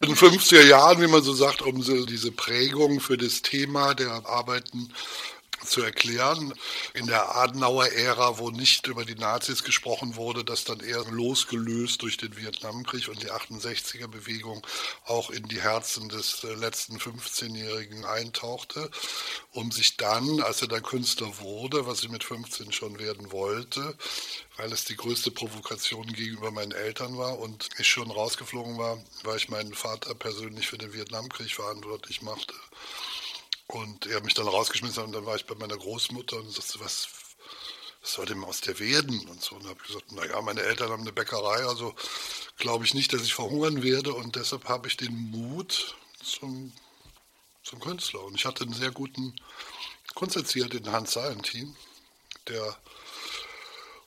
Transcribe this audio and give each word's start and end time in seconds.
In 0.00 0.08
den 0.08 0.16
50er 0.16 0.62
Jahren, 0.62 1.00
wie 1.00 1.06
man 1.06 1.22
so 1.22 1.32
sagt, 1.32 1.62
um 1.62 1.82
so 1.82 2.04
diese 2.04 2.30
Prägung 2.30 3.00
für 3.00 3.16
das 3.16 3.40
Thema 3.40 3.94
der 3.94 4.26
Arbeiten 4.26 4.92
zu 5.64 5.82
erklären. 5.82 6.52
In 6.94 7.06
der 7.06 7.34
Adenauer-Ära, 7.34 8.38
wo 8.38 8.50
nicht 8.50 8.86
über 8.88 9.04
die 9.04 9.14
Nazis 9.14 9.64
gesprochen 9.64 10.16
wurde, 10.16 10.44
das 10.44 10.64
dann 10.64 10.80
eher 10.80 11.02
losgelöst 11.10 12.02
durch 12.02 12.16
den 12.16 12.36
Vietnamkrieg 12.36 13.08
und 13.08 13.22
die 13.22 13.30
68er-Bewegung 13.30 14.66
auch 15.06 15.30
in 15.30 15.48
die 15.48 15.60
Herzen 15.60 16.08
des 16.08 16.44
äh, 16.44 16.54
letzten 16.54 16.98
15-Jährigen 16.98 18.04
eintauchte, 18.04 18.90
um 19.52 19.72
sich 19.72 19.96
dann, 19.96 20.40
als 20.42 20.62
er 20.62 20.68
dann 20.68 20.82
Künstler 20.82 21.38
wurde, 21.38 21.86
was 21.86 22.02
ich 22.02 22.10
mit 22.10 22.22
15 22.22 22.72
schon 22.72 22.98
werden 22.98 23.32
wollte, 23.32 23.96
weil 24.56 24.72
es 24.72 24.84
die 24.84 24.96
größte 24.96 25.30
Provokation 25.30 26.06
gegenüber 26.06 26.50
meinen 26.50 26.72
Eltern 26.72 27.18
war 27.18 27.38
und 27.38 27.68
ich 27.78 27.88
schon 27.88 28.10
rausgeflogen 28.10 28.78
war, 28.78 29.02
weil 29.22 29.36
ich 29.36 29.48
meinen 29.48 29.74
Vater 29.74 30.14
persönlich 30.14 30.66
für 30.66 30.78
den 30.78 30.92
Vietnamkrieg 30.92 31.54
verantwortlich 31.54 32.22
machte 32.22 32.54
und 33.66 34.06
er 34.06 34.22
mich 34.22 34.34
dann 34.34 34.48
rausgeschmissen 34.48 34.98
hat 34.98 35.06
und 35.06 35.12
dann 35.12 35.26
war 35.26 35.36
ich 35.36 35.46
bei 35.46 35.54
meiner 35.54 35.76
Großmutter 35.76 36.38
und 36.38 36.50
sagte, 36.50 36.80
was, 36.80 37.08
was 38.00 38.12
soll 38.12 38.26
denn 38.26 38.44
aus 38.44 38.60
der 38.60 38.78
werden? 38.78 39.28
Und 39.28 39.42
so. 39.42 39.56
Und 39.56 39.66
habe 39.66 39.82
gesagt, 39.84 40.12
naja, 40.12 40.40
meine 40.40 40.62
Eltern 40.62 40.90
haben 40.90 41.02
eine 41.02 41.12
Bäckerei, 41.12 41.64
also 41.66 41.94
glaube 42.56 42.84
ich 42.84 42.94
nicht, 42.94 43.12
dass 43.12 43.22
ich 43.22 43.34
verhungern 43.34 43.82
werde 43.82 44.14
und 44.14 44.36
deshalb 44.36 44.68
habe 44.68 44.88
ich 44.88 44.96
den 44.96 45.12
Mut 45.30 45.96
zum, 46.22 46.72
zum 47.62 47.80
Künstler. 47.80 48.22
Und 48.22 48.36
ich 48.36 48.46
hatte 48.46 48.64
einen 48.64 48.72
sehr 48.72 48.92
guten 48.92 49.34
Kunsterzieher, 50.14 50.68
den 50.68 50.90
Hans 50.90 51.12
Salentin, 51.12 51.76
der 52.48 52.76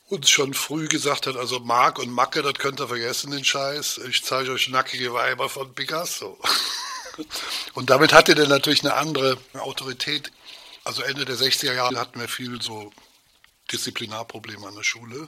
uns 0.09 0.29
schon 0.29 0.53
früh 0.53 0.87
gesagt 0.87 1.27
hat, 1.27 1.37
also 1.37 1.59
Mark 1.59 1.99
und 1.99 2.11
Macke, 2.11 2.41
das 2.41 2.55
könnt 2.55 2.79
ihr 2.79 2.87
vergessen, 2.87 3.31
den 3.31 3.45
Scheiß. 3.45 3.99
Ich 4.09 4.23
zeige 4.23 4.51
euch 4.51 4.69
nackige 4.69 5.13
Weiber 5.13 5.49
von 5.49 5.73
Picasso. 5.73 6.37
Und 7.73 7.89
damit 7.89 8.13
hatte 8.13 8.33
der 8.33 8.47
natürlich 8.47 8.81
eine 8.81 8.93
andere 8.93 9.37
Autorität. 9.53 10.31
Also 10.83 11.03
Ende 11.03 11.25
der 11.25 11.35
60er 11.35 11.73
Jahre 11.73 11.99
hatten 11.99 12.19
wir 12.19 12.29
viel 12.29 12.61
so 12.61 12.91
Disziplinarprobleme 13.71 14.65
an 14.65 14.75
der 14.75 14.83
Schule, 14.83 15.27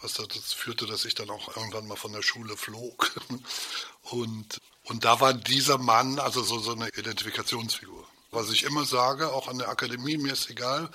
was 0.00 0.14
dazu 0.14 0.40
führte, 0.40 0.86
dass 0.86 1.04
ich 1.04 1.14
dann 1.14 1.30
auch 1.30 1.54
irgendwann 1.56 1.86
mal 1.86 1.96
von 1.96 2.12
der 2.12 2.22
Schule 2.22 2.56
flog. 2.56 3.12
Und, 4.10 4.62
und 4.84 5.04
da 5.04 5.20
war 5.20 5.34
dieser 5.34 5.76
Mann 5.76 6.18
also 6.18 6.42
so, 6.42 6.58
so 6.60 6.72
eine 6.72 6.88
Identifikationsfigur. 6.88 8.08
Was 8.30 8.50
ich 8.50 8.62
immer 8.62 8.86
sage, 8.86 9.30
auch 9.30 9.48
an 9.48 9.58
der 9.58 9.68
Akademie, 9.68 10.16
mir 10.16 10.32
ist 10.32 10.48
egal, 10.48 10.88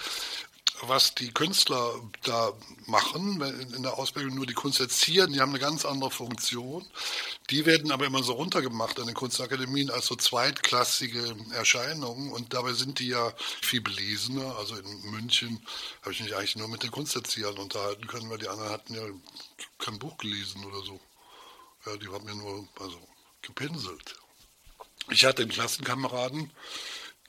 was 0.88 1.16
die 1.16 1.32
Künstler 1.32 1.94
da 2.24 2.54
machen 2.86 3.42
in 3.76 3.84
der 3.84 3.98
Ausbildung, 3.98 4.36
nur 4.36 4.46
die 4.46 4.54
Kunst 4.54 4.80
erziehen, 4.80 5.34
die 5.34 5.42
haben 5.42 5.50
eine 5.50 5.60
ganz 5.60 5.86
andere 5.86 6.12
Funktion. 6.12 6.86
Die 7.50 7.66
werden 7.66 7.92
aber 7.92 8.06
immer 8.06 8.24
so 8.24 8.34
runtergemacht 8.34 9.00
an 9.00 9.08
den 9.08 9.16
Kunstakademien 9.16 9.90
als 9.90 10.08
so 10.08 10.16
zweitklassige 10.16 11.36
Erscheinungen 11.54 12.32
und 12.32 12.54
dabei 12.54 12.74
sind 12.74 13.00
die 13.00 13.08
ja 13.08 13.34
viel 13.62 13.82
belesener. 13.82 14.56
Also 14.58 14.76
in 14.76 15.12
München 15.12 15.66
habe 16.02 16.12
ich 16.12 16.22
mich 16.22 16.36
eigentlich 16.36 16.56
nur 16.56 16.68
mit 16.68 16.84
den 16.84 16.92
Kunsterziehern 16.92 17.58
unterhalten 17.58 18.08
können, 18.08 18.30
weil 18.30 18.40
die 18.40 18.48
anderen 18.48 18.72
hatten 18.72 18.94
ja 18.94 19.04
kein 19.80 20.00
Buch 20.00 20.18
gelesen 20.18 20.64
oder 20.66 20.84
so. 20.84 21.00
Ja, 21.86 21.98
die 21.98 22.08
haben 22.08 22.26
mir 22.26 22.36
nur 22.36 22.68
also, 22.80 22.98
gepinselt. 23.42 24.16
Ich 25.10 25.26
hatte 25.26 25.42
einen 25.42 25.52
Klassenkameraden, 25.52 26.52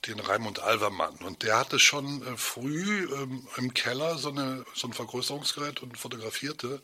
den 0.07 0.21
Raimund 0.21 0.61
Alvermann. 0.61 1.17
Und 1.17 1.43
der 1.43 1.59
hatte 1.59 1.79
schon 1.79 2.23
äh, 2.23 2.37
früh 2.37 3.09
ähm, 3.15 3.47
im 3.57 3.75
Keller 3.75 4.19
so, 4.19 4.31
eine, 4.31 4.65
so 4.75 4.87
ein 4.87 4.93
Vergrößerungsgerät 4.93 5.83
und 5.83 5.99
fotografierte. 5.99 6.83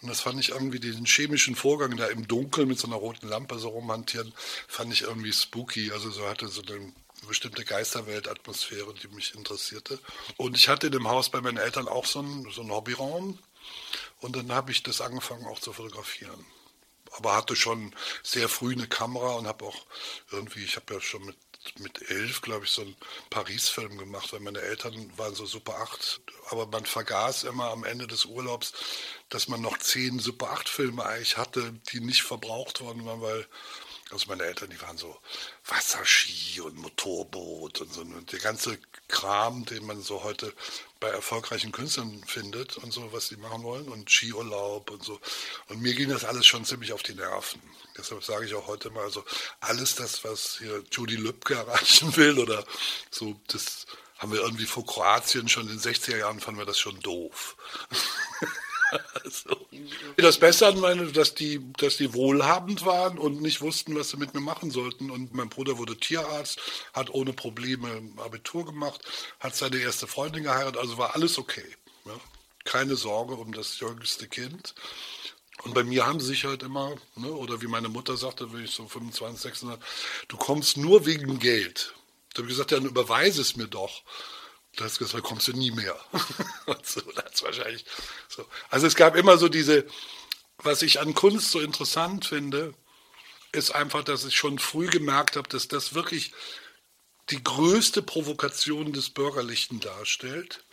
Und 0.00 0.08
das 0.08 0.20
fand 0.20 0.38
ich 0.40 0.50
irgendwie, 0.50 0.80
den 0.80 1.04
chemischen 1.04 1.56
Vorgang 1.56 1.96
da 1.96 2.06
im 2.06 2.26
Dunkeln 2.28 2.68
mit 2.68 2.78
so 2.78 2.86
einer 2.86 2.96
roten 2.96 3.28
Lampe 3.28 3.58
so 3.58 3.68
rumhantieren, 3.70 4.32
fand 4.68 4.92
ich 4.92 5.02
irgendwie 5.02 5.32
spooky. 5.32 5.92
Also 5.92 6.10
so 6.10 6.28
hatte 6.28 6.48
so 6.48 6.62
eine 6.62 6.92
bestimmte 7.26 7.64
Geisterweltatmosphäre, 7.64 8.94
die 8.94 9.08
mich 9.08 9.34
interessierte. 9.34 9.98
Und 10.36 10.56
ich 10.56 10.68
hatte 10.68 10.86
in 10.86 10.92
dem 10.92 11.08
Haus 11.08 11.30
bei 11.30 11.40
meinen 11.40 11.58
Eltern 11.58 11.88
auch 11.88 12.06
so 12.06 12.20
einen, 12.20 12.50
so 12.50 12.62
einen 12.62 12.72
Hobbyraum. 12.72 13.38
Und 14.20 14.36
dann 14.36 14.52
habe 14.52 14.72
ich 14.72 14.82
das 14.82 15.00
angefangen 15.00 15.46
auch 15.46 15.60
zu 15.60 15.72
fotografieren 15.72 16.44
aber 17.14 17.36
hatte 17.36 17.56
schon 17.56 17.94
sehr 18.22 18.48
früh 18.48 18.72
eine 18.72 18.86
Kamera 18.86 19.34
und 19.34 19.46
habe 19.46 19.66
auch 19.66 19.84
irgendwie, 20.30 20.64
ich 20.64 20.76
habe 20.76 20.94
ja 20.94 21.00
schon 21.00 21.24
mit 21.26 21.36
mit 21.78 22.10
elf, 22.10 22.40
glaube 22.40 22.64
ich, 22.64 22.70
so 22.70 22.82
einen 22.82 22.96
Paris-Film 23.30 23.98
gemacht, 23.98 24.32
weil 24.32 24.40
meine 24.40 24.60
Eltern 24.60 25.10
waren 25.16 25.34
so 25.34 25.46
Super 25.46 25.78
8. 25.80 26.20
Aber 26.50 26.66
man 26.66 26.84
vergaß 26.84 27.44
immer 27.44 27.70
am 27.70 27.84
Ende 27.84 28.06
des 28.06 28.24
Urlaubs, 28.24 28.72
dass 29.28 29.48
man 29.48 29.60
noch 29.60 29.78
zehn 29.78 30.18
Super 30.18 30.52
8-Filme 30.54 31.04
eigentlich 31.04 31.36
hatte, 31.36 31.72
die 31.92 32.00
nicht 32.00 32.22
verbraucht 32.22 32.80
worden 32.80 33.04
waren, 33.04 33.22
weil 33.22 33.46
also 34.10 34.26
meine 34.28 34.44
Eltern, 34.44 34.68
die 34.68 34.80
waren 34.82 34.98
so 34.98 35.16
Wasserski 35.66 36.60
und 36.60 36.76
Motorboot 36.76 37.80
und 37.80 37.94
so. 37.94 38.02
Und 38.02 38.30
der 38.30 38.40
ganze 38.40 38.78
Kram, 39.08 39.64
den 39.64 39.86
man 39.86 40.02
so 40.02 40.22
heute 40.22 40.52
bei 41.02 41.08
erfolgreichen 41.08 41.72
Künstlern 41.72 42.22
findet 42.26 42.76
und 42.76 42.92
so, 42.92 43.12
was 43.12 43.26
sie 43.26 43.36
machen 43.36 43.64
wollen 43.64 43.88
und 43.88 44.08
Skiurlaub 44.08 44.88
und 44.88 45.02
so. 45.02 45.20
Und 45.68 45.82
mir 45.82 45.94
ging 45.94 46.08
das 46.08 46.24
alles 46.24 46.46
schon 46.46 46.64
ziemlich 46.64 46.92
auf 46.92 47.02
die 47.02 47.14
Nerven. 47.14 47.60
Deshalb 47.98 48.22
sage 48.22 48.46
ich 48.46 48.54
auch 48.54 48.68
heute 48.68 48.88
mal, 48.90 49.02
also 49.02 49.24
alles 49.58 49.96
das, 49.96 50.22
was 50.22 50.58
hier 50.58 50.84
Judy 50.92 51.16
Lübcke 51.16 51.54
erreichen 51.54 52.16
will 52.16 52.38
oder 52.38 52.64
so, 53.10 53.34
das 53.48 53.86
haben 54.18 54.32
wir 54.32 54.42
irgendwie 54.42 54.64
vor 54.64 54.86
Kroatien 54.86 55.48
schon 55.48 55.68
in 55.68 55.76
den 55.76 55.80
60er 55.80 56.16
Jahren 56.16 56.38
fanden 56.38 56.60
wir 56.60 56.66
das 56.66 56.78
schon 56.78 57.00
doof. 57.00 57.56
so. 59.30 59.56
Das 60.16 60.38
Beste 60.38 60.66
an 60.66 60.80
meine, 60.80 61.12
dass 61.12 61.34
die, 61.34 61.60
dass 61.78 61.96
die 61.96 62.14
wohlhabend 62.14 62.84
waren 62.84 63.18
und 63.18 63.40
nicht 63.40 63.60
wussten, 63.60 63.96
was 63.96 64.10
sie 64.10 64.16
mit 64.16 64.34
mir 64.34 64.40
machen 64.40 64.70
sollten. 64.70 65.10
Und 65.10 65.34
mein 65.34 65.48
Bruder 65.48 65.78
wurde 65.78 65.96
Tierarzt, 65.96 66.60
hat 66.92 67.10
ohne 67.10 67.32
Probleme 67.32 68.02
Abitur 68.18 68.64
gemacht, 68.64 69.00
hat 69.40 69.56
seine 69.56 69.78
erste 69.78 70.06
Freundin 70.06 70.44
geheiratet, 70.44 70.80
also 70.80 70.98
war 70.98 71.14
alles 71.14 71.38
okay. 71.38 71.64
Ja? 72.04 72.14
Keine 72.64 72.96
Sorge 72.96 73.34
um 73.34 73.52
das 73.52 73.80
jüngste 73.80 74.28
Kind. 74.28 74.74
Und 75.64 75.74
bei 75.74 75.84
mir 75.84 76.06
haben 76.06 76.20
sie 76.20 76.26
sich 76.26 76.44
halt 76.44 76.62
immer, 76.62 76.96
ne, 77.14 77.30
oder 77.30 77.62
wie 77.62 77.68
meine 77.68 77.88
Mutter 77.88 78.16
sagte, 78.16 78.52
wenn 78.52 78.64
ich 78.64 78.72
so 78.72 78.88
25, 78.88 79.40
600, 79.40 79.80
du 80.28 80.36
kommst 80.36 80.76
nur 80.76 81.06
wegen 81.06 81.38
Geld. 81.38 81.94
Da 82.34 82.38
habe 82.38 82.48
ich 82.48 82.54
gesagt, 82.54 82.72
dann 82.72 82.86
überweise 82.86 83.42
es 83.42 83.56
mir 83.56 83.68
doch. 83.68 84.02
Da 84.76 84.84
hast 84.84 85.00
du 85.00 85.04
gesagt, 85.04 85.24
kommst 85.24 85.48
du 85.48 85.52
nie 85.52 85.70
mehr. 85.70 85.98
und 86.66 86.86
so, 86.86 87.00
das 87.12 87.42
wahrscheinlich 87.42 87.84
so. 88.28 88.46
Also 88.70 88.86
es 88.86 88.94
gab 88.94 89.16
immer 89.16 89.36
so 89.36 89.48
diese, 89.48 89.86
was 90.58 90.82
ich 90.82 91.00
an 91.00 91.14
Kunst 91.14 91.50
so 91.50 91.60
interessant 91.60 92.26
finde, 92.26 92.74
ist 93.52 93.74
einfach, 93.74 94.02
dass 94.02 94.24
ich 94.24 94.36
schon 94.36 94.58
früh 94.58 94.88
gemerkt 94.88 95.36
habe, 95.36 95.48
dass 95.48 95.68
das 95.68 95.94
wirklich 95.94 96.32
die 97.30 97.42
größte 97.42 98.02
Provokation 98.02 98.92
des 98.92 99.10
Bürgerlichen 99.10 99.80
darstellt 99.80 100.64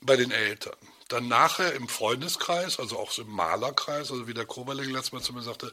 bei 0.00 0.16
den 0.16 0.30
Eltern. 0.30 0.76
Dann 1.08 1.28
nachher 1.28 1.72
im 1.74 1.88
Freundeskreis, 1.88 2.78
also 2.78 2.98
auch 2.98 3.10
so 3.10 3.22
im 3.22 3.30
Malerkreis, 3.30 4.10
also 4.10 4.26
wie 4.26 4.34
der 4.34 4.44
Koberling 4.44 4.90
letztes 4.90 5.12
Mal 5.12 5.22
zu 5.22 5.32
mir 5.32 5.42
sagte, 5.42 5.72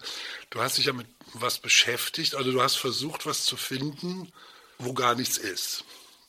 du 0.50 0.62
hast 0.62 0.78
dich 0.78 0.86
ja 0.86 0.94
mit 0.94 1.08
was 1.34 1.58
beschäftigt, 1.58 2.36
also 2.36 2.52
du 2.52 2.62
hast 2.62 2.76
versucht, 2.76 3.26
was 3.26 3.44
zu 3.44 3.58
finden, 3.58 4.32
wo 4.78 4.94
gar 4.94 5.16
nichts 5.16 5.38
ist. 5.38 5.84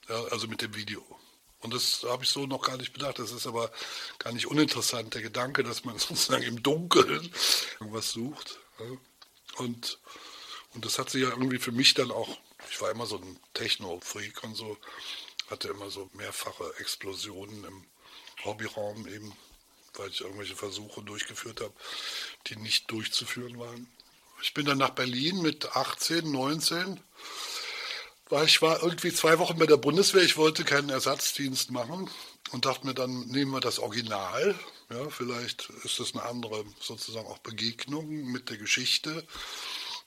Ja, 0.08 0.22
also 0.25 0.48
mit 0.48 0.62
dem 0.62 0.75
Video. 0.75 1.04
Und 1.66 1.75
das 1.75 2.04
habe 2.04 2.22
ich 2.22 2.31
so 2.31 2.47
noch 2.47 2.62
gar 2.62 2.77
nicht 2.77 2.93
bedacht. 2.93 3.19
Das 3.19 3.32
ist 3.32 3.44
aber 3.44 3.72
gar 4.21 4.32
nicht 4.32 4.47
uninteressant, 4.47 5.15
der 5.15 5.22
Gedanke, 5.22 5.65
dass 5.65 5.84
man 5.84 5.99
sozusagen 5.99 6.44
im 6.44 6.62
Dunkeln 6.62 7.28
irgendwas 7.81 8.12
sucht. 8.12 8.60
Und, 9.56 9.99
und 10.75 10.84
das 10.84 11.00
hat 11.00 11.10
sich 11.10 11.25
ja 11.25 11.31
irgendwie 11.31 11.59
für 11.59 11.72
mich 11.72 11.94
dann 11.94 12.12
auch, 12.12 12.38
ich 12.71 12.81
war 12.81 12.93
immer 12.93 13.06
so 13.06 13.16
ein 13.16 13.41
Techno-Freak 13.55 14.44
und 14.44 14.55
so, 14.55 14.78
hatte 15.50 15.66
immer 15.66 15.91
so 15.91 16.09
mehrfache 16.12 16.72
Explosionen 16.78 17.65
im 17.65 17.84
Hobbyraum 18.44 19.09
eben, 19.09 19.37
weil 19.94 20.10
ich 20.10 20.21
irgendwelche 20.21 20.55
Versuche 20.55 21.03
durchgeführt 21.03 21.62
habe, 21.62 21.75
die 22.47 22.55
nicht 22.55 22.88
durchzuführen 22.93 23.59
waren. 23.59 23.88
Ich 24.41 24.55
bin 24.55 24.66
dann 24.66 24.78
nach 24.78 24.91
Berlin 24.91 25.43
mit 25.43 25.75
18, 25.75 26.31
19 26.31 27.00
weil 28.28 28.46
ich 28.46 28.62
war 28.62 28.82
irgendwie 28.82 29.12
zwei 29.12 29.38
Wochen 29.38 29.58
bei 29.58 29.67
der 29.67 29.76
Bundeswehr, 29.76 30.23
ich 30.23 30.37
wollte 30.37 30.64
keinen 30.64 30.90
Ersatzdienst 30.90 31.70
machen 31.70 32.11
und 32.50 32.64
dachte 32.64 32.87
mir 32.87 32.94
dann, 32.94 33.26
nehmen 33.26 33.52
wir 33.52 33.61
das 33.61 33.78
Original. 33.78 34.55
Ja, 34.90 35.11
vielleicht 35.11 35.70
ist 35.84 35.99
das 35.99 36.14
eine 36.14 36.23
andere 36.25 36.64
sozusagen 36.81 37.26
auch 37.26 37.38
Begegnung 37.38 38.08
mit 38.31 38.50
der 38.50 38.56
Geschichte 38.56 39.26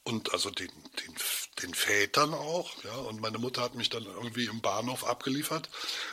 und 0.03 0.33
also 0.33 0.49
den, 0.49 0.69
den, 0.69 1.15
den 1.61 1.73
Vätern 1.73 2.33
auch. 2.33 2.71
Ja, 2.83 2.95
und 2.95 3.21
meine 3.21 3.37
Mutter 3.37 3.61
hat 3.61 3.75
mich 3.75 3.89
dann 3.89 4.05
irgendwie 4.05 4.45
im 4.45 4.61
Bahnhof 4.61 5.03
abgeliefert, 5.03 5.69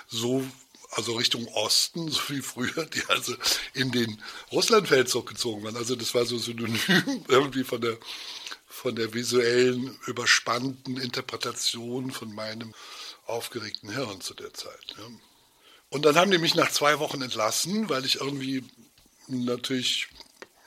so 0.08 0.44
also 0.92 1.14
Richtung 1.16 1.46
Osten, 1.48 2.08
so 2.10 2.20
wie 2.28 2.42
früher, 2.42 2.86
die 2.86 3.02
also 3.08 3.34
in 3.74 3.90
den 3.92 4.22
Russlandfeldzug 4.52 5.26
gezogen 5.26 5.64
waren. 5.64 5.76
Also 5.76 5.96
das 5.96 6.14
war 6.14 6.24
so 6.24 6.38
synonym 6.38 7.24
irgendwie 7.28 7.64
von 7.64 7.80
der 7.80 7.98
von 8.76 8.94
der 8.94 9.14
visuellen, 9.14 9.98
überspannten 10.06 10.98
Interpretation 10.98 12.10
von 12.10 12.34
meinem 12.34 12.74
aufgeregten 13.24 13.90
Hirn 13.90 14.20
zu 14.20 14.34
der 14.34 14.52
Zeit. 14.52 14.94
Ja. 14.98 15.04
Und 15.88 16.04
dann 16.04 16.16
haben 16.16 16.30
die 16.30 16.36
mich 16.36 16.54
nach 16.54 16.70
zwei 16.70 16.98
Wochen 16.98 17.22
entlassen, 17.22 17.88
weil 17.88 18.04
ich 18.04 18.20
irgendwie 18.20 18.62
natürlich 19.28 20.08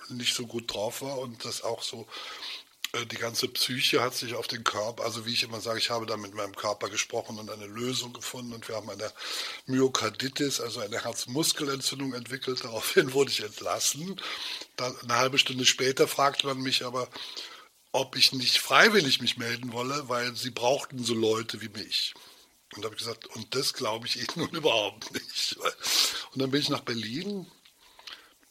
nicht 0.10 0.34
so 0.34 0.48
gut 0.48 0.74
drauf 0.74 1.04
war 1.04 1.20
und 1.20 1.46
das 1.46 1.62
auch 1.62 1.84
so 1.84 2.08
äh, 2.94 3.06
die 3.06 3.18
ganze 3.18 3.48
Psyche 3.48 4.02
hat 4.02 4.16
sich 4.16 4.34
auf 4.34 4.48
den 4.48 4.64
Körper, 4.64 5.04
also 5.04 5.28
wie 5.28 5.34
ich 5.34 5.44
immer 5.44 5.62
sage, 5.62 5.78
ich 5.78 5.92
habe 5.92 6.08
da 6.08 6.18
mit 6.18 6.34
meinem 6.34 6.56
Körper 6.56 6.90
gesprochen 6.90 7.38
und 7.38 7.52
eine 7.52 7.68
Lösung 7.68 8.12
gefunden 8.12 8.54
und 8.54 8.68
wir 8.68 8.76
haben 8.76 8.90
eine 8.90 9.14
Myokarditis, 9.68 10.60
also 10.62 10.80
eine 10.80 11.04
Herzmuskelentzündung 11.04 12.14
entwickelt. 12.14 12.64
Daraufhin 12.64 13.14
wurde 13.14 13.30
ich 13.30 13.44
entlassen. 13.44 14.20
Dann, 14.78 15.00
eine 15.02 15.16
halbe 15.16 15.38
Stunde 15.38 15.66
später 15.66 16.08
fragte 16.08 16.48
man 16.48 16.58
mich 16.58 16.84
aber, 16.84 17.08
ob 17.92 18.16
ich 18.16 18.34
nicht 18.34 18.60
freiwillig 18.60 19.22
mich 19.22 19.38
melden 19.38 19.74
wolle, 19.74 20.08
weil 20.10 20.36
sie 20.36 20.52
brauchten 20.52 21.04
so 21.04 21.14
Leute 21.14 21.62
wie 21.62 21.70
mich. 21.70 22.14
Und 22.76 22.86
habe 22.86 22.94
ich 22.94 23.00
gesagt, 23.00 23.28
und 23.36 23.56
das 23.56 23.74
glaube 23.74 24.06
ich 24.08 24.18
Ihnen 24.18 24.28
nun 24.36 24.50
überhaupt 24.50 25.12
nicht. 25.14 25.58
Und 26.34 26.42
dann 26.42 26.52
bin 26.52 26.62
ich 26.62 26.70
nach 26.70 26.82
Berlin 26.82 27.48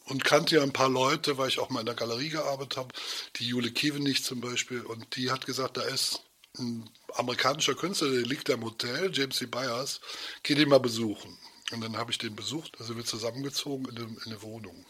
und 0.05 0.25
kannte 0.25 0.55
ja 0.55 0.63
ein 0.63 0.73
paar 0.73 0.89
Leute, 0.89 1.37
weil 1.37 1.47
ich 1.47 1.59
auch 1.59 1.69
mal 1.69 1.79
in 1.81 1.85
der 1.85 1.95
Galerie 1.95 2.29
gearbeitet 2.29 2.77
habe, 2.77 2.95
die 3.37 3.47
Jule 3.47 3.71
Kievenich 3.71 4.23
zum 4.23 4.41
Beispiel, 4.41 4.81
und 4.81 5.15
die 5.15 5.31
hat 5.31 5.45
gesagt, 5.45 5.77
da 5.77 5.83
ist 5.83 6.23
ein 6.57 6.89
amerikanischer 7.13 7.75
Künstler, 7.75 8.09
der 8.09 8.21
liegt 8.23 8.49
da 8.49 8.53
im 8.53 8.65
Hotel, 8.65 9.11
James 9.13 9.37
C. 9.37 9.45
Byers, 9.45 10.01
geh 10.43 10.55
den 10.55 10.69
mal 10.69 10.79
besuchen. 10.79 11.37
Und 11.71 11.81
dann 11.81 11.95
habe 11.95 12.11
ich 12.11 12.17
den 12.17 12.35
besucht, 12.35 12.75
also 12.79 12.97
wir 12.97 13.05
zusammengezogen 13.05 13.85
in 13.85 13.97
eine, 13.97 14.07
in 14.07 14.23
eine 14.25 14.41
Wohnung. 14.41 14.85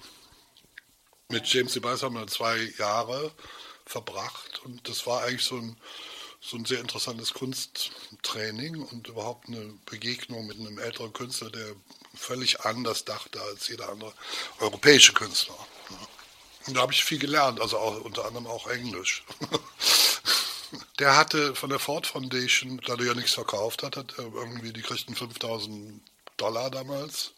Mit 1.27 1.45
James 1.51 1.73
C. 1.73 1.81
Byers 1.81 2.01
haben 2.01 2.15
wir 2.15 2.25
zwei 2.27 2.73
Jahre 2.77 3.33
verbracht 3.89 4.61
und 4.65 4.87
das 4.87 5.07
war 5.07 5.23
eigentlich 5.23 5.45
so 5.45 5.57
ein, 5.57 5.75
so 6.39 6.57
ein 6.57 6.65
sehr 6.65 6.79
interessantes 6.79 7.33
Kunsttraining 7.33 8.83
und 8.83 9.07
überhaupt 9.07 9.47
eine 9.47 9.73
Begegnung 9.85 10.45
mit 10.45 10.59
einem 10.59 10.77
älteren 10.77 11.11
Künstler, 11.11 11.49
der 11.49 11.75
völlig 12.13 12.61
anders 12.61 13.03
dachte 13.03 13.41
als 13.41 13.67
jeder 13.67 13.89
andere 13.89 14.13
europäische 14.59 15.13
Künstler. 15.13 15.57
Und 16.67 16.75
da 16.75 16.81
habe 16.81 16.93
ich 16.93 17.03
viel 17.03 17.17
gelernt, 17.17 17.59
also 17.59 17.79
auch, 17.79 17.99
unter 18.01 18.25
anderem 18.25 18.45
auch 18.45 18.67
Englisch. 18.67 19.23
Der 20.99 21.15
hatte 21.15 21.55
von 21.55 21.71
der 21.71 21.79
Ford 21.79 22.05
Foundation, 22.05 22.79
da 22.85 22.95
der 22.95 23.07
ja 23.07 23.13
nichts 23.15 23.33
verkauft 23.33 23.81
hat, 23.81 23.97
hat 23.97 24.13
er 24.19 24.25
irgendwie, 24.25 24.71
die 24.71 24.83
kriegten 24.83 25.15
5000 25.15 25.99
Dollar 26.37 26.69
damals. 26.69 27.31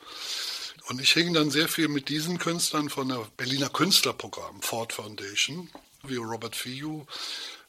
Und 0.89 0.99
ich 0.99 1.13
hing 1.13 1.33
dann 1.33 1.49
sehr 1.49 1.69
viel 1.69 1.87
mit 1.87 2.09
diesen 2.09 2.39
Künstlern 2.39 2.89
von 2.89 3.07
der 3.07 3.25
Berliner 3.37 3.69
Künstlerprogramm, 3.69 4.61
Ford 4.61 4.91
Foundation, 4.91 5.69
wie 6.03 6.17
Robert 6.17 6.55
Fiu, 6.55 7.05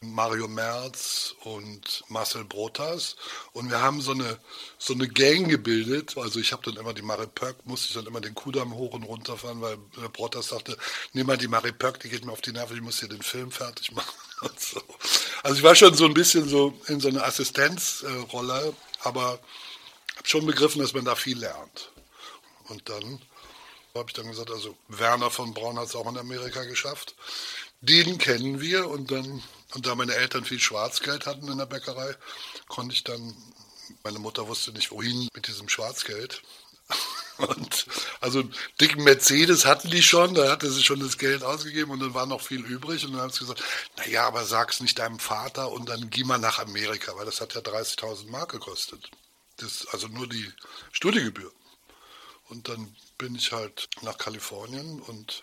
Mario 0.01 0.49
Merz 0.49 1.35
und 1.45 2.05
Marcel 2.09 2.45
Brotas. 2.45 3.17
Und 3.53 3.71
wir 3.71 3.81
haben 3.81 4.01
so 4.01 4.13
eine, 4.13 4.39
so 4.79 4.95
eine 4.95 5.09
Gang 5.09 5.49
gebildet. 5.49 6.17
Also 6.17 6.41
ich 6.41 6.53
habe 6.53 6.63
dann 6.65 6.77
immer 6.77 6.93
die 6.93 7.03
Marie 7.03 7.27
Pöck, 7.27 7.65
musste 7.67 7.89
ich 7.89 7.95
dann 7.95 8.07
immer 8.07 8.21
den 8.21 8.35
Kudamm 8.35 8.75
hoch 8.75 8.95
und 8.95 9.05
runter 9.05 9.37
fahren, 9.37 9.61
weil 9.61 9.77
Brotas 10.13 10.49
sagte, 10.49 10.77
nimm 11.13 11.27
mal 11.27 11.39
die 11.39 11.49
Marie 11.49 11.73
Pöck, 11.73 12.01
die 12.01 12.09
geht 12.09 12.25
mir 12.25 12.33
auf 12.33 12.41
die 12.41 12.53
Nerven, 12.53 12.77
ich 12.77 12.83
muss 12.83 13.01
hier 13.01 13.09
den 13.09 13.23
Film 13.23 13.51
fertig 13.51 13.93
machen. 13.93 14.15
So. 14.59 14.83
Also 15.43 15.57
ich 15.57 15.63
war 15.63 15.75
schon 15.75 15.95
so 15.95 16.05
ein 16.05 16.15
bisschen 16.15 16.49
so 16.49 16.79
in 16.89 17.01
so 17.01 17.09
einer 17.09 17.25
Assistenzrolle, 17.25 18.75
aber 19.03 19.41
habe 20.17 20.29
schon 20.29 20.47
begriffen, 20.47 20.81
dass 20.81 20.95
man 20.95 21.05
da 21.05 21.15
viel 21.15 21.39
lernt. 21.39 21.91
Und 22.69 22.89
dann 22.89 23.21
habe 23.95 24.07
ich 24.09 24.15
dann 24.15 24.29
gesagt, 24.29 24.51
also 24.51 24.77
Werner 24.89 25.31
von 25.31 25.53
Braun 25.53 25.79
hat 25.79 25.89
es 25.89 25.97
auch 25.97 26.09
in 26.09 26.19
Amerika 26.19 26.65
geschafft. 26.65 27.15
Den 27.83 28.19
kennen 28.19 28.61
wir 28.61 28.89
und 28.89 29.11
dann 29.11 29.43
und 29.75 29.87
da 29.87 29.95
meine 29.95 30.15
Eltern 30.15 30.45
viel 30.45 30.61
Schwarzgeld 30.61 31.27
hatten 31.27 31.49
in 31.49 31.59
der 31.59 31.67
Bäckerei, 31.67 32.15
konnte 32.69 32.95
ich 32.95 33.05
dann, 33.05 33.35
meine 34.05 34.19
Mutter 34.19 34.47
wusste 34.49 34.73
nicht 34.73 34.91
wohin 34.91 35.29
mit 35.35 35.47
diesem 35.47 35.69
Schwarzgeld. 35.69 36.43
Und 37.39 37.87
also 38.21 38.41
einen 38.41 38.55
dicken 38.81 39.03
Mercedes 39.03 39.65
hatten 39.65 39.91
die 39.91 40.03
schon, 40.03 40.35
da 40.35 40.51
hatte 40.51 40.71
sie 40.71 40.83
schon 40.83 41.01
das 41.01 41.17
Geld 41.17 41.43
ausgegeben 41.43 41.91
und 41.91 42.01
dann 42.01 42.15
war 42.15 42.27
noch 42.27 42.43
viel 42.43 42.61
übrig. 42.65 43.05
Und 43.05 43.15
dann 43.15 43.23
hat 43.23 43.33
sie 43.33 43.41
gesagt, 43.41 43.65
naja, 43.97 44.27
aber 44.27 44.45
sag's 44.45 44.81
nicht 44.81 44.99
deinem 44.99 45.19
Vater 45.19 45.73
und 45.73 45.89
dann 45.89 46.11
geh 46.11 46.23
mal 46.25 46.39
nach 46.39 46.59
Amerika, 46.59 47.17
weil 47.17 47.25
das 47.25 47.41
hat 47.41 47.55
ja 47.55 47.63
30.000 47.63 48.29
Mark 48.29 48.53
gekostet. 48.53 49.11
Das, 49.57 49.89
also 49.89 50.09
nur 50.09 50.29
die 50.29 50.53
Studiegebühr. 50.93 51.51
Und 52.49 52.69
dann 52.69 52.95
bin 53.17 53.35
ich 53.35 53.51
halt 53.51 53.89
nach 54.03 54.19
Kalifornien 54.19 55.01
und 55.01 55.43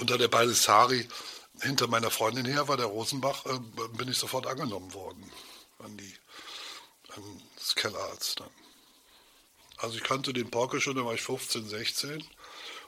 unter 0.00 0.18
der 0.18 0.28
Baldessari 0.28 1.06
hinter 1.62 1.86
meiner 1.86 2.10
Freundin 2.10 2.46
her 2.46 2.68
war 2.68 2.76
der 2.76 2.86
Rosenbach, 2.86 3.44
äh, 3.46 3.58
bin 3.96 4.08
ich 4.08 4.18
sofort 4.18 4.46
angenommen 4.46 4.92
worden 4.94 5.30
an 5.78 5.96
die 5.96 6.14
an 7.14 7.42
das 7.56 7.74
Kellerarzt 7.74 8.40
dann. 8.40 8.50
Also 9.78 9.96
ich 9.96 10.02
kannte 10.02 10.32
den 10.32 10.50
Porke 10.50 10.80
schon, 10.80 10.96
da 10.96 11.04
war 11.04 11.14
ich 11.14 11.22
15, 11.22 11.68
16, 11.68 12.24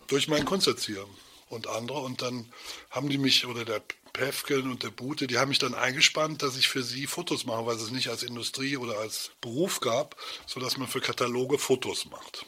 durch 0.06 0.28
meinen 0.28 0.44
Kunsterzieher 0.44 1.04
und 1.48 1.66
andere. 1.66 2.00
Und 2.00 2.22
dann 2.22 2.52
haben 2.90 3.08
die 3.08 3.18
mich, 3.18 3.46
oder 3.46 3.64
der 3.64 3.82
Pefken 4.12 4.70
und 4.70 4.82
der 4.82 4.90
Bute, 4.90 5.26
die 5.26 5.38
haben 5.38 5.48
mich 5.48 5.58
dann 5.58 5.74
eingespannt, 5.74 6.42
dass 6.42 6.56
ich 6.56 6.68
für 6.68 6.82
sie 6.82 7.06
Fotos 7.06 7.46
mache, 7.46 7.66
weil 7.66 7.76
es 7.76 7.90
nicht 7.90 8.08
als 8.08 8.22
Industrie 8.22 8.76
oder 8.76 8.98
als 8.98 9.30
Beruf 9.40 9.80
gab, 9.80 10.16
sodass 10.46 10.76
man 10.76 10.86
für 10.86 11.00
Kataloge 11.00 11.58
Fotos 11.58 12.04
macht 12.04 12.44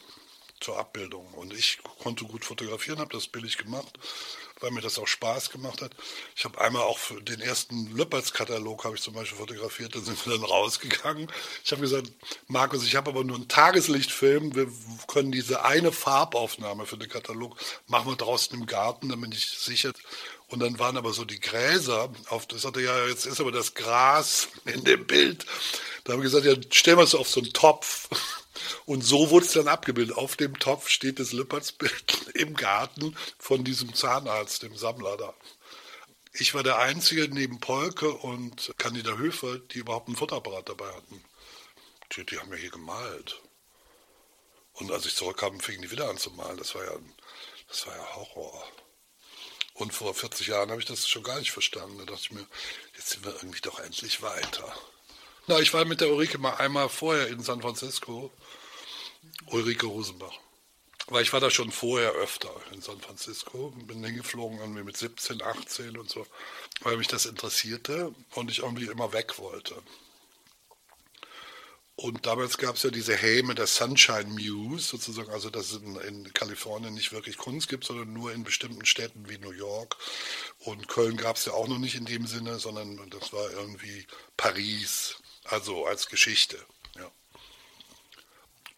zur 0.59 0.77
Abbildung. 0.77 1.33
Und 1.33 1.53
ich 1.53 1.79
konnte 1.99 2.25
gut 2.25 2.45
fotografieren, 2.45 2.99
habe 2.99 3.13
das 3.13 3.27
billig 3.27 3.57
gemacht, 3.57 3.97
weil 4.59 4.71
mir 4.71 4.81
das 4.81 4.97
auch 4.97 5.07
Spaß 5.07 5.49
gemacht 5.49 5.81
hat. 5.81 5.91
Ich 6.35 6.45
habe 6.45 6.59
einmal 6.61 6.83
auch 6.83 6.99
den 7.21 7.41
ersten 7.41 7.95
Lüppertz-Katalog 7.95 8.83
habe 8.85 8.95
ich 8.95 9.01
zum 9.01 9.13
Beispiel 9.13 9.37
fotografiert, 9.37 9.95
da 9.95 9.99
sind 9.99 10.25
wir 10.25 10.33
dann 10.33 10.45
rausgegangen. 10.45 11.31
Ich 11.63 11.71
habe 11.71 11.81
gesagt, 11.81 12.11
Markus, 12.47 12.85
ich 12.85 12.95
habe 12.95 13.11
aber 13.11 13.23
nur 13.23 13.35
einen 13.35 13.47
Tageslichtfilm, 13.47 14.55
wir 14.55 14.67
können 15.07 15.31
diese 15.31 15.63
eine 15.65 15.91
Farbaufnahme 15.91 16.85
für 16.85 16.97
den 16.97 17.09
Katalog, 17.09 17.57
machen 17.87 18.09
wir 18.09 18.15
draußen 18.15 18.57
im 18.57 18.65
Garten, 18.65 19.09
damit 19.09 19.33
ich 19.33 19.49
sicher. 19.49 19.91
Und 20.47 20.59
dann 20.59 20.77
waren 20.79 20.97
aber 20.97 21.11
so 21.11 21.25
die 21.25 21.39
Gräser, 21.39 22.11
auf, 22.29 22.45
das 22.45 22.65
hatte 22.65 22.81
ja, 22.81 23.07
jetzt 23.07 23.25
ist 23.25 23.41
aber 23.41 23.51
das 23.51 23.73
Gras 23.73 24.47
in 24.65 24.83
dem 24.83 25.05
Bild. 25.07 25.45
Da 26.03 26.13
haben 26.13 26.19
wir 26.19 26.29
gesagt, 26.29 26.45
ja, 26.45 26.53
stellen 26.71 26.97
wir 26.97 27.03
es 27.03 27.15
auf 27.15 27.27
so 27.27 27.41
einen 27.41 27.51
Topf. 27.51 28.09
Und 28.85 29.03
so 29.03 29.29
wurde 29.29 29.45
es 29.45 29.53
dann 29.53 29.67
abgebildet. 29.67 30.17
Auf 30.17 30.35
dem 30.35 30.57
Topf 30.59 30.89
steht 30.89 31.19
das 31.19 31.31
Lippertsbild 31.31 32.31
im 32.35 32.55
Garten 32.55 33.15
von 33.37 33.63
diesem 33.63 33.93
Zahnarzt, 33.93 34.63
dem 34.63 34.75
Sammler 34.75 35.17
da. 35.17 35.33
Ich 36.33 36.53
war 36.53 36.63
der 36.63 36.79
Einzige 36.79 37.29
neben 37.29 37.59
Polke 37.59 38.11
und 38.11 38.73
Candida 38.77 39.15
Höfer, 39.15 39.57
die 39.59 39.79
überhaupt 39.79 40.07
einen 40.07 40.17
Fotoapparat 40.17 40.67
dabei 40.67 40.91
hatten. 40.93 41.23
Die, 42.11 42.25
die 42.25 42.37
haben 42.39 42.51
ja 42.51 42.57
hier 42.57 42.71
gemalt. 42.71 43.41
Und 44.73 44.91
als 44.91 45.05
ich 45.05 45.15
zurückkam, 45.15 45.59
fingen 45.59 45.81
die 45.81 45.91
wieder 45.91 46.09
an 46.09 46.17
zu 46.17 46.31
malen. 46.31 46.57
Das 46.57 46.75
war 46.75 46.83
ja, 46.83 46.91
das 47.69 47.87
war 47.87 47.95
ja 47.95 48.15
Horror. 48.15 48.67
Und 49.73 49.93
vor 49.93 50.13
40 50.13 50.47
Jahren 50.47 50.71
habe 50.71 50.79
ich 50.81 50.87
das 50.87 51.07
schon 51.07 51.23
gar 51.23 51.39
nicht 51.39 51.51
verstanden. 51.51 51.97
Da 51.99 52.05
dachte 52.05 52.21
ich 52.23 52.31
mir, 52.31 52.45
jetzt 52.95 53.09
sind 53.09 53.25
wir 53.25 53.33
irgendwie 53.33 53.61
doch 53.61 53.79
endlich 53.79 54.21
weiter. 54.21 54.73
Na, 55.47 55.59
ich 55.59 55.73
war 55.73 55.85
mit 55.85 56.01
der 56.01 56.09
Ulrike 56.09 56.37
mal 56.37 56.55
einmal 56.55 56.89
vorher 56.89 57.27
in 57.27 57.43
San 57.43 57.61
Francisco. 57.61 58.31
Ulrike 59.47 59.85
Rosenbach. 59.85 60.39
Weil 61.07 61.21
ich 61.21 61.33
war 61.33 61.39
da 61.39 61.51
schon 61.51 61.71
vorher 61.71 62.13
öfter 62.13 62.49
in 62.71 62.81
San 62.81 62.99
Francisco, 62.99 63.71
bin 63.85 64.03
hingeflogen 64.03 64.59
irgendwie 64.59 64.83
mit 64.83 64.97
17, 64.97 65.43
18 65.43 65.97
und 65.97 66.09
so, 66.09 66.25
weil 66.81 66.97
mich 66.97 67.07
das 67.07 67.27
interessierte 67.27 68.13
und 68.33 68.49
ich 68.49 68.59
irgendwie 68.59 68.85
immer 68.87 69.13
weg 69.13 69.37
wollte. 69.37 69.75
Und 71.97 72.25
damals 72.25 72.57
gab 72.57 72.75
es 72.75 72.83
ja 72.83 72.89
diese 72.89 73.15
Häme 73.15 73.55
der 73.55 73.67
Sunshine 73.67 74.25
Muse, 74.25 74.85
sozusagen, 74.85 75.29
also 75.29 75.49
dass 75.49 75.71
es 75.71 75.81
in, 75.81 75.95
in, 75.95 76.33
Kalifornien 76.33 76.93
nicht 76.93 77.13
wirklich 77.13 77.37
Kunst 77.37 77.69
gibt, 77.69 77.85
sondern 77.85 78.11
nur 78.11 78.33
in 78.33 78.43
bestimmten 78.43 78.85
Städten 78.85 79.29
wie 79.29 79.37
New 79.37 79.51
York. 79.51 79.95
Und 80.59 80.89
Köln 80.89 81.15
gab 81.15 81.37
es 81.37 81.45
ja 81.45 81.53
auch 81.53 81.69
noch 81.69 81.77
nicht 81.77 81.95
in 81.95 82.05
dem 82.05 82.27
Sinne, 82.27 82.59
sondern 82.59 83.09
das 83.11 83.31
war 83.31 83.49
irgendwie 83.51 84.05
Paris, 84.35 85.15
also 85.45 85.85
als 85.85 86.07
Geschichte. 86.07 86.57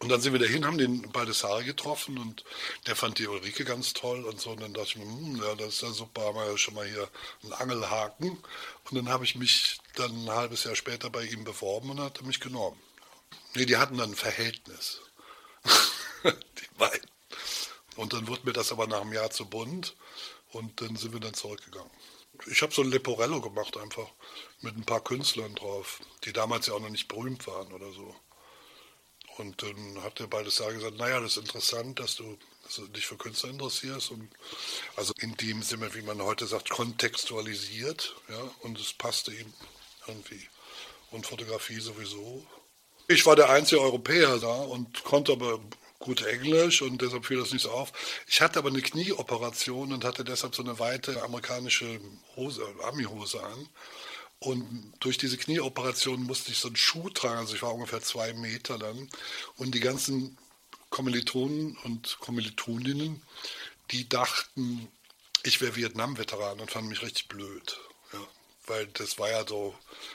Und 0.00 0.10
dann 0.10 0.20
sind 0.20 0.32
wir 0.32 0.38
dahin, 0.38 0.64
haben 0.64 0.78
den 0.78 1.10
Baldessari 1.10 1.64
getroffen 1.64 2.18
und 2.18 2.44
der 2.86 2.94
fand 2.94 3.18
die 3.18 3.26
Ulrike 3.26 3.64
ganz 3.64 3.94
toll 3.94 4.24
und 4.24 4.40
so. 4.40 4.50
Und 4.50 4.60
dann 4.60 4.72
dachte 4.72 4.90
ich 4.90 4.96
mir, 4.96 5.04
hm, 5.04 5.42
ja, 5.42 5.54
das 5.56 5.74
ist 5.74 5.82
ja 5.82 5.90
super, 5.90 6.22
haben 6.22 6.36
wir 6.36 6.48
ja 6.48 6.56
schon 6.56 6.74
mal 6.74 6.86
hier 6.86 7.08
einen 7.42 7.52
Angelhaken. 7.54 8.30
Und 8.30 8.94
dann 8.94 9.08
habe 9.08 9.24
ich 9.24 9.34
mich 9.34 9.80
dann 9.96 10.12
ein 10.24 10.30
halbes 10.30 10.64
Jahr 10.64 10.76
später 10.76 11.10
bei 11.10 11.24
ihm 11.24 11.42
beworben 11.42 11.90
und 11.90 12.00
hat 12.00 12.18
er 12.18 12.26
mich 12.26 12.38
genommen. 12.38 12.80
Nee, 13.54 13.66
die 13.66 13.76
hatten 13.76 13.98
dann 13.98 14.12
ein 14.12 14.16
Verhältnis. 14.16 15.00
die 16.24 16.78
beiden. 16.78 17.10
Und 17.96 18.12
dann 18.12 18.28
wurde 18.28 18.42
mir 18.44 18.52
das 18.52 18.70
aber 18.70 18.86
nach 18.86 19.00
einem 19.00 19.12
Jahr 19.12 19.30
zu 19.30 19.46
bunt 19.46 19.96
und 20.52 20.80
dann 20.80 20.94
sind 20.94 21.12
wir 21.12 21.20
dann 21.20 21.34
zurückgegangen. 21.34 21.90
Ich 22.46 22.62
habe 22.62 22.72
so 22.72 22.82
ein 22.82 22.90
Leporello 22.90 23.40
gemacht 23.40 23.76
einfach 23.76 24.08
mit 24.60 24.76
ein 24.76 24.84
paar 24.84 25.02
Künstlern 25.02 25.56
drauf, 25.56 26.00
die 26.22 26.32
damals 26.32 26.68
ja 26.68 26.74
auch 26.74 26.80
noch 26.80 26.88
nicht 26.88 27.08
berühmt 27.08 27.44
waren 27.48 27.72
oder 27.72 27.90
so. 27.90 28.14
Und 29.38 29.62
dann 29.62 30.02
hat 30.02 30.18
der 30.18 30.26
Baldessar 30.26 30.72
gesagt, 30.72 30.96
naja, 30.98 31.20
das 31.20 31.36
ist 31.36 31.44
interessant, 31.44 32.00
dass 32.00 32.16
du, 32.16 32.36
dass 32.64 32.76
du 32.76 32.88
dich 32.88 33.06
für 33.06 33.16
Künstler 33.16 33.50
interessierst. 33.50 34.10
Und 34.10 34.28
also 34.96 35.12
in 35.20 35.36
dem 35.36 35.62
Sinne, 35.62 35.94
wie 35.94 36.02
man 36.02 36.20
heute 36.20 36.46
sagt, 36.46 36.70
kontextualisiert. 36.70 38.16
Ja, 38.28 38.50
und 38.62 38.78
es 38.78 38.92
passte 38.92 39.32
ihm 39.32 39.52
irgendwie. 40.06 40.48
Und 41.10 41.26
Fotografie 41.26 41.80
sowieso. 41.80 42.44
Ich 43.06 43.24
war 43.24 43.36
der 43.36 43.48
einzige 43.48 43.80
Europäer 43.80 44.38
da 44.38 44.54
und 44.54 45.04
konnte 45.04 45.32
aber 45.32 45.60
gut 45.98 46.22
Englisch 46.22 46.82
und 46.82 47.00
deshalb 47.00 47.26
fiel 47.26 47.38
das 47.38 47.52
nicht 47.52 47.62
so 47.62 47.70
auf. 47.70 47.92
Ich 48.26 48.40
hatte 48.40 48.58
aber 48.58 48.68
eine 48.68 48.82
Knieoperation 48.82 49.92
und 49.92 50.04
hatte 50.04 50.24
deshalb 50.24 50.54
so 50.54 50.62
eine 50.62 50.78
weite 50.78 51.22
amerikanische 51.22 52.00
Hose, 52.36 52.62
Ami-Hose 52.84 53.42
an. 53.42 53.68
Und 54.40 54.92
durch 55.00 55.18
diese 55.18 55.36
Knieoperation 55.36 56.22
musste 56.22 56.52
ich 56.52 56.58
so 56.58 56.68
einen 56.68 56.76
Schuh 56.76 57.10
tragen, 57.10 57.38
also 57.38 57.54
ich 57.54 57.62
war 57.62 57.74
ungefähr 57.74 58.00
zwei 58.00 58.32
Meter 58.34 58.78
dann. 58.78 59.08
Und 59.56 59.74
die 59.74 59.80
ganzen 59.80 60.38
Kommilitonen 60.90 61.76
und 61.84 62.18
Kommilitoninnen, 62.20 63.22
die 63.90 64.08
dachten, 64.08 64.88
ich 65.42 65.60
wäre 65.60 65.76
Vietnam-Veteran 65.76 66.60
und 66.60 66.70
fanden 66.70 66.90
mich 66.90 67.02
richtig 67.02 67.28
blöd. 67.28 67.78
Weil 68.68 68.86
das 68.88 69.18
war 69.18 69.30
ja 69.30 69.46
so, 69.46 69.74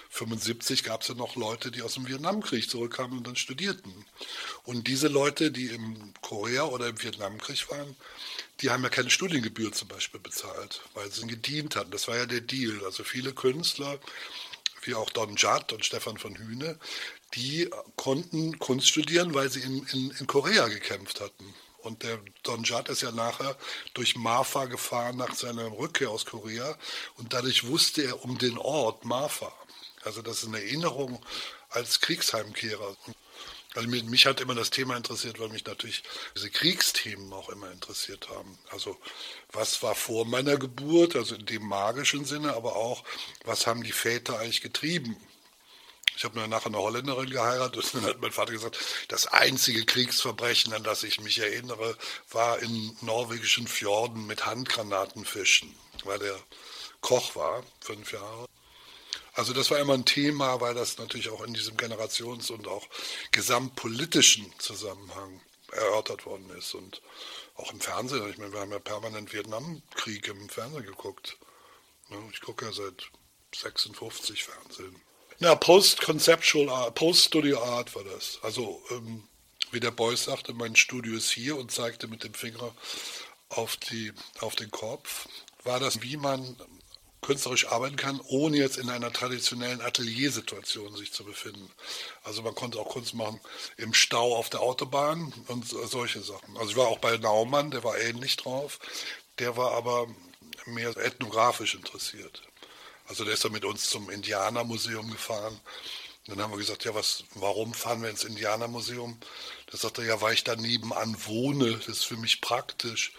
75 0.09 0.83
gab 0.83 1.01
es 1.01 1.07
ja 1.07 1.15
noch 1.15 1.35
Leute, 1.35 1.71
die 1.71 1.81
aus 1.81 1.95
dem 1.95 2.07
Vietnamkrieg 2.07 2.69
zurückkamen 2.69 3.17
und 3.17 3.27
dann 3.27 3.35
studierten. 3.35 4.05
Und 4.63 4.87
diese 4.87 5.07
Leute, 5.07 5.51
die 5.51 5.67
im 5.67 6.13
Korea 6.21 6.65
oder 6.65 6.87
im 6.87 7.01
Vietnamkrieg 7.01 7.69
waren, 7.71 7.95
die 8.61 8.69
haben 8.69 8.83
ja 8.83 8.89
keine 8.89 9.09
Studiengebühr 9.09 9.71
zum 9.71 9.87
Beispiel 9.87 10.19
bezahlt, 10.19 10.81
weil 10.93 11.11
sie 11.11 11.27
gedient 11.27 11.75
hatten. 11.75 11.91
Das 11.91 12.07
war 12.07 12.15
ja 12.15 12.25
der 12.25 12.41
Deal. 12.41 12.85
Also 12.85 13.03
viele 13.03 13.33
Künstler, 13.33 13.99
wie 14.83 14.95
auch 14.95 15.09
Don 15.09 15.35
Judd 15.35 15.73
und 15.73 15.85
Stefan 15.85 16.17
von 16.17 16.35
Hühne, 16.35 16.77
die 17.33 17.69
konnten 17.95 18.59
Kunst 18.59 18.89
studieren, 18.89 19.33
weil 19.33 19.49
sie 19.49 19.61
in, 19.61 19.85
in, 19.87 20.11
in 20.11 20.27
Korea 20.27 20.67
gekämpft 20.67 21.21
hatten. 21.21 21.53
Und 21.83 22.03
der 22.03 22.19
Don 22.43 22.63
Judd 22.63 22.89
ist 22.89 23.01
ja 23.01 23.11
nachher 23.11 23.57
durch 23.93 24.15
Marfa 24.15 24.65
gefahren 24.65 25.17
nach 25.17 25.35
seiner 25.35 25.69
Rückkehr 25.77 26.09
aus 26.09 26.25
Korea 26.25 26.77
und 27.17 27.33
dadurch 27.33 27.67
wusste 27.67 28.03
er 28.03 28.23
um 28.23 28.37
den 28.37 28.57
Ort 28.57 29.03
Marfa. 29.03 29.53
Also 30.03 30.21
das 30.21 30.43
ist 30.43 30.47
eine 30.47 30.61
Erinnerung 30.61 31.23
als 31.69 31.99
Kriegsheimkehrer. 31.99 32.95
Also 33.75 33.89
mich 33.89 34.25
hat 34.25 34.39
immer 34.39 34.55
das 34.55 34.69
Thema 34.69 34.95
interessiert, 34.95 35.39
weil 35.39 35.49
mich 35.49 35.65
natürlich 35.65 36.03
diese 36.35 36.49
Kriegsthemen 36.49 37.33
auch 37.33 37.49
immer 37.49 37.71
interessiert 37.71 38.29
haben. 38.29 38.57
Also 38.69 38.97
was 39.51 39.83
war 39.83 39.95
vor 39.95 40.25
meiner 40.25 40.57
Geburt, 40.57 41.15
also 41.15 41.35
in 41.35 41.45
dem 41.45 41.67
magischen 41.67 42.23
Sinne, 42.23 42.53
aber 42.53 42.75
auch, 42.75 43.03
was 43.43 43.67
haben 43.67 43.83
die 43.83 43.91
Väter 43.91 44.39
eigentlich 44.39 44.61
getrieben? 44.61 45.17
Ich 46.15 46.23
habe 46.23 46.47
nachher 46.47 46.67
eine 46.67 46.77
Holländerin 46.77 47.29
geheiratet 47.29 47.93
und 47.93 48.03
dann 48.03 48.09
hat 48.11 48.21
mein 48.21 48.31
Vater 48.31 48.51
gesagt, 48.51 48.77
das 49.07 49.27
einzige 49.27 49.85
Kriegsverbrechen, 49.85 50.73
an 50.73 50.83
das 50.83 51.03
ich 51.03 51.19
mich 51.19 51.39
erinnere, 51.39 51.97
war 52.31 52.59
in 52.59 52.95
norwegischen 53.01 53.67
Fjorden 53.67 54.25
mit 54.27 54.45
Handgranaten 54.45 55.25
fischen, 55.25 55.75
weil 56.03 56.19
der 56.19 56.39
Koch 57.01 57.35
war, 57.35 57.63
fünf 57.81 58.11
Jahre. 58.13 58.47
Also 59.33 59.53
das 59.53 59.71
war 59.71 59.79
immer 59.79 59.95
ein 59.95 60.05
Thema, 60.05 60.61
weil 60.61 60.75
das 60.75 60.97
natürlich 60.99 61.29
auch 61.29 61.41
in 61.41 61.53
diesem 61.53 61.75
Generations- 61.75 62.51
und 62.51 62.67
auch 62.67 62.87
gesamtpolitischen 63.31 64.53
Zusammenhang 64.59 65.41
erörtert 65.71 66.27
worden 66.27 66.49
ist. 66.51 66.75
Und 66.75 67.01
auch 67.55 67.71
im 67.71 67.81
Fernsehen, 67.81 68.29
ich 68.29 68.37
meine, 68.37 68.53
wir 68.53 68.59
haben 68.59 68.71
ja 68.71 68.79
permanent 68.79 69.33
Vietnamkrieg 69.33 70.27
im 70.27 70.49
Fernsehen 70.49 70.85
geguckt. 70.85 71.37
Ich 72.31 72.41
gucke 72.41 72.65
ja 72.65 72.71
seit 72.71 73.09
56 73.55 74.43
Fernsehen. 74.43 75.01
Na, 75.39 75.55
Post-Conceptual 75.55 76.69
Art, 76.69 76.95
Post-Studio 76.95 77.61
Art 77.61 77.95
war 77.95 78.03
das. 78.03 78.39
Also, 78.41 78.81
ähm, 78.91 79.23
wie 79.71 79.79
der 79.79 79.91
Beuys 79.91 80.25
sagte, 80.25 80.53
mein 80.53 80.75
Studio 80.75 81.15
ist 81.15 81.31
hier 81.31 81.57
und 81.57 81.71
zeigte 81.71 82.07
mit 82.07 82.23
dem 82.23 82.33
Finger 82.33 82.73
auf, 83.49 83.77
die, 83.77 84.13
auf 84.39 84.55
den 84.55 84.71
Kopf. 84.71 85.27
War 85.63 85.79
das, 85.79 86.01
wie 86.01 86.17
man 86.17 86.55
künstlerisch 87.21 87.67
arbeiten 87.67 87.95
kann, 87.95 88.19
ohne 88.27 88.57
jetzt 88.57 88.77
in 88.77 88.89
einer 88.89 89.11
traditionellen 89.11 89.81
Ateliersituation 89.81 90.95
sich 90.95 91.13
zu 91.13 91.23
befinden. 91.23 91.71
Also 92.23 92.43
man 92.43 92.53
konnte 92.53 92.79
auch 92.79 92.89
Kunst 92.89 93.13
machen 93.15 93.39
im 93.77 93.93
Stau 93.93 94.35
auf 94.35 94.49
der 94.49 94.59
Autobahn 94.59 95.33
und 95.47 95.65
solche 95.65 96.21
Sachen. 96.21 96.57
Also 96.57 96.71
ich 96.71 96.75
war 96.75 96.87
auch 96.87 96.99
bei 96.99 97.17
Naumann, 97.17 97.71
der 97.71 97.83
war 97.83 97.97
ähnlich 97.97 98.35
drauf, 98.35 98.79
der 99.39 99.57
war 99.57 99.71
aber 99.71 100.07
mehr 100.65 100.95
ethnografisch 100.97 101.75
interessiert. 101.75 102.43
Also 103.07 103.23
der 103.23 103.33
ist 103.33 103.43
dann 103.43 103.51
mit 103.51 103.65
uns 103.65 103.89
zum 103.89 104.09
Indianermuseum 104.09 105.11
gefahren. 105.11 105.59
Dann 106.27 106.41
haben 106.41 106.51
wir 106.51 106.57
gesagt, 106.57 106.85
ja, 106.85 106.95
was, 106.95 107.25
warum 107.35 107.73
fahren 107.73 108.01
wir 108.01 108.09
ins 108.09 108.23
Indianermuseum? 108.23 109.19
Da 109.69 109.77
sagt 109.77 109.97
er, 109.97 110.05
ja, 110.05 110.21
weil 110.21 110.33
ich 110.33 110.45
da 110.45 110.55
nebenan 110.55 111.17
wohne, 111.25 111.77
das 111.77 111.87
ist 111.87 112.05
für 112.05 112.15
mich 112.15 112.39
praktisch. 112.39 113.11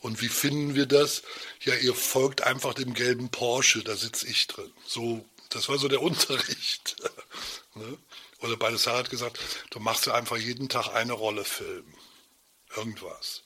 Und 0.00 0.20
wie 0.20 0.28
finden 0.28 0.74
wir 0.74 0.86
das? 0.86 1.22
Ja, 1.62 1.74
ihr 1.76 1.94
folgt 1.94 2.42
einfach 2.42 2.74
dem 2.74 2.94
gelben 2.94 3.28
Porsche, 3.28 3.84
da 3.84 3.94
sitze 3.94 4.26
ich 4.26 4.48
drin. 4.48 4.72
So, 4.84 5.24
das 5.50 5.68
war 5.68 5.78
so 5.78 5.86
der 5.86 6.02
Unterricht. 6.02 6.96
ne? 7.74 7.98
Oder 8.40 8.56
Baldassar 8.56 8.98
hat 8.98 9.10
gesagt, 9.10 9.38
du 9.70 9.78
machst 9.78 10.06
ja 10.06 10.14
einfach 10.14 10.38
jeden 10.38 10.68
Tag 10.68 10.88
eine 10.88 11.12
Rolle 11.12 11.44
Film. 11.44 11.94
Irgendwas. 12.74 13.42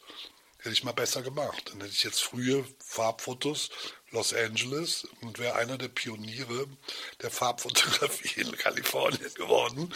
Hätte 0.59 0.73
ich 0.73 0.85
mal 0.85 0.93
besser 0.93 1.23
gemacht. 1.23 1.71
Dann 1.71 1.81
hätte 1.81 1.93
ich 1.93 2.05
jetzt 2.05 2.23
frühe 2.23 2.65
Farbfotos 2.79 3.71
Los 4.15 4.33
Angeles 4.33 5.07
und 5.21 5.39
wäre 5.39 5.57
einer 5.57 5.77
der 5.77 5.89
Pioniere 5.89 6.67
der 7.21 7.31
Farbfotografie 7.31 8.41
in 8.41 8.57
Kalifornien 8.57 9.35
geworden. 9.35 9.93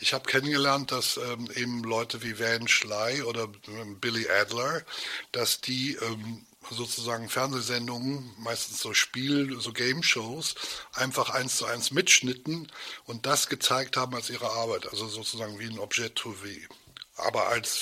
Ich 0.00 0.12
habe 0.12 0.28
kennengelernt, 0.28 0.90
dass 0.90 1.18
ähm, 1.18 1.48
eben 1.54 1.84
Leute 1.84 2.22
wie 2.22 2.38
Van 2.38 2.66
Schley 2.68 3.22
oder 3.22 3.48
ähm, 3.68 4.00
Billy 4.00 4.28
Adler, 4.28 4.82
dass 5.32 5.60
die 5.60 5.94
ähm, 5.94 6.44
sozusagen 6.70 7.28
Fernsehsendungen, 7.28 8.34
meistens 8.38 8.80
so 8.80 8.94
Spiel, 8.94 9.60
so 9.60 9.72
Game-Shows, 9.72 10.54
einfach 10.94 11.30
eins 11.30 11.56
zu 11.56 11.66
eins 11.66 11.90
mitschnitten 11.90 12.70
und 13.04 13.26
das 13.26 13.48
gezeigt 13.48 13.96
haben 13.96 14.14
als 14.14 14.30
ihre 14.30 14.50
Arbeit, 14.50 14.88
also 14.88 15.06
sozusagen 15.08 15.58
wie 15.58 15.66
ein 15.66 15.78
Objet 15.78 16.18
trouvé, 16.18 16.66
aber 17.16 17.48
als 17.48 17.76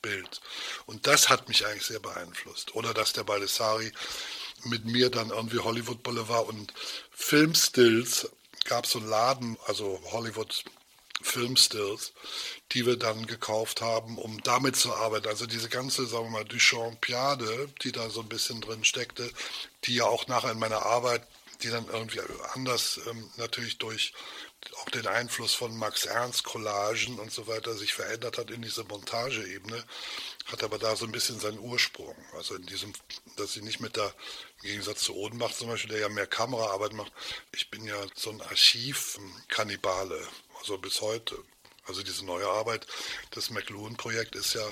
Fernsehbild. 0.00 0.40
Und 0.86 1.06
das 1.06 1.28
hat 1.28 1.48
mich 1.48 1.66
eigentlich 1.66 1.86
sehr 1.86 2.00
beeinflusst. 2.00 2.74
Oder 2.74 2.94
dass 2.94 3.12
der 3.12 3.24
Baldessari 3.24 3.92
mit 4.64 4.84
mir 4.84 5.10
dann 5.10 5.30
irgendwie 5.30 5.58
Hollywood 5.58 6.02
Boulevard 6.02 6.48
und 6.48 6.72
Filmstills 7.10 8.30
gab 8.64 8.86
so 8.86 8.98
einen 8.98 9.08
Laden, 9.08 9.56
also 9.66 10.00
Hollywood 10.12 10.64
Filmstills, 11.22 12.12
die 12.72 12.86
wir 12.86 12.96
dann 12.96 13.26
gekauft 13.26 13.82
haben, 13.82 14.16
um 14.16 14.42
damit 14.42 14.76
zu 14.76 14.94
arbeiten. 14.94 15.28
Also 15.28 15.46
diese 15.46 15.68
ganze, 15.68 16.06
sagen 16.06 16.26
wir 16.26 16.30
mal, 16.30 16.44
Duchampiade, 16.44 17.68
die 17.82 17.92
da 17.92 18.08
so 18.08 18.20
ein 18.20 18.28
bisschen 18.28 18.60
drin 18.62 18.84
steckte, 18.84 19.30
die 19.84 19.96
ja 19.96 20.04
auch 20.04 20.28
nachher 20.28 20.52
in 20.52 20.58
meiner 20.58 20.86
Arbeit, 20.86 21.26
die 21.62 21.68
dann 21.68 21.86
irgendwie 21.88 22.20
anders 22.54 23.00
ähm, 23.06 23.30
natürlich 23.36 23.76
durch 23.76 24.14
auch 24.80 24.90
den 24.90 25.06
Einfluss 25.06 25.54
von 25.54 25.76
Max 25.76 26.04
Ernst 26.04 26.44
Collagen 26.44 27.18
und 27.18 27.32
so 27.32 27.46
weiter 27.46 27.74
sich 27.74 27.94
verändert 27.94 28.38
hat 28.38 28.50
in 28.50 28.62
diese 28.62 28.84
Montageebene, 28.84 29.84
hat 30.46 30.62
aber 30.62 30.78
da 30.78 30.96
so 30.96 31.06
ein 31.06 31.12
bisschen 31.12 31.40
seinen 31.40 31.58
Ursprung. 31.58 32.16
Also 32.34 32.54
in 32.54 32.66
diesem, 32.66 32.92
dass 33.36 33.54
sie 33.54 33.62
nicht 33.62 33.80
mit 33.80 33.96
der, 33.96 34.12
im 34.62 34.68
Gegensatz 34.68 35.00
zu 35.00 35.14
Odenbach 35.14 35.52
zum 35.52 35.68
Beispiel, 35.68 35.90
der 35.90 36.00
ja 36.00 36.08
mehr 36.08 36.26
Kameraarbeit 36.26 36.92
macht, 36.92 37.12
ich 37.52 37.70
bin 37.70 37.84
ja 37.84 37.96
so 38.14 38.30
ein 38.30 38.42
Archiv-Kannibale 38.42 40.20
also 40.60 40.78
bis 40.78 41.00
heute. 41.00 41.36
Also 41.86 42.02
diese 42.02 42.24
neue 42.24 42.46
Arbeit, 42.46 42.86
das 43.30 43.50
McLuhan-Projekt 43.50 44.36
ist 44.36 44.54
ja, 44.54 44.66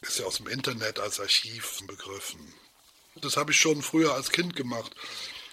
ist 0.00 0.18
ja 0.18 0.24
aus 0.24 0.38
dem 0.38 0.48
Internet 0.48 0.98
als 0.98 1.20
Archiv 1.20 1.80
begriffen. 1.86 2.54
Das 3.16 3.36
habe 3.36 3.52
ich 3.52 3.60
schon 3.60 3.82
früher 3.82 4.14
als 4.14 4.30
Kind 4.30 4.56
gemacht. 4.56 4.94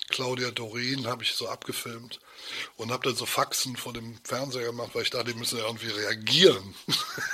Claudia 0.10 0.52
Dorin 0.52 1.08
habe 1.08 1.24
ich 1.24 1.34
so 1.34 1.50
abgefilmt 1.50 2.20
und 2.78 2.92
habe 2.92 3.08
dann 3.08 3.16
so 3.16 3.26
Faxen 3.26 3.76
vor 3.76 3.94
dem 3.94 4.18
Fernseher 4.24 4.66
gemacht, 4.66 4.92
weil 4.94 5.04
ich 5.04 5.10
dachte, 5.10 5.32
die 5.34 5.40
müssen 5.40 5.58
ja 5.58 5.66
irgendwie 5.66 5.90
reagieren. 5.90 6.76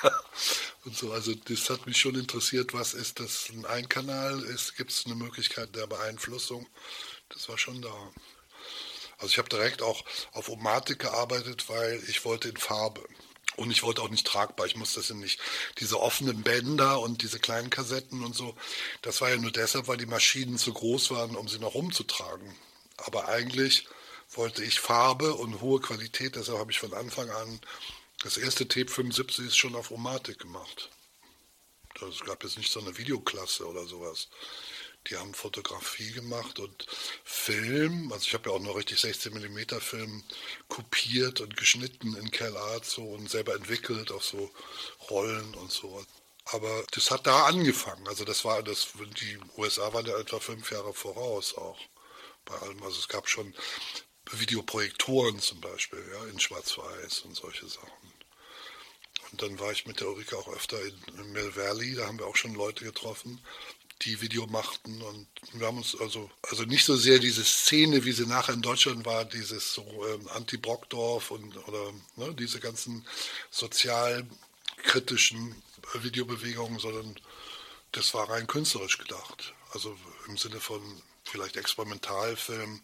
und 0.86 0.96
so, 0.96 1.12
also 1.12 1.34
das 1.34 1.70
hat 1.70 1.86
mich 1.86 1.98
schon 1.98 2.15
interessiert, 2.15 2.74
was 2.74 2.94
ist 2.94 3.20
das 3.20 3.50
ein 3.50 3.65
Einkanal? 3.65 4.44
Gibt 4.77 4.91
es 4.91 5.06
eine 5.06 5.15
Möglichkeit 5.15 5.75
der 5.75 5.88
Beeinflussung? 5.88 6.68
Das 7.30 7.50
war 7.50 7.58
schon 7.58 7.82
da. 7.82 8.12
Also 9.18 9.34
ich 9.34 9.38
habe 9.38 9.50
direkt 9.50 9.82
auch 9.82 10.03
auf 10.32 10.50
Omatik 10.50 11.00
gearbeitet, 11.00 11.70
weil 11.70 12.03
ich 12.08 12.25
wollte 12.25 12.50
in 12.50 12.58
Farbe. 12.58 13.08
Und 13.58 13.70
ich 13.70 13.84
wollte 13.84 14.01
auch 14.01 14.10
nicht 14.10 14.25
tragbar. 14.25 14.65
Ich 14.65 14.75
musste 14.75 15.00
das 15.00 15.10
ja 15.10 15.15
nicht. 15.15 15.39
Diese 15.80 16.00
offenen 16.00 16.41
Bänder 16.41 17.00
und 17.01 17.22
diese 17.22 17.39
kleinen 17.39 17.70
Kassetten 17.70 18.24
und 18.24 18.34
so, 18.34 18.56
das 19.01 19.22
war 19.22 19.30
ja 19.30 19.38
nur 19.38 19.51
deshalb, 19.51 19.88
weil 19.88 19.98
die 19.98 20.06
Maschinen 20.06 20.58
zu 20.58 20.74
groß 20.74 21.12
waren, 21.12 21.36
um 21.36 21.48
sie 21.48 21.60
noch 21.60 21.75
rumzutragen. 21.75 22.56
Aber 22.98 23.27
eigentlich 23.27 23.88
wollte 24.31 24.63
ich 24.63 24.79
Farbe 24.79 25.35
und 25.35 25.61
hohe 25.61 25.81
Qualität, 25.81 26.35
deshalb 26.35 26.59
habe 26.59 26.71
ich 26.71 26.79
von 26.79 26.93
Anfang 26.93 27.29
an 27.29 27.59
das 28.23 28.38
erste 28.38 28.67
Tape 28.67 28.88
75 28.88 29.47
ist 29.47 29.57
schon 29.57 29.75
auf 29.75 29.89
Omatik 29.89 30.38
gemacht. 30.38 30.91
Es 32.07 32.19
gab 32.19 32.43
jetzt 32.43 32.57
nicht 32.57 32.71
so 32.71 32.79
eine 32.79 32.95
Videoklasse 32.97 33.67
oder 33.67 33.85
sowas. 33.85 34.29
Die 35.07 35.17
haben 35.17 35.33
Fotografie 35.33 36.11
gemacht 36.11 36.59
und 36.59 36.85
Film. 37.23 38.11
Also 38.11 38.27
ich 38.27 38.33
habe 38.35 38.50
ja 38.50 38.55
auch 38.55 38.61
noch 38.61 38.75
richtig 38.75 39.00
16 39.00 39.33
mm 39.33 39.79
Film 39.79 40.23
kopiert 40.67 41.41
und 41.41 41.57
geschnitten 41.57 42.15
in 42.15 42.29
CalArt 42.29 42.85
so 42.85 43.03
und 43.03 43.29
selber 43.29 43.55
entwickelt 43.55 44.11
auf 44.11 44.23
so 44.23 44.51
Rollen 45.09 45.55
und 45.55 45.71
so. 45.71 46.05
Aber 46.45 46.83
das 46.91 47.09
hat 47.09 47.25
da 47.25 47.45
angefangen. 47.45 48.07
Also 48.07 48.23
das 48.23 48.45
war 48.45 48.61
das, 48.61 48.89
die 49.19 49.39
USA 49.57 49.91
waren 49.93 50.05
ja 50.05 50.17
etwa 50.19 50.39
fünf 50.39 50.71
Jahre 50.71 50.93
voraus 50.93 51.55
auch 51.55 51.79
bei 52.45 52.55
allem. 52.55 52.83
Also 52.83 53.00
es 53.00 53.07
gab 53.07 53.27
schon 53.27 53.55
Videoprojektoren 54.30 55.40
zum 55.40 55.62
Beispiel, 55.62 56.04
ja, 56.13 56.25
in 56.25 56.40
Schwarz-Weiß 56.40 57.22
und 57.22 57.36
solche 57.36 57.68
Sachen. 57.68 57.90
Und 59.32 59.42
dann 59.42 59.60
war 59.60 59.72
ich 59.72 59.88
mit 59.88 60.00
der 60.00 60.10
Ulrike 60.10 60.38
auch 60.38 60.50
öfter 60.50 60.78
in 60.84 61.32
Mill 61.32 61.56
Valley, 61.56 61.96
da 61.96 62.08
haben 62.08 62.20
wir 62.20 62.28
auch 62.28 62.36
schon 62.36 62.54
Leute 62.54 62.84
getroffen, 62.84 63.40
die 64.04 64.22
Video 64.22 64.48
machten. 64.48 65.01
Und 65.01 65.28
wir 65.54 65.68
haben 65.68 65.78
uns 65.78 65.96
also, 66.00 66.30
also 66.44 66.63
nicht 66.63 66.86
so 66.86 66.96
sehr 66.96 67.20
diese 67.20 67.44
Szene, 67.44 68.04
wie 68.04 68.12
sie 68.12 68.25
nachher 68.25 68.54
in 68.54 68.62
Deutschland 68.62 69.06
war, 69.06 69.25
dieses 69.25 69.74
so 69.74 69.86
ähm, 70.08 70.28
Anti-Brockdorf 70.30 71.32
und 71.32 71.56
oder 71.68 71.94
ne, 72.16 72.34
diese 72.36 72.60
ganzen 72.60 73.06
sozialkritischen 73.50 75.56
Videobewegungen, 75.94 76.80
sondern 76.80 77.16
das 77.92 78.13
war 78.13 78.30
rein 78.30 78.48
künstlerisch 78.48 78.98
gedacht. 78.98 79.54
Also 79.72 79.98
im 80.28 80.38
Sinne 80.38 80.60
von 80.60 80.82
vielleicht 81.24 81.58
Experimentalfilm, 81.58 82.82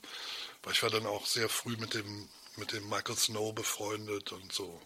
weil 0.67 0.73
ich 0.73 0.83
war 0.83 0.89
dann 0.89 1.05
auch 1.05 1.25
sehr 1.25 1.47
früh 1.47 1.77
mit 1.77 1.93
dem, 1.93 2.27
mit 2.57 2.73
dem 2.73 2.89
Michael 2.89 3.15
Snow 3.15 3.55
befreundet 3.55 4.33
und 4.33 4.51
so, 4.51 4.81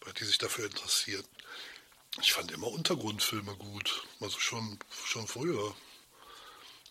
weil 0.00 0.12
die 0.14 0.24
sich 0.24 0.38
dafür 0.38 0.66
interessiert. 0.66 1.24
Ich 2.20 2.32
fand 2.32 2.50
immer 2.50 2.66
Untergrundfilme 2.66 3.54
gut, 3.54 4.02
also 4.18 4.40
schon, 4.40 4.76
schon 5.04 5.28
früher. 5.28 5.72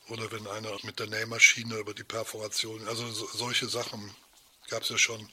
Oder 0.08 0.32
wenn 0.32 0.48
einer 0.48 0.72
mit 0.84 1.00
der 1.00 1.08
Nähmaschine 1.08 1.80
über 1.80 1.94
die 1.94 2.06
Perforation, 2.06 2.88
also 2.88 3.12
so, 3.12 3.28
solche 3.28 3.68
Sachen 3.68 4.16
gab 4.70 4.84
es 4.84 4.90
ja 4.90 4.98
schon 4.98 5.30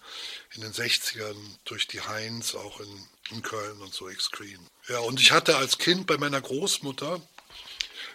in 0.54 0.62
den 0.62 0.73
60ern 0.73 1.37
durch 1.66 1.87
die 1.87 2.00
Heinz, 2.00 2.57
auch 2.57 2.81
in, 2.81 3.09
in 3.31 3.43
Köln 3.43 3.81
und 3.83 3.95
so 3.95 4.09
X-Screen. 4.09 4.59
Ja, 4.88 4.99
und 4.99 5.21
ich 5.21 5.31
hatte 5.31 5.59
als 5.59 5.78
Kind 5.78 6.09
bei 6.09 6.19
meiner 6.19 6.40
Großmutter 6.40 7.23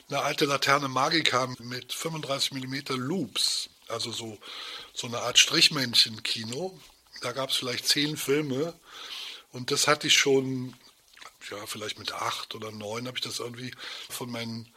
eine 0.09 0.19
alte 0.19 0.43
Laterne 0.43 0.89
Magica 0.89 1.47
mit 1.59 1.93
35 1.93 2.51
mm 2.51 2.95
Loops, 2.95 3.69
also 3.89 4.11
so, 4.11 4.37
so 4.93 5.07
eine 5.07 5.19
Art 5.19 5.37
Strichmännchen-Kino. 5.37 6.77
Da 7.21 7.31
gab 7.31 7.49
es 7.49 7.57
vielleicht 7.57 7.87
zehn 7.87 8.17
Filme. 8.17 8.73
Und 9.51 9.71
das 9.71 9.87
hatte 9.87 10.07
ich 10.07 10.17
schon, 10.17 10.75
ja, 11.49 11.65
vielleicht 11.65 11.99
mit 11.99 12.13
acht 12.13 12.55
oder 12.55 12.71
neun 12.71 13.07
habe 13.07 13.17
ich 13.17 13.23
das 13.23 13.39
irgendwie 13.39 13.73
von 14.09 14.31
meinen 14.31 14.71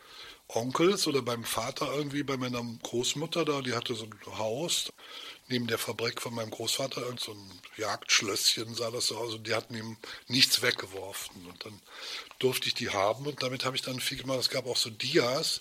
Onkels 0.49 1.07
oder 1.07 1.23
beim 1.23 1.45
Vater 1.45 1.93
irgendwie, 1.95 2.23
bei 2.23 2.37
meiner 2.37 2.63
Großmutter 2.83 3.45
da, 3.45 3.63
die 3.63 3.75
hatte 3.75 3.95
so 3.95 4.05
ein 4.05 4.39
Haus. 4.39 4.93
Neben 5.49 5.67
der 5.67 5.79
Fabrik 5.79 6.23
von 6.23 6.35
meinem 6.35 6.51
Großvater, 6.51 7.03
so 7.19 7.33
ein 7.33 7.61
Jagdschlösschen 7.77 8.75
sah 8.75 8.91
das 8.91 9.09
so 9.09 9.19
aus. 9.19 9.35
Und 9.35 9.47
die 9.47 9.55
hatten 9.55 9.75
ihm 9.75 9.97
nichts 10.29 10.63
weggeworfen. 10.63 11.47
Und 11.47 11.65
dann 11.65 11.81
durfte 12.39 12.69
ich 12.69 12.75
die 12.75 12.91
haben. 12.91 13.27
Und 13.27 13.43
damit 13.43 13.65
habe 13.65 13.77
ich 13.77 13.83
dann 13.83 14.01
viel 14.01 14.19
gemacht. 14.19 14.41
Es 14.41 14.51
gab 14.51 14.67
auch 14.67 14.77
so 14.77 14.89
Dias 14.89 15.61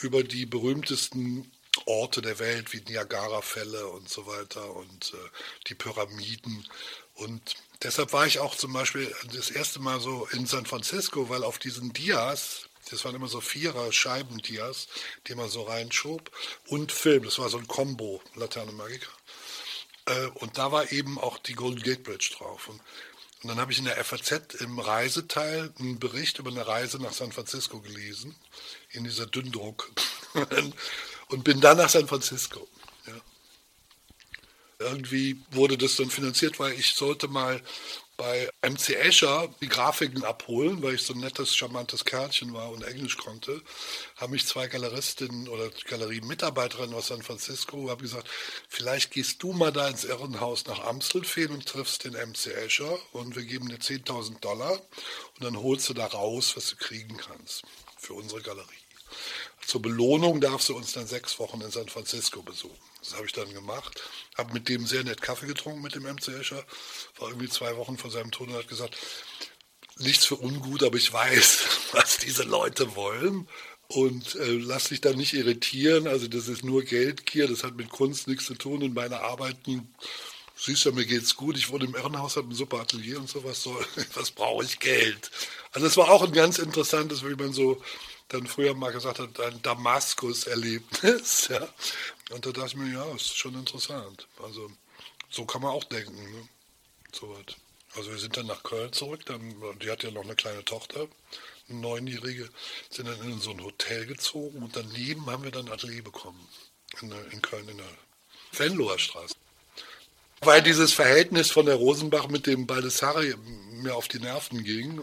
über 0.00 0.22
die 0.22 0.46
berühmtesten 0.46 1.50
Orte 1.86 2.22
der 2.22 2.38
Welt 2.38 2.72
wie 2.72 2.80
Niagara-Fälle 2.80 3.86
und 3.88 4.08
so 4.08 4.26
weiter 4.26 4.74
und 4.74 5.12
äh, 5.14 5.28
die 5.68 5.74
Pyramiden 5.74 6.66
und 7.14 7.54
deshalb 7.82 8.12
war 8.12 8.26
ich 8.26 8.38
auch 8.38 8.54
zum 8.54 8.72
Beispiel 8.72 9.14
das 9.34 9.50
erste 9.50 9.80
Mal 9.80 10.00
so 10.00 10.26
in 10.32 10.46
San 10.46 10.66
Francisco, 10.66 11.28
weil 11.28 11.44
auf 11.44 11.58
diesen 11.58 11.92
Dias 11.92 12.68
das 12.90 13.04
waren 13.04 13.14
immer 13.14 13.28
so 13.28 13.40
vierer 13.40 13.92
Scheibendias, 13.92 14.88
die 15.26 15.34
man 15.34 15.48
so 15.48 15.62
reinschob. 15.62 16.30
Und 16.68 16.92
Film, 16.92 17.24
das 17.24 17.38
war 17.38 17.48
so 17.48 17.58
ein 17.58 17.66
Combo, 17.66 18.22
Laterne 18.34 18.72
Magica. 18.72 19.10
Äh, 20.06 20.26
und 20.34 20.58
da 20.58 20.72
war 20.72 20.92
eben 20.92 21.18
auch 21.18 21.38
die 21.38 21.54
Golden 21.54 21.82
Gate 21.82 22.04
Bridge 22.04 22.34
drauf. 22.38 22.68
Und, 22.68 22.80
und 23.42 23.48
dann 23.48 23.58
habe 23.58 23.72
ich 23.72 23.78
in 23.78 23.86
der 23.86 24.02
FAZ 24.02 24.54
im 24.60 24.78
Reiseteil 24.78 25.72
einen 25.78 25.98
Bericht 25.98 26.38
über 26.38 26.50
eine 26.50 26.66
Reise 26.66 27.02
nach 27.02 27.12
San 27.12 27.32
Francisco 27.32 27.80
gelesen, 27.80 28.36
in 28.90 29.04
dieser 29.04 29.26
Dünndruck. 29.26 29.90
und 31.28 31.44
bin 31.44 31.60
dann 31.60 31.78
nach 31.78 31.88
San 31.88 32.06
Francisco. 32.06 32.66
Ja. 33.06 33.14
Irgendwie 34.78 35.40
wurde 35.50 35.78
das 35.78 35.96
dann 35.96 36.10
finanziert, 36.10 36.58
weil 36.58 36.72
ich 36.72 36.94
sollte 36.94 37.28
mal 37.28 37.62
bei 38.16 38.50
MC 38.62 38.90
Escher 38.94 39.48
die 39.60 39.68
Grafiken 39.68 40.24
abholen, 40.24 40.82
weil 40.82 40.94
ich 40.94 41.02
so 41.02 41.12
ein 41.12 41.20
nettes, 41.20 41.54
charmantes 41.54 42.04
Kerlchen 42.04 42.54
war 42.54 42.70
und 42.70 42.82
Englisch 42.82 43.16
konnte, 43.18 43.60
haben 44.16 44.32
mich 44.32 44.46
zwei 44.46 44.68
Galeristinnen 44.68 45.48
oder 45.48 45.70
Galeriemitarbeiterinnen 45.86 46.94
aus 46.94 47.08
San 47.08 47.22
Francisco 47.22 47.90
haben 47.90 48.00
gesagt, 48.00 48.28
vielleicht 48.68 49.10
gehst 49.10 49.42
du 49.42 49.52
mal 49.52 49.72
da 49.72 49.88
ins 49.88 50.04
Irrenhaus 50.04 50.66
nach 50.66 50.80
Amstelfeen 50.80 51.50
und 51.50 51.66
triffst 51.66 52.04
den 52.04 52.14
MC 52.14 52.46
Escher 52.46 52.98
und 53.12 53.36
wir 53.36 53.44
geben 53.44 53.68
dir 53.68 53.78
10.000 53.78 54.40
Dollar 54.40 54.72
und 54.72 55.44
dann 55.44 55.58
holst 55.58 55.88
du 55.88 55.94
da 55.94 56.06
raus, 56.06 56.56
was 56.56 56.70
du 56.70 56.76
kriegen 56.76 57.16
kannst 57.18 57.64
für 57.98 58.14
unsere 58.14 58.40
Galerie. 58.40 58.85
Zur 59.66 59.82
Belohnung 59.82 60.40
darfst 60.40 60.68
du 60.68 60.76
uns 60.76 60.92
dann 60.92 61.08
sechs 61.08 61.40
Wochen 61.40 61.60
in 61.60 61.72
San 61.72 61.88
Francisco 61.88 62.40
besuchen. 62.40 62.78
Das 63.00 63.14
habe 63.14 63.26
ich 63.26 63.32
dann 63.32 63.52
gemacht. 63.52 64.00
Habe 64.36 64.52
mit 64.52 64.68
dem 64.68 64.86
sehr 64.86 65.02
nett 65.02 65.20
Kaffee 65.20 65.48
getrunken, 65.48 65.82
mit 65.82 65.96
dem 65.96 66.04
MC 66.04 66.28
Escher. 66.28 66.64
War 67.18 67.28
irgendwie 67.28 67.48
zwei 67.48 67.76
Wochen 67.76 67.98
vor 67.98 68.12
seinem 68.12 68.30
Tod 68.30 68.48
und 68.48 68.54
hat 68.54 68.68
gesagt, 68.68 68.96
nichts 69.98 70.24
für 70.24 70.36
ungut, 70.36 70.84
aber 70.84 70.96
ich 70.96 71.12
weiß, 71.12 71.64
was 71.92 72.18
diese 72.18 72.44
Leute 72.44 72.94
wollen. 72.94 73.48
Und 73.88 74.36
äh, 74.36 74.52
lass 74.52 74.90
dich 74.90 75.00
da 75.00 75.12
nicht 75.12 75.32
irritieren. 75.34 76.06
Also 76.06 76.28
das 76.28 76.46
ist 76.46 76.64
nur 76.64 76.84
Geldgier, 76.84 77.48
das 77.48 77.64
hat 77.64 77.76
mit 77.76 77.88
Kunst 77.88 78.28
nichts 78.28 78.46
zu 78.46 78.54
tun. 78.54 78.82
In 78.82 78.94
meiner 78.94 79.22
Arbeiten, 79.22 79.92
siehst 80.56 80.84
du, 80.84 80.92
mir 80.92 81.06
geht's 81.06 81.34
gut. 81.34 81.56
Ich 81.56 81.70
wohne 81.70 81.86
im 81.86 81.94
Irrenhaus, 81.96 82.36
habe 82.36 82.48
ein 82.48 82.54
super 82.54 82.80
Atelier 82.80 83.18
und 83.18 83.28
sowas. 83.28 83.64
So, 83.64 83.76
was 84.14 84.30
brauche 84.30 84.64
ich 84.64 84.78
Geld? 84.78 85.32
Also 85.72 85.86
das 85.88 85.96
war 85.96 86.08
auch 86.08 86.22
ein 86.22 86.32
ganz 86.32 86.58
interessantes, 86.58 87.24
wie 87.24 87.34
man 87.34 87.52
so 87.52 87.82
dann 88.28 88.46
früher 88.46 88.74
mal 88.74 88.92
gesagt 88.92 89.18
hat, 89.18 89.40
ein 89.40 89.62
Damaskus-Erlebnis. 89.62 91.48
Ja. 91.56 91.68
Und 92.30 92.44
da 92.44 92.50
dachte 92.50 92.68
ich 92.68 92.76
mir, 92.76 92.92
ja, 92.92 93.14
ist 93.14 93.38
schon 93.38 93.54
interessant. 93.54 94.26
Also 94.42 94.68
so 95.30 95.44
kann 95.44 95.62
man 95.62 95.70
auch 95.70 95.84
denken. 95.84 96.16
Ne? 96.32 96.48
So 97.12 97.30
was. 97.30 97.54
Also 97.96 98.10
wir 98.10 98.18
sind 98.18 98.36
dann 98.36 98.46
nach 98.46 98.62
Köln 98.62 98.92
zurück, 98.92 99.24
dann, 99.26 99.54
die 99.80 99.90
hat 99.90 100.02
ja 100.02 100.10
noch 100.10 100.24
eine 100.24 100.34
kleine 100.34 100.64
Tochter, 100.64 101.06
eine 101.68 101.78
Neunjährige, 101.78 102.50
sind 102.90 103.08
dann 103.08 103.22
in 103.22 103.40
so 103.40 103.52
ein 103.52 103.62
Hotel 103.62 104.06
gezogen 104.06 104.62
und 104.62 104.76
daneben 104.76 105.24
haben 105.26 105.44
wir 105.44 105.50
dann 105.50 105.70
Atelier 105.70 106.02
bekommen. 106.02 106.46
In, 107.00 107.12
in 107.30 107.42
Köln 107.42 107.68
in 107.68 107.78
der 107.78 107.86
Venloer 108.52 108.98
Straße. 108.98 109.34
Weil 110.40 110.62
dieses 110.62 110.92
Verhältnis 110.92 111.50
von 111.50 111.66
der 111.66 111.76
Rosenbach 111.76 112.28
mit 112.28 112.46
dem 112.46 112.66
Baldessari 112.66 113.34
mir 113.70 113.94
auf 113.94 114.08
die 114.08 114.20
Nerven 114.20 114.62
ging. 114.64 115.02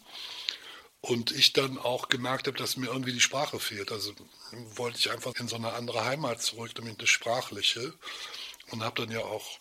Und 1.06 1.32
ich 1.32 1.52
dann 1.52 1.78
auch 1.78 2.08
gemerkt 2.08 2.48
habe, 2.48 2.58
dass 2.58 2.78
mir 2.78 2.88
irgendwie 2.88 3.12
die 3.12 3.20
Sprache 3.20 3.60
fehlt. 3.60 3.92
Also 3.92 4.14
wollte 4.76 5.00
ich 5.00 5.12
einfach 5.12 5.36
in 5.36 5.50
so 5.50 5.58
eine 5.58 5.74
andere 5.74 6.06
Heimat 6.06 6.42
zurück, 6.42 6.72
damit 6.76 7.02
das 7.02 7.10
Sprachliche. 7.10 7.94
Und 8.72 8.84
habe 8.84 9.02
dann 9.02 9.12
ja 9.12 9.20
auch 9.20 9.60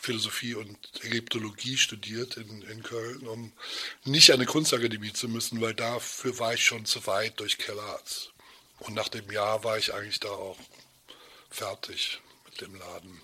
Philosophie 0.00 0.54
und 0.54 0.76
Ägyptologie 1.04 1.76
studiert 1.78 2.36
in, 2.36 2.62
in 2.62 2.82
Köln, 2.82 3.28
um 3.28 3.52
nicht 4.04 4.30
an 4.30 4.40
eine 4.40 4.46
Kunstakademie 4.46 5.12
zu 5.12 5.28
müssen, 5.28 5.60
weil 5.60 5.72
dafür 5.72 6.36
war 6.40 6.54
ich 6.54 6.64
schon 6.64 6.84
zu 6.84 7.06
weit 7.06 7.38
durch 7.38 7.58
Kellerarzt. 7.58 8.32
Und 8.80 8.94
nach 8.94 9.08
dem 9.08 9.30
Jahr 9.30 9.62
war 9.62 9.78
ich 9.78 9.94
eigentlich 9.94 10.18
da 10.18 10.30
auch 10.30 10.58
fertig 11.48 12.20
mit 12.44 12.60
dem 12.60 12.74
Laden. 12.74 13.20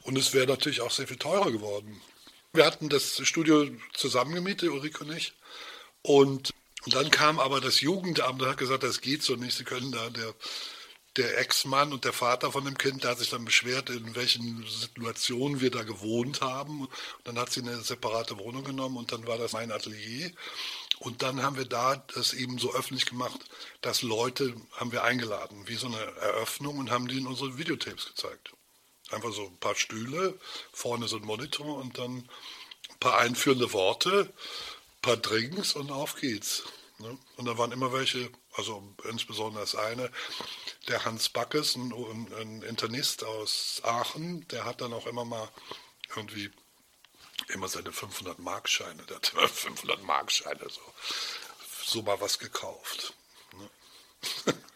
Und 0.00 0.16
es 0.16 0.32
wäre 0.32 0.46
natürlich 0.46 0.80
auch 0.80 0.92
sehr 0.92 1.06
viel 1.06 1.18
teurer 1.18 1.52
geworden. 1.52 2.00
Wir 2.54 2.64
hatten 2.64 2.88
das 2.88 3.20
Studio 3.28 3.68
zusammengemietet, 3.92 4.70
Ulrike 4.70 5.04
und 5.04 5.12
ich. 5.14 5.34
Und, 6.02 6.54
und 6.84 6.94
dann 6.94 7.10
kam 7.10 7.38
aber 7.38 7.60
das 7.60 7.80
Jugendamt 7.80 8.40
und 8.40 8.48
hat 8.48 8.58
gesagt, 8.58 8.82
das 8.82 9.00
geht 9.00 9.22
so 9.22 9.36
nicht, 9.36 9.56
Sie 9.56 9.64
können 9.64 9.92
da, 9.92 10.10
der, 10.10 10.34
der 11.18 11.38
Ex-Mann 11.38 11.92
und 11.92 12.04
der 12.04 12.12
Vater 12.12 12.52
von 12.52 12.64
dem 12.64 12.78
Kind, 12.78 13.02
der 13.02 13.10
hat 13.10 13.18
sich 13.18 13.30
dann 13.30 13.44
beschwert, 13.44 13.90
in 13.90 14.14
welchen 14.14 14.64
Situationen 14.66 15.60
wir 15.60 15.70
da 15.70 15.82
gewohnt 15.82 16.40
haben. 16.40 16.82
Und 16.82 16.90
dann 17.24 17.38
hat 17.38 17.50
sie 17.50 17.60
eine 17.60 17.80
separate 17.80 18.38
Wohnung 18.38 18.62
genommen 18.62 18.96
und 18.96 19.10
dann 19.10 19.26
war 19.26 19.36
das 19.36 19.52
mein 19.52 19.72
Atelier. 19.72 20.30
Und 21.00 21.22
dann 21.22 21.42
haben 21.42 21.56
wir 21.56 21.64
da 21.64 21.96
das 22.14 22.32
eben 22.34 22.58
so 22.58 22.72
öffentlich 22.72 23.06
gemacht, 23.06 23.40
dass 23.80 24.02
Leute 24.02 24.54
haben 24.72 24.92
wir 24.92 25.04
eingeladen, 25.04 25.66
wie 25.66 25.76
so 25.76 25.88
eine 25.88 25.98
Eröffnung 25.98 26.78
und 26.78 26.90
haben 26.90 27.08
denen 27.08 27.26
unsere 27.26 27.58
Videotapes 27.58 28.06
gezeigt. 28.06 28.52
Einfach 29.10 29.32
so 29.32 29.46
ein 29.46 29.58
paar 29.58 29.74
Stühle, 29.74 30.38
vorne 30.72 31.08
so 31.08 31.16
ein 31.16 31.24
Monitor 31.24 31.78
und 31.78 31.98
dann 31.98 32.28
ein 32.90 32.98
paar 33.00 33.18
einführende 33.18 33.72
Worte 33.72 34.32
paar 35.02 35.16
Drinks 35.16 35.74
und 35.74 35.90
auf 35.90 36.16
geht's. 36.16 36.64
Ne? 36.98 37.16
Und 37.36 37.44
da 37.44 37.56
waren 37.58 37.72
immer 37.72 37.92
welche, 37.92 38.30
also 38.54 38.94
insbesondere 39.08 39.62
das 39.62 39.74
eine, 39.74 40.10
der 40.88 41.04
Hans 41.04 41.28
Backes, 41.28 41.76
ein, 41.76 41.92
ein 41.92 42.62
Internist 42.62 43.24
aus 43.24 43.80
Aachen, 43.84 44.46
der 44.48 44.64
hat 44.64 44.80
dann 44.80 44.92
auch 44.92 45.06
immer 45.06 45.24
mal 45.24 45.48
irgendwie 46.16 46.50
immer 47.48 47.68
seine 47.68 47.92
500 47.92 48.40
Markscheine, 48.40 49.04
der 49.04 49.16
hat 49.16 49.32
immer 49.32 49.48
500 49.48 50.02
Markscheine 50.02 50.68
so, 50.68 50.80
so 51.84 52.02
mal 52.02 52.20
was 52.20 52.38
gekauft. 52.38 53.14
Ne? 53.56 54.54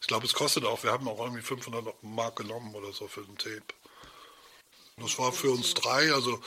Ich 0.00 0.08
glaube, 0.08 0.26
es 0.26 0.34
kostet 0.34 0.64
auch, 0.64 0.82
wir 0.82 0.90
haben 0.90 1.06
auch 1.06 1.20
irgendwie 1.20 1.42
500 1.42 2.02
Mark 2.02 2.34
genommen 2.34 2.74
oder 2.74 2.92
so 2.92 3.06
für 3.06 3.22
den 3.22 3.38
Tape. 3.38 3.62
Das 4.96 5.18
war 5.18 5.32
für 5.32 5.50
uns 5.50 5.74
drei, 5.74 6.12
also 6.12 6.40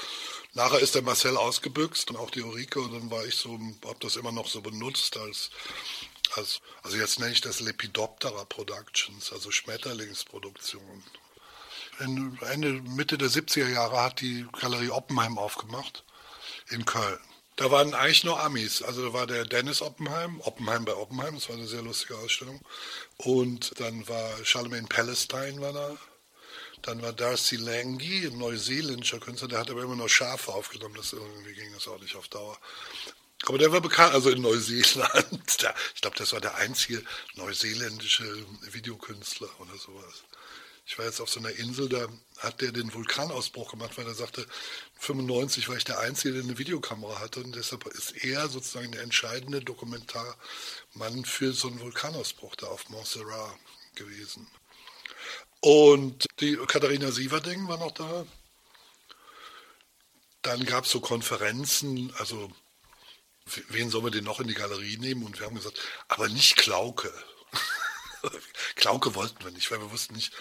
nachher 0.54 0.80
ist 0.80 0.96
der 0.96 1.02
Marcel 1.02 1.36
ausgebüxt 1.36 2.12
und 2.12 2.18
auch 2.18 2.30
die 2.30 2.42
Ulrike 2.42 2.80
und 2.80 2.94
dann 2.94 3.12
war 3.12 3.26
ich 3.26 3.36
so, 3.36 3.60
habe 3.86 4.00
das 4.00 4.16
immer 4.16 4.32
noch 4.32 4.48
so 4.48 4.62
benutzt 4.62 5.18
als, 5.18 5.50
als 6.36 6.62
also 6.84 6.98
jetzt 6.98 7.20
nenne 7.20 7.32
ich 7.32 7.42
das 7.42 7.60
Lepidoptera 7.60 8.46
Productions, 8.46 9.34
also 9.34 9.52
Schmetterlingsproduktion. 9.52 11.04
Ende, 12.00 12.82
Mitte 12.82 13.18
der 13.18 13.30
70er 13.30 13.70
Jahre 13.70 14.02
hat 14.02 14.22
die 14.22 14.46
Galerie 14.60 14.90
Oppenheim 14.90 15.38
aufgemacht 15.38 16.04
in 16.70 16.86
Köln. 16.86 17.20
Da 17.56 17.72
waren 17.72 17.94
eigentlich 17.94 18.26
nur 18.26 18.42
Amis. 18.42 18.82
Also 18.82 19.08
da 19.08 19.14
war 19.14 19.28
der 19.28 19.46
Dennis 19.46 19.82
Oppenheim, 19.82 20.42
Oppenheim 20.42 20.84
bei 20.84 20.94
Oppenheim, 20.94 21.36
das 21.36 21.48
war 21.48 21.56
eine 21.56 21.68
sehr 21.68 21.82
lustige 21.82 22.18
Ausstellung. 22.18 22.60
Und 23.18 23.80
dann 23.80 24.08
war 24.10 24.44
Charlemagne 24.44 24.88
Palestine 24.88 25.62
war 25.62 25.72
da. 25.72 25.98
Dann 26.86 27.02
war 27.02 27.14
Darcy 27.14 27.56
Lange, 27.56 28.28
ein 28.28 28.38
neuseeländischer 28.38 29.20
Künstler, 29.20 29.48
der 29.48 29.60
hat 29.60 29.72
aber 29.72 29.82
immer 29.82 29.96
nur 29.96 30.08
Schafe 30.08 30.54
aufgenommen, 30.54 30.94
das 30.94 31.14
irgendwie 31.14 31.54
ging 31.54 31.74
das 31.74 31.88
auch 31.88 32.00
nicht 32.00 32.16
auf 32.16 32.28
Dauer. 32.28 32.60
Aber 33.48 33.58
der 33.58 33.72
war 33.72 33.82
bekannt, 33.82 34.14
also 34.14 34.30
in 34.30 34.44
Neuseeland. 34.44 35.28
ich 35.48 36.02
glaube, 36.02 36.16
das 36.16 36.34
war 36.34 36.42
der 36.42 36.56
einzige 36.58 37.04
neuseeländische 37.34 38.24
Videokünstler 38.72 39.50
oder 39.60 39.76
sowas. 39.80 40.24
Ich 40.86 41.00
war 41.00 41.06
jetzt 41.06 41.22
auf 41.22 41.30
so 41.32 41.40
einer 41.40 41.50
Insel, 41.50 41.90
da 41.90 42.08
hat 42.38 42.62
der 42.62 42.72
den 42.72 42.94
Vulkanausbruch 42.94 43.72
gemacht, 43.72 43.98
weil 43.98 44.06
er 44.06 44.14
sagte, 44.14 44.46
95 45.00 45.68
war 45.68 45.78
ich 45.78 45.86
der 45.86 45.98
Einzige, 45.98 46.36
der 46.36 46.44
eine 46.44 46.60
Videokamera 46.60 47.20
hatte 47.20 47.40
und 47.40 47.56
deshalb 47.56 47.88
ist 47.88 48.24
er 48.24 48.48
sozusagen 48.48 48.92
der 48.92 49.02
entscheidende 49.02 49.62
Dokumentarmann 49.62 51.26
für 51.26 51.52
so 51.54 51.68
einen 51.68 51.80
Vulkanausbruch 51.80 52.56
da 52.56 52.68
auf 52.68 52.90
Montserrat 52.90 53.58
gewesen. 53.96 54.46
Und 55.66 56.28
die 56.42 56.58
Katharina 56.58 57.10
Sieverding 57.10 57.68
war 57.68 57.80
noch 57.80 57.90
da. 57.90 58.28
Dann 60.44 60.64
gab 60.64 60.86
es 60.86 60.92
so 60.92 61.00
Konferenzen, 61.00 62.14
also 62.20 62.52
wen 63.70 63.90
sollen 63.90 64.04
wir 64.04 64.12
denn 64.12 64.26
noch 64.26 64.40
in 64.40 64.48
die 64.48 64.54
Galerie 64.54 64.98
nehmen? 64.98 65.24
Und 65.24 65.40
wir 65.40 65.48
haben 65.48 65.56
gesagt, 65.56 65.80
aber 66.08 66.30
nicht 66.30 66.56
Klauke. 66.58 67.12
Klauke 68.76 69.16
wollten 69.16 69.44
wir 69.44 69.50
nicht, 69.50 69.72
weil 69.72 69.80
wir 69.80 69.90
wussten 69.90 70.14
nicht, 70.14 70.34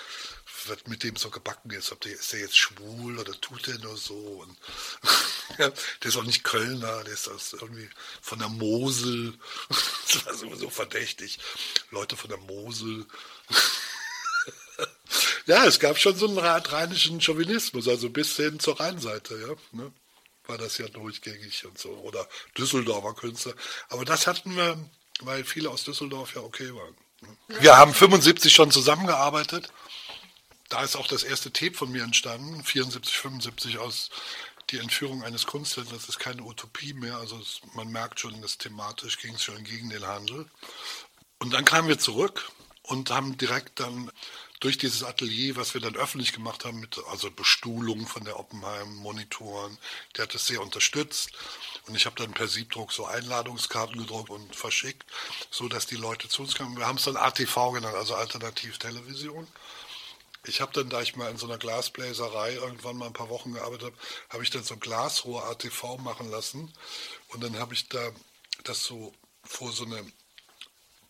was 0.67 0.87
mit 0.89 1.03
dem 1.03 1.17
so 1.17 1.31
gebacken 1.31 1.71
ist. 1.71 1.91
Ob 1.91 2.03
der, 2.03 2.13
ist 2.13 2.31
der 2.35 2.41
jetzt 2.41 2.59
schwul 2.59 3.19
oder 3.19 3.33
tut 3.41 3.67
der 3.67 3.79
nur 3.79 3.97
so? 3.97 4.47
Der 5.59 5.73
ist 6.03 6.17
auch 6.17 6.25
nicht 6.25 6.43
Kölner, 6.43 7.05
der 7.05 7.13
ist 7.13 7.29
aus 7.29 7.53
irgendwie 7.53 7.89
von 8.21 8.39
der 8.41 8.49
Mosel. 8.49 9.39
das 9.69 10.27
war 10.27 10.35
sowieso 10.35 10.69
verdächtig. 10.69 11.39
Leute 11.91 12.17
von 12.17 12.29
der 12.29 12.39
Mosel. 12.39 13.07
Ja, 15.46 15.64
es 15.64 15.78
gab 15.80 15.98
schon 15.98 16.16
so 16.16 16.26
einen 16.26 16.38
rheinischen 16.38 17.20
Chauvinismus, 17.20 17.88
also 17.88 18.11
bis 18.11 18.37
hin 18.37 18.59
zur 18.61 18.80
Rheinseite, 18.80 19.38
ja. 19.40 19.78
Ne? 19.78 19.92
War 20.46 20.59
das 20.59 20.78
ja 20.78 20.88
durchgängig 20.88 21.64
und 21.64 21.78
so. 21.78 21.90
Oder 21.90 22.28
Düsseldorfer 22.59 23.14
Künstler. 23.14 23.54
Aber 23.88 24.04
das 24.04 24.26
hatten 24.26 24.57
wir, 24.57 24.78
weil 25.20 25.44
viele 25.44 25.70
aus 25.70 25.85
Düsseldorf 25.85 26.35
ja 26.35 26.42
okay 26.42 26.74
waren. 26.74 26.94
Ne? 27.22 27.61
Wir 27.61 27.78
haben 27.78 27.94
75 27.94 28.52
schon 28.52 28.70
zusammengearbeitet 28.70 29.70
da 30.68 30.83
ist 30.83 30.96
auch 30.96 31.07
das 31.07 31.22
erste 31.22 31.52
Tape 31.52 31.74
von 31.74 31.90
mir 31.90 32.02
entstanden, 32.02 32.64
74, 32.64 33.16
75 33.16 33.78
aus 33.78 34.11
die 34.70 34.78
Entführung 34.78 35.22
eines 35.22 35.46
Kunsthändlers 35.46 36.07
Das 36.07 36.09
ist 36.16 36.18
keine 36.18 36.42
Utopie 36.42 36.94
mehr. 36.94 37.16
Also 37.18 37.38
es, 37.38 37.61
man 37.74 37.88
merkt 37.88 38.18
schon, 38.18 38.40
dass 38.40 38.59
thematisch 38.59 39.18
ging 39.18 39.35
es 39.35 39.44
schon 39.44 39.62
gegen 39.62 39.90
den 39.90 40.07
Handel. 40.07 40.46
Und 41.38 41.52
dann 41.52 41.64
kamen 41.64 41.87
wir 41.88 41.98
zurück 41.98 42.50
und 42.83 43.11
haben 43.11 43.37
direkt 43.37 43.78
dann 43.78 44.11
durch 44.61 44.79
dieses 44.79 45.03
Atelier, 45.03 45.57
was 45.57 45.75
wir 45.75 45.81
dann 45.81 45.97
öffentlich 45.97 46.33
gemacht 46.33 46.64
haben, 46.64 46.81
mit 46.81 46.99
also 47.11 47.31
Bestuhlung 47.31 48.07
von 48.07 48.25
der 48.25 48.38
Oppenheim, 48.38 48.95
Monitoren, 48.97 49.77
der 50.17 50.25
hat 50.25 50.35
das 50.35 50.47
sehr 50.47 50.62
unterstützt. 50.62 51.33
Und 51.87 51.95
ich 51.95 52.07
habe 52.07 52.17
dann 52.17 52.33
per 52.33 52.49
Siebdruck 52.49 52.93
so 52.93 53.05
Einladungskarten 53.05 53.99
gedruckt 53.99 54.31
und 54.31 54.55
verschickt, 54.57 55.05
so 55.51 55.69
dass 55.69 55.87
die 55.87 55.97
Leute 55.97 56.29
zu 56.29 56.43
uns 56.43 56.55
kamen. 56.55 56.77
Wir 56.77 56.87
haben 56.87 56.97
es 56.97 57.05
dann 57.05 57.17
ATV 57.17 57.73
genannt, 57.73 57.97
also 57.97 58.14
Alternativtelevision. 58.14 59.47
Ich 60.47 60.61
habe 60.61 60.73
dann, 60.73 60.90
da 60.90 61.01
ich 61.01 61.17
mal 61.17 61.31
in 61.31 61.38
so 61.38 61.47
einer 61.47 61.59
Glasbläserei 61.59 62.55
irgendwann 62.55 62.97
mal 62.97 63.07
ein 63.07 63.12
paar 63.14 63.31
Wochen 63.31 63.55
gearbeitet 63.55 63.87
habe, 63.87 63.97
habe 64.29 64.43
ich 64.43 64.51
dann 64.51 64.62
so 64.62 64.77
Glasrohr 64.77 65.47
ATV 65.47 65.99
machen 65.99 66.31
lassen. 66.31 66.73
Und 67.29 67.43
dann 67.43 67.59
habe 67.59 67.75
ich 67.75 67.88
da 67.88 68.12
das 68.62 68.83
so 68.85 69.12
vor 69.43 69.73
so 69.73 69.85
eine 69.85 70.05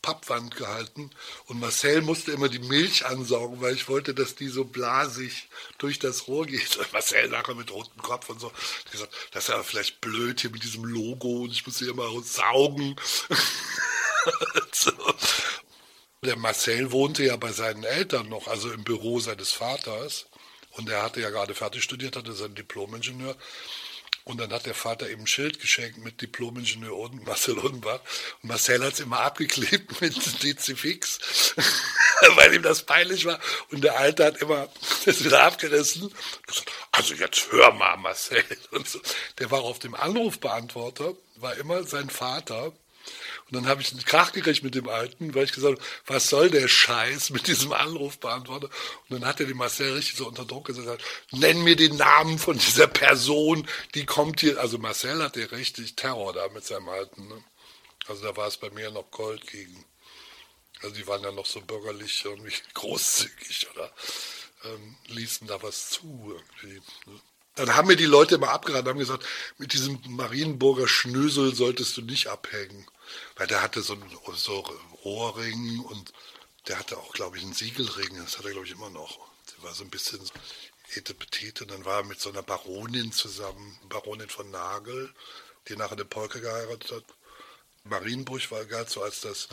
Pappwand 0.05 0.55
gehalten 0.55 1.09
und 1.47 1.61
Marcel 1.61 2.03
musste 2.03 2.33
immer 2.33 2.51
die 2.51 2.59
Milch 2.59 3.07
ansaugen, 3.07 3.63
weil 3.63 3.75
ich 3.75 3.89
wollte, 3.89 4.13
dass 4.13 4.35
die 4.35 4.49
so 4.49 4.67
blasig 4.67 5.49
durch 5.79 5.99
das 5.99 6.29
Rohr 6.29 6.45
geht. 6.45 6.77
Und 6.77 6.93
Marcel 6.93 7.31
nachher 7.31 7.55
mit 7.55 7.73
rotem 7.73 8.03
Kopf 8.03 8.29
und 8.29 8.39
so. 8.39 8.53
Ich 8.85 8.93
gesagt, 8.93 9.15
das 9.33 9.45
ist 9.45 9.49
ja 9.49 9.63
vielleicht 9.63 10.03
blöd 10.03 10.43
hier 10.43 10.51
mit 10.51 10.63
diesem 10.63 10.85
Logo 10.85 11.45
und 11.45 11.53
ich 11.53 11.67
muss 11.67 11.79
hier 11.79 11.89
immer 11.89 12.11
saugen. 12.23 12.97
so. 14.73 14.93
Der 16.23 16.37
Marcel 16.37 16.93
wohnte 16.93 17.25
ja 17.25 17.37
bei 17.37 17.53
seinen 17.53 17.85
Eltern 17.85 18.29
noch, 18.29 18.47
also 18.47 18.71
im 18.73 18.85
Büro 18.85 19.21
seines 19.21 19.53
Vaters. 19.53 20.27
Und 20.73 20.91
er 20.91 21.03
hatte 21.03 21.23
ja 21.23 21.31
gerade 21.31 21.55
fertig 21.55 21.83
studiert, 21.83 22.17
hatte 22.17 22.35
seinen 22.35 22.57
Diplomingenieur. 22.57 23.37
Und 24.25 24.41
dann 24.41 24.53
hat 24.53 24.65
der 24.65 24.75
Vater 24.75 25.11
ihm 25.11 25.21
ein 25.21 25.27
Schild 25.27 25.61
geschenkt 25.61 25.99
mit 25.99 26.23
Diplomingenieur 26.23 26.97
und 26.97 27.27
Marcel 27.27 27.59
Unbach. 27.59 28.01
Und 28.43 28.49
Marcel 28.49 28.83
hat 28.83 28.95
es 28.95 29.01
immer 29.01 29.21
abgeklebt 29.21 30.01
mit 30.01 30.43
Dezifix, 30.43 31.55
weil 32.37 32.55
ihm 32.55 32.63
das 32.63 32.83
peinlich 32.85 33.27
war. 33.27 33.39
Und 33.71 33.85
der 33.85 33.99
Alte 33.99 34.25
hat 34.25 34.39
immer 34.39 34.69
das 35.05 35.23
wieder 35.23 35.43
abgerissen. 35.43 36.11
Gesagt, 36.47 36.73
also 36.93 37.15
jetzt 37.15 37.53
hör 37.53 37.73
mal, 37.73 37.97
Marcel. 37.99 38.45
So. 38.85 39.01
Der 39.39 39.51
war 39.51 39.61
auf 39.61 39.79
dem 39.79 39.95
Anrufbeantworter, 39.95 41.15
war 41.37 41.55
immer 41.57 41.85
sein 41.85 42.09
Vater, 42.09 42.73
und 43.47 43.53
dann 43.57 43.67
habe 43.67 43.83
ich 43.83 43.93
einen 43.93 44.05
Krach 44.05 44.33
gekriegt 44.33 44.63
mit 44.63 44.75
dem 44.75 44.89
Alten, 44.89 45.35
weil 45.35 45.45
ich 45.45 45.53
gesagt 45.53 45.79
habe, 45.79 45.89
was 46.07 46.29
soll 46.29 46.51
der 46.51 46.67
Scheiß 46.67 47.31
mit 47.31 47.47
diesem 47.47 47.73
Anrufbeantworter? 47.73 48.69
Und 49.09 49.21
dann 49.21 49.27
hat 49.27 49.41
er 49.41 49.47
den 49.47 49.57
Marcel 49.57 49.93
richtig 49.93 50.17
so 50.17 50.27
unter 50.27 50.47
Druck 50.47 50.67
gesetzt, 50.67 51.05
nenn 51.31 51.63
mir 51.63 51.77
den 51.77 51.97
Namen 51.97 52.39
von 52.39 52.57
dieser 52.57 52.87
Person, 52.87 53.69
die 53.95 54.07
kommt 54.07 54.41
hier. 54.41 54.59
Also 54.59 54.79
Marcel 54.79 55.23
hatte 55.23 55.53
richtig 55.53 55.95
Terror 55.95 56.33
da 56.33 56.49
mit 56.49 56.65
seinem 56.65 56.89
Alten. 56.89 57.29
Ne? 57.29 57.45
Also 58.07 58.23
da 58.23 58.37
war 58.37 58.49
es 58.49 58.57
bei 58.57 58.71
mir 58.71 58.91
noch 58.91 59.11
Gold 59.11 59.47
gegen. 59.47 59.85
Also 60.83 60.97
die 60.97 61.07
waren 61.07 61.23
ja 61.23 61.33
noch 61.33 61.47
so 61.47 61.61
bürgerlich 61.61 62.25
irgendwie 62.25 62.55
großzügig 62.75 63.69
oder 63.75 63.93
ähm, 64.65 64.97
ließen 65.09 65.47
da 65.47 65.63
was 65.63 65.91
zu 65.91 66.35
irgendwie. 66.35 66.81
Ne? 67.07 67.21
Dann 67.57 67.77
haben 67.77 67.87
mir 67.87 67.97
die 67.97 68.05
Leute 68.05 68.35
immer 68.35 68.51
abgeraten, 68.51 68.89
haben 68.89 68.99
gesagt, 68.99 69.25
mit 69.59 69.73
diesem 69.75 70.01
Marienburger 70.09 70.89
Schnösel 70.89 71.55
solltest 71.55 71.97
du 71.97 72.03
nicht 72.03 72.27
abhängen. 72.27 72.85
Weil 73.37 73.47
der 73.47 73.63
hatte 73.63 73.83
so 73.83 73.97
so 74.35 74.61
Rohrring 75.05 75.81
und 75.81 76.13
der 76.69 76.79
hatte 76.79 76.97
auch, 76.97 77.13
glaube 77.13 77.37
ich, 77.37 77.45
einen 77.45 77.53
Siegelring. 77.53 78.17
Das 78.17 78.39
hat 78.39 78.45
er, 78.47 78.53
glaube 78.53 78.67
ich, 78.67 78.73
immer 78.73 78.91
noch. 78.91 79.19
Der 79.53 79.65
war 79.65 79.75
so 79.75 79.85
ein 79.85 79.91
bisschen 79.91 80.21
etepetete. 80.95 81.65
Und 81.65 81.71
dann 81.71 81.85
war 81.85 81.99
er 81.99 82.05
mit 82.05 82.21
so 82.21 82.31
einer 82.31 82.43
Baronin 82.43 83.13
zusammen, 83.13 83.79
Baronin 83.89 84.29
von 84.29 84.51
Nagel, 84.51 85.13
die 85.69 85.77
nachher 85.77 85.97
den 85.97 86.09
Polke 86.09 86.41
geheiratet 86.41 86.93
hat. 86.93 87.05
Marienburg 87.87 88.51
war 88.51 88.65
gerade 88.65 88.89
so 88.89 89.03
als 89.03 89.21
das, 89.21 89.49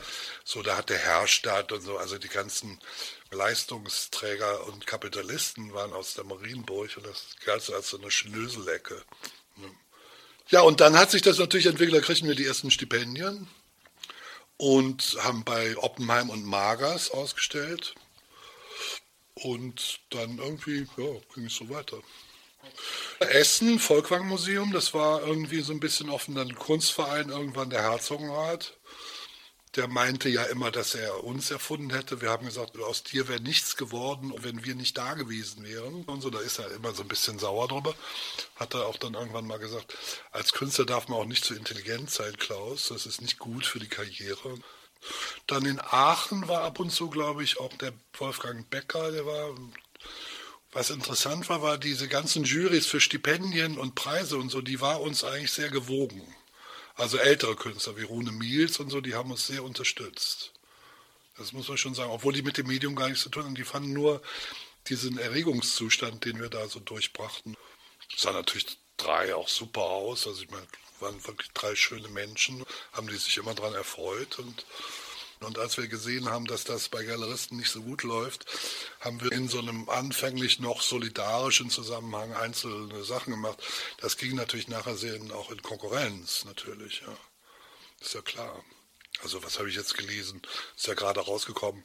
so 0.46 0.64
da 0.64 0.78
hat 0.78 0.90
der 0.90 0.98
Herrstaat 0.98 1.74
und 1.74 1.82
so, 1.82 1.98
also 1.98 2.18
die 2.18 2.30
ganzen 2.30 2.80
Leistungsträger 3.30 4.66
und 4.68 4.88
Kapitalisten 4.88 5.74
waren 5.74 5.92
aus 5.92 6.14
der 6.14 6.24
Marienburg 6.24 6.96
und 6.96 7.06
das 7.06 7.36
galt 7.44 7.62
so 7.62 7.76
als 7.76 7.90
so 7.90 7.98
eine 7.98 8.10
Schnöselecke. 8.10 9.04
Ja, 10.50 10.62
und 10.62 10.82
dann 10.82 10.98
hat 10.98 11.12
sich 11.12 11.22
das 11.22 11.40
natürlich 11.40 11.68
entwickelt, 11.68 12.02
da 12.02 12.06
kriegten 12.06 12.28
wir 12.28 12.36
die 12.36 12.46
ersten 12.46 12.72
Stipendien 12.72 13.48
und 14.58 15.18
haben 15.22 15.44
bei 15.44 15.78
Oppenheim 15.78 16.30
und 16.30 16.46
Magers 16.46 17.12
ausgestellt. 17.12 17.96
Und 19.34 20.02
dann 20.10 20.38
irgendwie, 20.38 20.88
ja, 20.98 21.14
ging 21.34 21.46
es 21.46 21.56
so 21.56 21.70
weiter. 21.70 21.98
Essen, 23.20 23.80
Volkwang-Museum, 23.80 24.72
das 24.72 24.94
war 24.94 25.26
irgendwie 25.26 25.62
so 25.62 25.74
ein 25.74 25.80
bisschen 25.80 26.10
offen, 26.10 26.36
dann 26.36 26.54
Kunstverein, 26.56 27.30
irgendwann 27.30 27.70
der 27.70 27.82
Herzogenrat 27.82 28.74
der 29.76 29.88
meinte 29.88 30.28
ja 30.28 30.44
immer, 30.44 30.70
dass 30.70 30.96
er 30.96 31.24
uns 31.24 31.50
erfunden 31.50 31.92
hätte. 31.92 32.22
Wir 32.22 32.30
haben 32.30 32.46
gesagt, 32.46 32.78
aus 32.80 33.04
dir 33.04 33.28
wäre 33.28 33.40
nichts 33.40 33.78
geworden, 33.78 34.34
wenn 34.38 34.66
wir 34.66 34.76
nicht 34.76 34.98
da 34.98 35.14
gewesen 35.14 35.64
wären. 35.64 36.04
Und 36.04 36.22
so, 36.22 36.30
da 36.30 36.40
ist 36.40 36.60
er 36.60 36.72
immer 36.72 36.94
so 36.94 37.04
ein 37.04 37.08
bisschen 37.08 37.40
sauer 37.40 37.70
drüber. 37.70 37.96
Hat 38.58 38.74
er 38.74 38.86
auch 38.86 38.98
dann 38.98 39.14
irgendwann 39.14 39.48
mal 39.48 39.60
gesagt, 39.60 39.96
als 40.32 40.52
Künstler 40.52 40.86
darf 40.86 41.08
man 41.08 41.20
auch 41.20 41.26
nicht 41.26 41.46
zu 41.46 41.56
intelligent 41.56 42.12
sein, 42.12 42.36
Klaus. 42.38 42.90
Das 42.90 43.06
ist 43.06 43.22
nicht 43.22 43.40
gut 43.40 43.66
für 43.66 43.80
die 43.80 43.88
Karriere. 43.88 44.56
Dann 45.48 45.66
in 45.66 45.80
Aachen 45.80 46.48
war 46.48 46.64
ab 46.64 46.80
und 46.80 46.92
zu, 46.92 47.10
glaube 47.10 47.44
ich, 47.44 47.60
auch 47.60 47.74
der 47.78 47.94
Wolfgang 48.18 48.70
Becker, 48.70 49.12
der 49.12 49.26
war 49.26 49.56
was 50.74 50.90
interessant 50.90 51.50
war, 51.50 51.62
war 51.62 51.78
diese 51.78 52.08
ganzen 52.08 52.46
Jurys 52.46 52.88
für 52.88 53.02
Stipendien 53.02 53.78
und 53.78 53.96
Preise 53.96 54.38
und 54.38 54.50
so, 54.50 54.62
die 54.62 54.80
war 54.80 55.02
uns 55.02 55.24
eigentlich 55.24 55.52
sehr 55.52 55.70
gewogen. 55.70 56.22
Also 56.96 57.18
ältere 57.18 57.56
Künstler 57.56 57.98
wie 57.98 58.04
Rune 58.04 58.32
Miels 58.32 58.80
und 58.80 58.90
so, 58.90 59.02
die 59.02 59.16
haben 59.16 59.32
uns 59.32 59.48
sehr 59.48 59.64
unterstützt. 59.64 60.52
Das 61.38 61.54
muss 61.54 61.68
man 61.68 61.78
schon 61.78 61.96
sagen, 61.96 62.12
obwohl 62.12 62.34
die 62.34 62.44
mit 62.44 62.58
dem 62.58 62.68
Medium 62.68 62.96
gar 62.96 63.08
nichts 63.08 63.24
zu 63.24 63.30
tun 63.30 63.46
haben. 63.46 63.56
Die 63.56 63.64
fanden 63.64 63.94
nur 63.94 64.22
diesen 64.88 65.18
Erregungszustand, 65.18 66.26
den 66.26 66.40
wir 66.40 66.50
da 66.50 66.68
so 66.68 66.80
durchbrachten. 66.80 67.56
Es 68.16 68.22
sah 68.22 68.34
natürlich 68.34 68.78
drei 68.98 69.34
auch 69.34 69.48
super 69.48 69.82
aus. 69.82 70.28
Also 70.28 70.44
ich 70.44 70.50
meine, 70.52 70.68
waren 71.02 71.26
wirklich 71.26 71.52
drei 71.52 71.76
schöne 71.76 72.08
Menschen, 72.10 72.64
haben 72.94 73.08
die 73.08 73.16
sich 73.16 73.38
immer 73.38 73.54
daran 73.54 73.74
erfreut 73.74 74.40
und 74.40 74.66
Und 75.42 75.58
als 75.58 75.78
wir 75.78 75.88
gesehen 75.88 76.30
haben, 76.30 76.46
dass 76.46 76.64
das 76.64 76.90
bei 76.90 77.04
Galeristen 77.04 77.58
nicht 77.58 77.72
so 77.72 77.82
gut 77.82 78.04
läuft, 78.04 78.46
haben 79.00 79.22
wir 79.22 79.32
in 79.32 79.48
so 79.48 79.60
einem 79.60 79.90
anfänglich 79.90 80.60
noch 80.60 80.82
solidarischen 80.82 81.72
Zusammenhang 81.72 82.34
einzelne 82.34 83.04
Sachen 83.04 83.32
gemacht. 83.32 83.62
Das 83.98 84.18
ging 84.18 84.36
natürlich 84.36 84.68
nachher 84.68 84.96
sehr 84.96 85.20
auch 85.34 85.52
in 85.52 85.62
Konkurrenz, 85.62 86.46
natürlich. 86.46 87.02
Ja. 87.02 87.18
Ist 88.00 88.14
ja 88.14 88.22
klar. 88.22 88.64
Also 89.24 89.44
was 89.44 89.60
habe 89.60 89.70
ich 89.70 89.76
jetzt 89.76 89.98
gelesen? 89.98 90.42
Ist 90.76 90.88
ja 90.88 90.94
gerade 90.94 91.20
rausgekommen. 91.20 91.84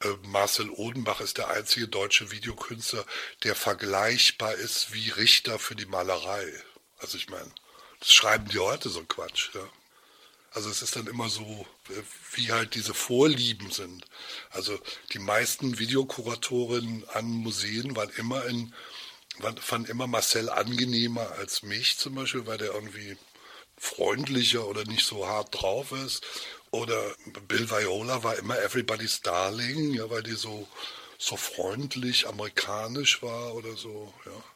Äh, 0.00 0.08
Marcel 0.22 0.70
Odenbach 0.70 1.20
ist 1.20 1.38
der 1.38 1.48
einzige 1.48 1.88
deutsche 1.88 2.30
Videokünstler, 2.30 3.04
der 3.42 3.54
vergleichbar 3.54 4.54
ist 4.54 4.92
wie 4.92 5.10
Richter 5.10 5.58
für 5.58 5.76
die 5.76 5.86
Malerei. 5.86 6.52
Also 6.98 7.16
ich 7.16 7.28
meine, 7.28 7.50
das 8.00 8.12
schreiben 8.12 8.48
die 8.48 8.58
heute 8.58 8.88
so 8.88 9.04
Quatsch. 9.04 9.50
Ja. 9.54 9.68
Also 10.54 10.70
es 10.70 10.82
ist 10.82 10.94
dann 10.94 11.08
immer 11.08 11.28
so, 11.28 11.66
äh, 11.90 12.02
wie 12.34 12.52
halt 12.52 12.76
diese 12.76 12.94
Vorlieben 12.94 13.70
sind. 13.72 14.06
Also 14.50 14.78
die 15.12 15.18
meisten 15.18 15.78
Videokuratoren 15.78 17.04
an 17.12 17.26
Museen 17.26 17.96
waren 17.96 18.10
immer 18.16 18.44
in, 18.46 18.72
fanden 19.60 19.90
immer 19.90 20.06
Marcel 20.06 20.48
angenehmer 20.48 21.32
als 21.32 21.64
mich 21.64 21.98
zum 21.98 22.14
Beispiel, 22.14 22.46
weil 22.46 22.58
der 22.58 22.72
irgendwie 22.72 23.16
freundlicher 23.76 24.66
oder 24.66 24.84
nicht 24.84 25.04
so 25.04 25.26
hart 25.26 25.60
drauf 25.60 25.90
ist. 25.92 26.24
Oder 26.70 27.14
Bill 27.48 27.70
Viola 27.70 28.22
war 28.22 28.36
immer 28.36 28.58
Everybody's 28.58 29.20
Darling, 29.22 29.94
ja, 29.94 30.08
weil 30.10 30.22
die 30.22 30.36
so, 30.36 30.68
so 31.18 31.36
freundlich 31.36 32.28
amerikanisch 32.28 33.22
war 33.22 33.54
oder 33.54 33.76
so, 33.76 34.12
ja. 34.26 34.53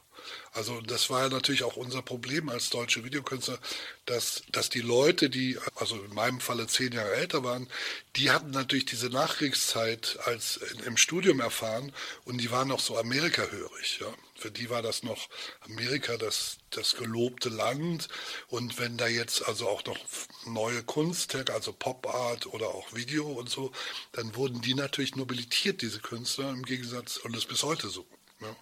Also 0.51 0.81
das 0.81 1.09
war 1.09 1.23
ja 1.23 1.29
natürlich 1.29 1.63
auch 1.63 1.75
unser 1.75 2.01
Problem 2.01 2.49
als 2.49 2.69
deutsche 2.69 3.03
Videokünstler, 3.03 3.59
dass, 4.05 4.43
dass 4.51 4.69
die 4.69 4.81
Leute, 4.81 5.29
die, 5.29 5.57
also 5.75 5.95
in 6.01 6.13
meinem 6.13 6.39
Falle 6.39 6.67
zehn 6.67 6.91
Jahre 6.91 7.13
älter 7.13 7.43
waren, 7.43 7.67
die 8.15 8.31
hatten 8.31 8.51
natürlich 8.51 8.85
diese 8.85 9.09
Nachkriegszeit 9.09 10.17
als 10.25 10.57
im 10.85 10.97
Studium 10.97 11.39
erfahren 11.39 11.93
und 12.25 12.39
die 12.39 12.51
waren 12.51 12.67
noch 12.67 12.79
so 12.79 12.97
Amerikahörig. 12.97 13.99
Ja. 14.01 14.13
Für 14.39 14.51
die 14.51 14.69
war 14.69 14.81
das 14.81 15.03
noch 15.03 15.27
Amerika 15.61 16.17
das, 16.17 16.59
das 16.69 16.95
gelobte 16.95 17.49
Land. 17.49 18.07
Und 18.47 18.79
wenn 18.79 18.97
da 18.97 19.07
jetzt 19.07 19.45
also 19.47 19.67
auch 19.67 19.83
noch 19.85 19.97
neue 20.45 20.81
Kunst, 20.83 21.35
also 21.49 21.73
Pop 21.73 22.07
Art 22.07 22.47
oder 22.47 22.69
auch 22.69 22.93
Video 22.93 23.27
und 23.27 23.49
so, 23.49 23.71
dann 24.13 24.35
wurden 24.35 24.61
die 24.61 24.75
natürlich 24.75 25.15
nobilitiert, 25.15 25.81
diese 25.81 25.99
Künstler, 25.99 26.49
im 26.51 26.63
Gegensatz, 26.63 27.17
und 27.17 27.33
das 27.33 27.43
ist 27.43 27.49
bis 27.49 27.63
heute 27.63 27.89
so. 27.89 28.05
Ja. 28.39 28.55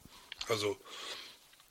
Also 0.50 0.78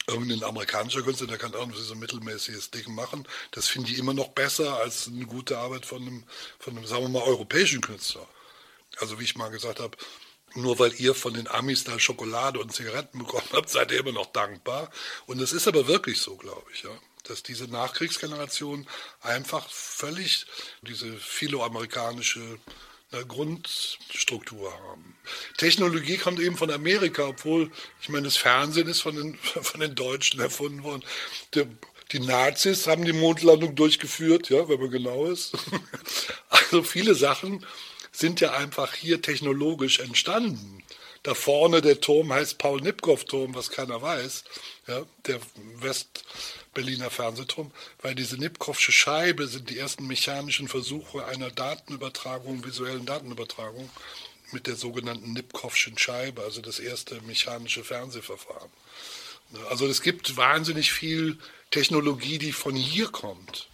irgendein 0.06 0.44
amerikanischer 0.44 1.02
Künstler, 1.02 1.26
der 1.26 1.38
kann 1.38 1.52
irgendwie 1.52 1.80
so 1.80 1.94
ein 1.94 1.98
mittelmäßiges 1.98 2.70
Ding 2.70 2.94
machen. 2.94 3.26
Das 3.50 3.68
finde 3.68 3.90
ich 3.90 3.98
immer 3.98 4.14
noch 4.14 4.28
besser 4.28 4.76
als 4.76 5.08
eine 5.08 5.26
gute 5.26 5.58
Arbeit 5.58 5.86
von 5.86 6.02
einem, 6.02 6.24
von 6.58 6.76
einem, 6.76 6.86
sagen 6.86 7.02
wir 7.02 7.08
mal, 7.08 7.22
europäischen 7.22 7.80
Künstler. 7.80 8.26
Also 8.98 9.18
wie 9.18 9.24
ich 9.24 9.36
mal 9.36 9.50
gesagt 9.50 9.80
habe, 9.80 9.96
nur 10.54 10.78
weil 10.78 10.94
ihr 10.94 11.14
von 11.14 11.34
den 11.34 11.48
Amis 11.48 11.84
da 11.84 11.98
Schokolade 11.98 12.60
und 12.60 12.72
Zigaretten 12.72 13.18
bekommen 13.18 13.48
habt, 13.52 13.68
seid 13.68 13.90
ihr 13.90 14.00
immer 14.00 14.12
noch 14.12 14.26
dankbar. 14.26 14.90
Und 15.26 15.40
es 15.40 15.52
ist 15.52 15.68
aber 15.68 15.86
wirklich 15.86 16.20
so, 16.20 16.36
glaube 16.36 16.70
ich, 16.72 16.82
ja. 16.82 16.90
Dass 17.24 17.42
diese 17.42 17.64
Nachkriegsgeneration 17.64 18.86
einfach 19.20 19.68
völlig 19.68 20.46
diese 20.82 21.12
philoamerikanische 21.16 22.60
Grundstruktur 23.10 24.72
haben. 24.72 25.16
Technologie 25.56 26.16
kommt 26.16 26.40
eben 26.40 26.56
von 26.56 26.70
Amerika, 26.70 27.28
obwohl, 27.28 27.70
ich 28.00 28.08
meine, 28.08 28.24
das 28.24 28.36
Fernsehen 28.36 28.88
ist 28.88 29.00
von 29.00 29.16
den, 29.16 29.34
von 29.38 29.80
den 29.80 29.94
Deutschen 29.94 30.40
erfunden 30.40 30.82
worden. 30.82 31.04
Der, 31.54 31.66
die 32.12 32.20
Nazis 32.20 32.86
haben 32.86 33.04
die 33.04 33.12
Mondlandung 33.12 33.74
durchgeführt, 33.74 34.50
ja, 34.50 34.68
wenn 34.68 34.80
man 34.80 34.90
genau 34.90 35.26
ist. 35.26 35.56
Also 36.48 36.82
viele 36.82 37.14
Sachen 37.14 37.64
sind 38.10 38.40
ja 38.40 38.52
einfach 38.52 38.94
hier 38.94 39.22
technologisch 39.22 40.00
entstanden. 40.00 40.82
Da 41.26 41.34
vorne 41.34 41.82
der 41.82 42.00
Turm 42.00 42.32
heißt 42.32 42.56
Paul-Nipkow-Turm, 42.58 43.56
was 43.56 43.70
keiner 43.70 44.00
weiß, 44.00 44.44
ja, 44.86 45.04
der 45.26 45.40
West-Berliner 45.80 47.10
Fernsehturm, 47.10 47.72
weil 48.00 48.14
diese 48.14 48.36
Nipkowsche 48.36 48.92
Scheibe 48.92 49.48
sind 49.48 49.68
die 49.68 49.76
ersten 49.76 50.06
mechanischen 50.06 50.68
Versuche 50.68 51.26
einer 51.26 51.50
Datenübertragung, 51.50 52.64
visuellen 52.64 53.06
Datenübertragung 53.06 53.90
mit 54.52 54.68
der 54.68 54.76
sogenannten 54.76 55.32
Nipkowschen 55.32 55.98
Scheibe, 55.98 56.42
also 56.42 56.60
das 56.60 56.78
erste 56.78 57.20
mechanische 57.22 57.82
Fernsehverfahren. 57.82 58.70
Also 59.68 59.88
es 59.88 60.02
gibt 60.02 60.36
wahnsinnig 60.36 60.92
viel 60.92 61.38
Technologie, 61.72 62.38
die 62.38 62.52
von 62.52 62.76
hier 62.76 63.08
kommt. 63.08 63.66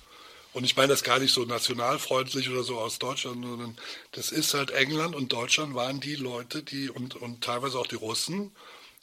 Und 0.52 0.64
ich 0.64 0.76
meine 0.76 0.88
das 0.88 1.02
gar 1.02 1.18
nicht 1.18 1.32
so 1.32 1.44
nationalfreundlich 1.44 2.50
oder 2.50 2.62
so 2.62 2.78
aus 2.78 2.98
Deutschland, 2.98 3.44
sondern 3.44 3.76
das 4.12 4.30
ist 4.30 4.54
halt 4.54 4.70
England 4.70 5.14
und 5.14 5.32
Deutschland 5.32 5.74
waren 5.74 6.00
die 6.00 6.16
Leute, 6.16 6.62
die 6.62 6.90
und, 6.90 7.16
und 7.16 7.42
teilweise 7.42 7.78
auch 7.78 7.86
die 7.86 7.96
Russen, 7.96 8.52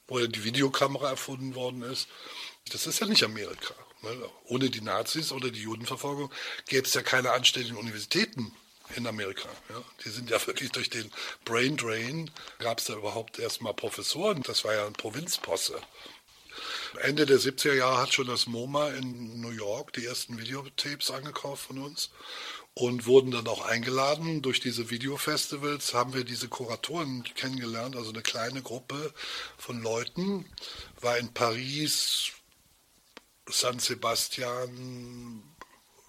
wo 0.08 0.20
ja 0.20 0.28
die 0.28 0.44
Videokamera 0.44 1.10
erfunden 1.10 1.56
worden 1.56 1.82
ist. 1.82 2.08
Das 2.72 2.86
ist 2.86 3.00
ja 3.00 3.08
nicht 3.08 3.24
Amerika. 3.24 3.74
Ne? 4.04 4.30
Ohne 4.46 4.70
die 4.70 4.82
Nazis 4.82 5.32
oder 5.32 5.50
die 5.50 5.62
Judenverfolgung 5.62 6.32
gäbe 6.68 6.88
es 6.88 6.94
ja 6.94 7.02
keine 7.02 7.32
anständigen 7.32 7.78
Universitäten 7.78 8.54
in 8.96 9.08
Amerika. 9.08 9.50
Ja. 9.70 9.84
Die 10.06 10.10
sind 10.10 10.30
ja 10.30 10.46
wirklich 10.48 10.72
durch 10.72 10.90
den 10.90 11.12
Brain 11.46 11.78
Drain, 11.78 12.32
gab 12.60 12.80
es 12.80 12.86
da 12.86 12.94
überhaupt 12.94 13.40
erstmal 13.40 13.74
Professoren. 13.74 14.44
Das 14.44 14.64
war 14.66 14.74
ja 14.74 14.86
ein 14.86 14.94
Provinzposse. 14.94 15.82
Ende 17.02 17.26
der 17.26 17.38
70er 17.38 17.74
Jahre 17.74 18.02
hat 18.02 18.14
schon 18.14 18.28
das 18.28 18.48
MoMA 18.48 18.90
in 18.90 19.42
New 19.42 19.52
York 19.52 19.94
die 19.94 20.06
ersten 20.06 20.40
Videotapes 20.40 21.12
angekauft 21.12 21.68
von 21.68 21.80
uns 21.80 22.10
und 22.74 23.06
wurden 23.06 23.32
dann 23.32 23.48
auch 23.48 23.66
eingeladen. 23.66 24.42
Durch 24.42 24.60
diese 24.60 24.90
Videofestivals 24.90 25.94
haben 25.94 26.14
wir 26.14 26.24
diese 26.24 26.48
Kuratoren 26.48 27.24
kennengelernt, 27.36 27.96
also 27.96 28.12
eine 28.12 28.22
kleine 28.22 28.62
Gruppe 28.62 29.14
von 29.58 29.82
Leuten, 29.82 30.46
war 31.02 31.18
in 31.18 31.34
Paris, 31.34 32.32
San 33.48 33.80
Sebastian, 33.80 35.44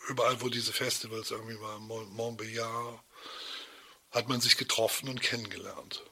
überall, 0.09 0.41
wo 0.41 0.49
diese 0.49 0.73
Festivals 0.73 1.31
irgendwie 1.31 1.61
waren, 1.61 1.83
Montbéliard, 1.89 3.01
hat 4.11 4.29
man 4.29 4.41
sich 4.41 4.57
getroffen 4.57 5.09
und 5.09 5.23
kennengelernt. 5.23 6.05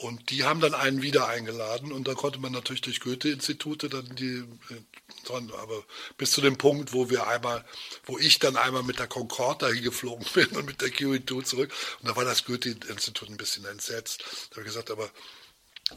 Und 0.00 0.30
die 0.30 0.44
haben 0.44 0.60
dann 0.60 0.72
einen 0.72 1.02
wieder 1.02 1.28
eingeladen 1.28 1.92
und 1.92 2.08
da 2.08 2.14
konnte 2.14 2.38
man 2.38 2.52
natürlich 2.52 2.80
durch 2.80 3.00
Goethe-Institute 3.00 3.90
dann 3.90 4.16
die 4.16 4.38
äh, 4.70 4.80
aber 5.28 5.84
bis 6.16 6.30
zu 6.30 6.40
dem 6.40 6.56
Punkt, 6.56 6.94
wo 6.94 7.10
wir 7.10 7.26
einmal, 7.26 7.66
wo 8.04 8.16
ich 8.16 8.38
dann 8.38 8.56
einmal 8.56 8.82
mit 8.82 8.98
der 8.98 9.08
Concorde 9.08 9.66
dahin 9.66 9.84
geflogen 9.84 10.24
bin 10.34 10.46
und 10.56 10.64
mit 10.64 10.80
der 10.80 10.88
QE2 10.88 11.44
zurück 11.44 11.70
und 12.00 12.08
da 12.08 12.16
war 12.16 12.24
das 12.24 12.46
Goethe-Institut 12.46 13.28
ein 13.28 13.36
bisschen 13.36 13.66
entsetzt. 13.66 14.24
Da 14.48 14.56
habe 14.56 14.62
ich 14.62 14.68
gesagt, 14.68 14.90
aber 14.90 15.10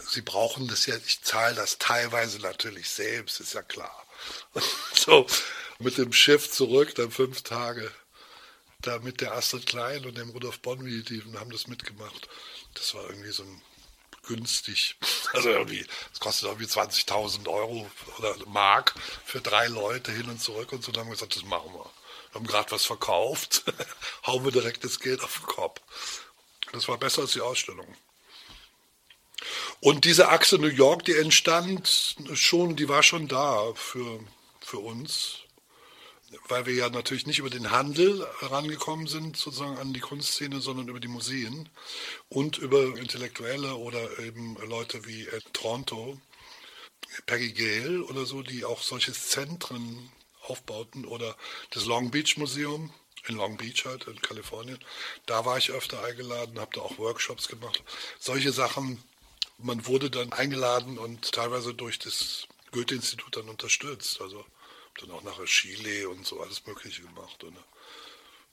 Sie 0.09 0.21
brauchen 0.21 0.67
das 0.67 0.85
ja, 0.85 0.97
ich 0.97 1.21
zahle 1.21 1.55
das 1.55 1.77
teilweise 1.77 2.39
natürlich 2.39 2.89
selbst, 2.89 3.39
ist 3.39 3.53
ja 3.53 3.61
klar. 3.61 4.05
so, 4.93 5.25
mit 5.79 5.97
dem 5.97 6.11
Schiff 6.11 6.51
zurück, 6.51 6.93
dann 6.95 7.09
fünf 7.09 7.43
Tage, 7.43 7.89
da 8.81 8.99
mit 8.99 9.21
der 9.21 9.33
Astrid 9.33 9.65
Klein 9.65 10.05
und 10.05 10.17
dem 10.17 10.31
Rudolf 10.31 10.59
Bonwy, 10.59 11.03
die 11.03 11.23
haben 11.35 11.51
das 11.51 11.67
mitgemacht. 11.67 12.27
Das 12.73 12.93
war 12.95 13.07
irgendwie 13.09 13.31
so 13.31 13.43
ein 13.43 13.61
günstig. 14.23 14.95
Also 15.33 15.49
irgendwie, 15.49 15.83
es 16.13 16.19
kostet 16.19 16.47
irgendwie 16.47 16.67
20.000 16.67 17.47
Euro 17.47 17.89
oder 18.19 18.36
Mark 18.45 18.93
für 19.25 19.41
drei 19.41 19.65
Leute 19.65 20.12
hin 20.12 20.29
und 20.29 20.39
zurück 20.39 20.71
und 20.71 20.83
so. 20.83 20.91
Dann 20.91 21.01
haben 21.01 21.07
wir 21.07 21.15
gesagt, 21.15 21.36
das 21.36 21.43
machen 21.43 21.73
wir. 21.73 21.86
Wir 21.86 22.36
haben 22.36 22.45
gerade 22.45 22.69
was 22.69 22.86
verkauft, 22.86 23.63
hauen 24.27 24.45
wir 24.45 24.51
direkt 24.51 24.83
das 24.83 24.99
Geld 24.99 25.23
auf 25.23 25.39
den 25.39 25.47
Kopf. 25.47 25.81
Das 26.71 26.88
war 26.88 26.99
besser 26.99 27.23
als 27.23 27.31
die 27.33 27.41
Ausstellung. 27.41 27.95
Und 29.79 30.05
diese 30.05 30.29
Achse 30.29 30.59
New 30.59 30.67
York, 30.67 31.03
die 31.05 31.15
entstand 31.15 32.15
schon, 32.33 32.75
die 32.75 32.89
war 32.89 33.01
schon 33.01 33.27
da 33.27 33.73
für, 33.73 34.19
für 34.62 34.77
uns 34.77 35.42
weil 36.47 36.65
wir 36.65 36.73
ja 36.73 36.89
natürlich 36.89 37.27
nicht 37.27 37.39
über 37.39 37.49
den 37.49 37.71
Handel 37.71 38.27
herangekommen 38.39 39.07
sind, 39.07 39.37
sozusagen 39.37 39.77
an 39.77 39.93
die 39.93 39.99
Kunstszene, 39.99 40.61
sondern 40.61 40.87
über 40.87 40.99
die 40.99 41.07
Museen 41.07 41.69
und 42.29 42.57
über 42.57 42.97
Intellektuelle 42.97 43.75
oder 43.75 44.19
eben 44.19 44.57
Leute 44.67 45.05
wie 45.05 45.27
Toronto, 45.53 46.19
Peggy 47.25 47.53
Gale 47.53 48.03
oder 48.03 48.25
so, 48.25 48.41
die 48.41 48.65
auch 48.65 48.81
solche 48.81 49.13
Zentren 49.13 50.11
aufbauten 50.41 51.05
oder 51.05 51.35
das 51.71 51.85
Long 51.85 52.11
Beach 52.11 52.37
Museum 52.37 52.93
in 53.27 53.35
Long 53.35 53.57
Beach 53.57 53.85
halt 53.85 54.07
in 54.07 54.21
Kalifornien. 54.21 54.79
Da 55.25 55.45
war 55.45 55.57
ich 55.57 55.71
öfter 55.71 56.03
eingeladen, 56.03 56.59
habe 56.59 56.71
da 56.73 56.81
auch 56.81 56.97
Workshops 56.97 57.47
gemacht. 57.47 57.83
Solche 58.19 58.51
Sachen, 58.51 59.01
man 59.57 59.85
wurde 59.87 60.09
dann 60.09 60.33
eingeladen 60.33 60.97
und 60.97 61.31
teilweise 61.31 61.73
durch 61.73 61.99
das 61.99 62.47
Goethe-Institut 62.71 63.37
dann 63.37 63.49
unterstützt. 63.49 64.19
Also 64.21 64.45
dann 64.99 65.12
auch 65.12 65.23
nachher 65.23 65.45
Chile 65.45 66.10
und 66.10 66.25
so 66.25 66.41
alles 66.41 66.65
Mögliche 66.65 67.01
gemacht. 67.01 67.43
Und, 67.43 67.58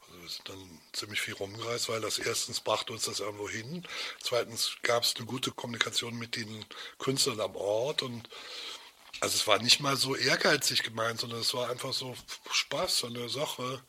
also 0.09 0.23
wir 0.23 0.29
sind 0.29 0.49
dann 0.49 0.81
ziemlich 0.93 1.21
viel 1.21 1.35
rumgereist, 1.35 1.89
weil 1.89 2.01
das 2.01 2.19
erstens 2.19 2.61
brachte 2.61 2.93
uns 2.93 3.05
das 3.05 3.21
irgendwo 3.21 3.49
hin. 3.49 3.87
Zweitens 4.21 4.77
gab 4.83 5.05
es 5.05 5.17
eine 5.17 5.27
gute 5.27 5.53
Kommunikation 5.53 6.19
mit 6.19 6.37
den 6.37 6.65
Künstlern 6.99 7.41
am 7.41 7.57
Ort 7.57 8.03
und 8.03 8.29
also 9.21 9.35
es 9.35 9.47
war 9.47 9.59
nicht 9.59 9.81
mal 9.81 9.97
so 9.97 10.17
ehrgeizig 10.17 10.83
gemeint, 10.83 11.21
sondern 11.21 11.41
es 11.41 11.53
war 11.53 11.69
einfach 11.69 11.93
so 11.93 12.17
Spaß, 12.51 12.99
so 12.99 13.07
eine 13.07 13.29
Sache. 13.29 13.83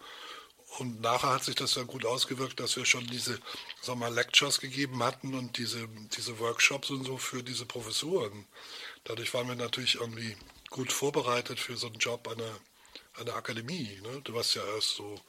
Und 0.78 1.02
nachher 1.02 1.32
hat 1.32 1.44
sich 1.44 1.56
das 1.56 1.76
ja 1.76 1.84
gut 1.84 2.06
ausgewirkt, 2.06 2.60
dass 2.60 2.76
wir 2.76 2.86
schon 2.86 3.06
diese 3.08 3.40
sag 3.82 3.98
mal, 3.98 4.14
Lectures 4.14 4.60
gegeben 4.60 5.04
hatten 5.04 5.34
und 5.34 5.58
diese, 5.58 5.88
diese 6.16 6.40
Workshops 6.40 6.90
und 6.90 7.06
so 7.06 7.18
für 7.18 7.44
diese 7.44 7.66
Professuren. 7.66 8.46
Dadurch 9.04 9.34
waren 9.34 9.48
wir 9.48 9.56
natürlich 9.56 9.96
irgendwie 9.96 10.36
gut 10.72 10.92
vorbereitet 10.92 11.60
für 11.60 11.78
so 11.78 11.88
einen 11.88 12.00
Job 12.00 12.28
an 12.28 12.40
der, 12.40 12.60
an 13.20 13.26
der 13.26 13.36
Akademie. 13.36 14.00
Ne? 14.02 14.22
Du 14.24 14.34
warst 14.34 14.56
ja 14.56 14.64
erst 14.74 14.96
so 14.96 15.22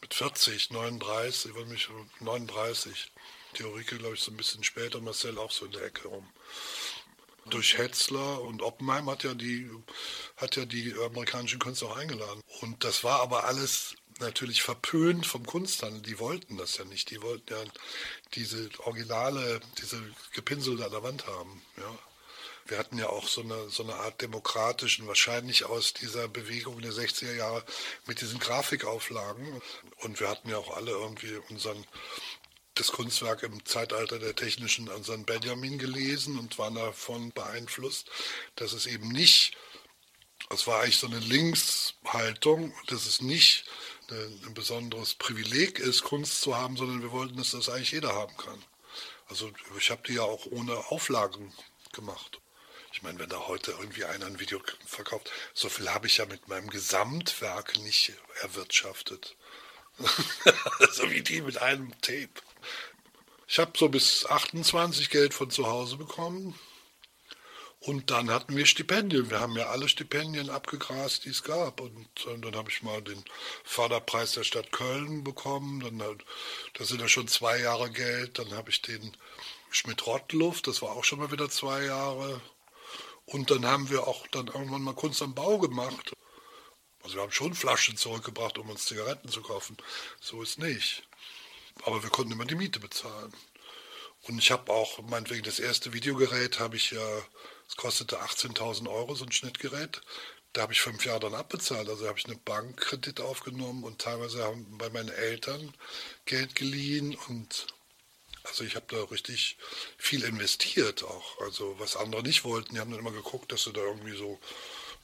mit 0.00 0.14
40, 0.14 0.70
39, 0.70 1.52
ich 1.54 1.66
mich 1.66 1.88
39. 2.20 3.12
Theorike, 3.54 3.98
glaube 3.98 4.14
ich, 4.14 4.22
so 4.22 4.30
ein 4.30 4.36
bisschen 4.36 4.62
später, 4.62 5.00
Marcel 5.00 5.38
auch 5.38 5.50
so 5.50 5.66
in 5.66 5.72
der 5.72 5.82
Ecke 5.82 6.08
rum. 6.08 6.26
Durch 7.46 7.78
Hetzler 7.78 8.42
und 8.42 8.62
Oppenheim 8.62 9.08
hat 9.08 9.24
ja 9.24 9.34
die, 9.34 9.70
hat 10.36 10.56
ja 10.56 10.66
die 10.66 10.94
amerikanischen 10.94 11.58
Künstler 11.58 11.88
auch 11.88 11.96
eingeladen. 11.96 12.42
Und 12.60 12.84
das 12.84 13.04
war 13.04 13.20
aber 13.20 13.44
alles 13.44 13.96
natürlich 14.20 14.62
verpönt 14.62 15.26
vom 15.26 15.46
Kunsthandel. 15.46 16.02
Die 16.02 16.18
wollten 16.18 16.58
das 16.58 16.76
ja 16.76 16.84
nicht. 16.84 17.10
Die 17.10 17.22
wollten 17.22 17.52
ja 17.52 17.64
diese 18.34 18.68
Originale, 18.80 19.60
diese 19.80 20.02
Gepinselte 20.34 20.84
an 20.84 20.90
der 20.90 21.02
Wand 21.02 21.26
haben. 21.26 21.62
Ja. 21.78 21.98
Wir 22.68 22.78
hatten 22.78 22.98
ja 22.98 23.08
auch 23.08 23.26
so 23.26 23.40
eine, 23.40 23.70
so 23.70 23.82
eine 23.82 23.94
Art 23.94 24.20
demokratischen, 24.20 25.06
wahrscheinlich 25.06 25.64
aus 25.64 25.94
dieser 25.94 26.28
Bewegung 26.28 26.80
der 26.82 26.92
60er 26.92 27.34
Jahre 27.34 27.64
mit 28.06 28.20
diesen 28.20 28.38
Grafikauflagen. 28.38 29.60
Und 29.96 30.20
wir 30.20 30.28
hatten 30.28 30.50
ja 30.50 30.58
auch 30.58 30.76
alle 30.76 30.90
irgendwie 30.90 31.36
unseren 31.48 31.84
das 32.74 32.92
Kunstwerk 32.92 33.42
im 33.42 33.64
Zeitalter 33.64 34.18
der 34.18 34.36
technischen 34.36 34.88
unseren 34.88 35.24
Benjamin 35.24 35.78
gelesen 35.78 36.38
und 36.38 36.58
waren 36.58 36.76
davon 36.76 37.32
beeinflusst, 37.32 38.08
dass 38.54 38.72
es 38.72 38.86
eben 38.86 39.08
nicht, 39.08 39.56
es 40.50 40.66
war 40.66 40.80
eigentlich 40.80 40.98
so 40.98 41.08
eine 41.08 41.18
Linkshaltung, 41.18 42.72
dass 42.86 43.06
es 43.06 43.20
nicht 43.20 43.64
ein 44.10 44.54
besonderes 44.54 45.14
Privileg 45.14 45.78
ist, 45.78 46.02
Kunst 46.02 46.40
zu 46.40 46.56
haben, 46.56 46.76
sondern 46.76 47.02
wir 47.02 47.10
wollten, 47.10 47.36
dass 47.36 47.50
das 47.50 47.68
eigentlich 47.68 47.92
jeder 47.92 48.14
haben 48.14 48.36
kann. 48.36 48.62
Also 49.28 49.50
ich 49.76 49.90
habe 49.90 50.02
die 50.06 50.14
ja 50.14 50.22
auch 50.22 50.46
ohne 50.46 50.76
Auflagen 50.90 51.52
gemacht. 51.92 52.40
Ich 52.92 53.02
meine, 53.02 53.18
wenn 53.18 53.28
da 53.28 53.46
heute 53.46 53.72
irgendwie 53.72 54.04
einer 54.04 54.26
ein 54.26 54.40
Video 54.40 54.60
verkauft, 54.86 55.30
so 55.54 55.68
viel 55.68 55.90
habe 55.90 56.06
ich 56.06 56.18
ja 56.18 56.26
mit 56.26 56.48
meinem 56.48 56.68
Gesamtwerk 56.68 57.76
nicht 57.78 58.12
erwirtschaftet. 58.40 59.36
so 60.92 61.10
wie 61.10 61.22
die 61.22 61.42
mit 61.42 61.58
einem 61.58 61.92
Tape. 62.00 62.30
Ich 63.46 63.58
habe 63.58 63.72
so 63.76 63.88
bis 63.88 64.26
28 64.26 65.10
Geld 65.10 65.34
von 65.34 65.50
zu 65.50 65.66
Hause 65.66 65.96
bekommen. 65.96 66.58
Und 67.80 68.10
dann 68.10 68.30
hatten 68.30 68.56
wir 68.56 68.66
Stipendien. 68.66 69.30
Wir 69.30 69.40
haben 69.40 69.56
ja 69.56 69.68
alle 69.68 69.88
Stipendien 69.88 70.50
abgegrast, 70.50 71.24
die 71.24 71.30
es 71.30 71.44
gab. 71.44 71.80
Und, 71.80 72.26
und 72.26 72.44
dann 72.44 72.56
habe 72.56 72.70
ich 72.70 72.82
mal 72.82 73.00
den 73.00 73.22
Förderpreis 73.64 74.32
der 74.32 74.44
Stadt 74.44 74.72
Köln 74.72 75.22
bekommen. 75.22 75.80
Dann, 75.80 76.18
das 76.74 76.88
sind 76.88 77.00
ja 77.00 77.08
schon 77.08 77.28
zwei 77.28 77.58
Jahre 77.58 77.90
Geld. 77.90 78.38
Dann 78.38 78.52
habe 78.52 78.70
ich 78.70 78.82
den 78.82 79.16
Schmidt-Rottluft, 79.70 80.66
das 80.66 80.82
war 80.82 80.90
auch 80.90 81.04
schon 81.04 81.18
mal 81.18 81.30
wieder 81.30 81.48
zwei 81.50 81.84
Jahre. 81.84 82.40
Und 83.28 83.50
dann 83.50 83.66
haben 83.66 83.90
wir 83.90 84.06
auch 84.06 84.26
dann 84.28 84.46
irgendwann 84.46 84.82
mal 84.82 84.94
Kunst 84.94 85.20
am 85.22 85.34
Bau 85.34 85.58
gemacht. 85.58 86.12
Also 87.02 87.16
wir 87.16 87.22
haben 87.22 87.32
schon 87.32 87.54
Flaschen 87.54 87.96
zurückgebracht, 87.96 88.58
um 88.58 88.70
uns 88.70 88.86
Zigaretten 88.86 89.28
zu 89.28 89.42
kaufen. 89.42 89.76
So 90.20 90.42
ist 90.42 90.58
nicht. 90.58 91.02
Aber 91.84 92.02
wir 92.02 92.10
konnten 92.10 92.32
immer 92.32 92.46
die 92.46 92.54
Miete 92.54 92.80
bezahlen. 92.80 93.32
Und 94.22 94.38
ich 94.38 94.50
habe 94.50 94.72
auch, 94.72 95.00
meinetwegen, 95.02 95.44
das 95.44 95.58
erste 95.58 95.92
Videogerät 95.92 96.58
habe 96.58 96.76
ich 96.76 96.90
ja 96.90 97.22
es 97.68 97.76
kostete 97.76 98.20
18.000 98.20 98.88
Euro, 98.88 99.14
so 99.14 99.26
ein 99.26 99.32
Schnittgerät. 99.32 100.00
Da 100.54 100.62
habe 100.62 100.72
ich 100.72 100.80
fünf 100.80 101.04
Jahre 101.04 101.20
dann 101.20 101.34
abbezahlt. 101.34 101.88
Also 101.88 102.08
habe 102.08 102.18
ich 102.18 102.26
einen 102.26 102.42
Bankkredit 102.42 103.20
aufgenommen 103.20 103.84
und 103.84 104.00
teilweise 104.00 104.42
haben 104.42 104.78
bei 104.78 104.88
meinen 104.88 105.10
Eltern 105.10 105.74
Geld 106.24 106.54
geliehen. 106.54 107.14
Und 107.28 107.66
also 108.48 108.64
ich 108.64 108.76
habe 108.76 108.86
da 108.88 109.02
richtig 109.04 109.56
viel 109.96 110.24
investiert 110.24 111.04
auch. 111.04 111.40
Also 111.40 111.76
was 111.78 111.96
andere 111.96 112.22
nicht 112.22 112.44
wollten, 112.44 112.74
die 112.74 112.80
haben 112.80 112.90
dann 112.90 113.00
immer 113.00 113.12
geguckt, 113.12 113.52
dass 113.52 113.64
sie 113.64 113.72
da 113.72 113.80
irgendwie 113.80 114.16
so 114.16 114.38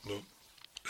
eine 0.04 0.22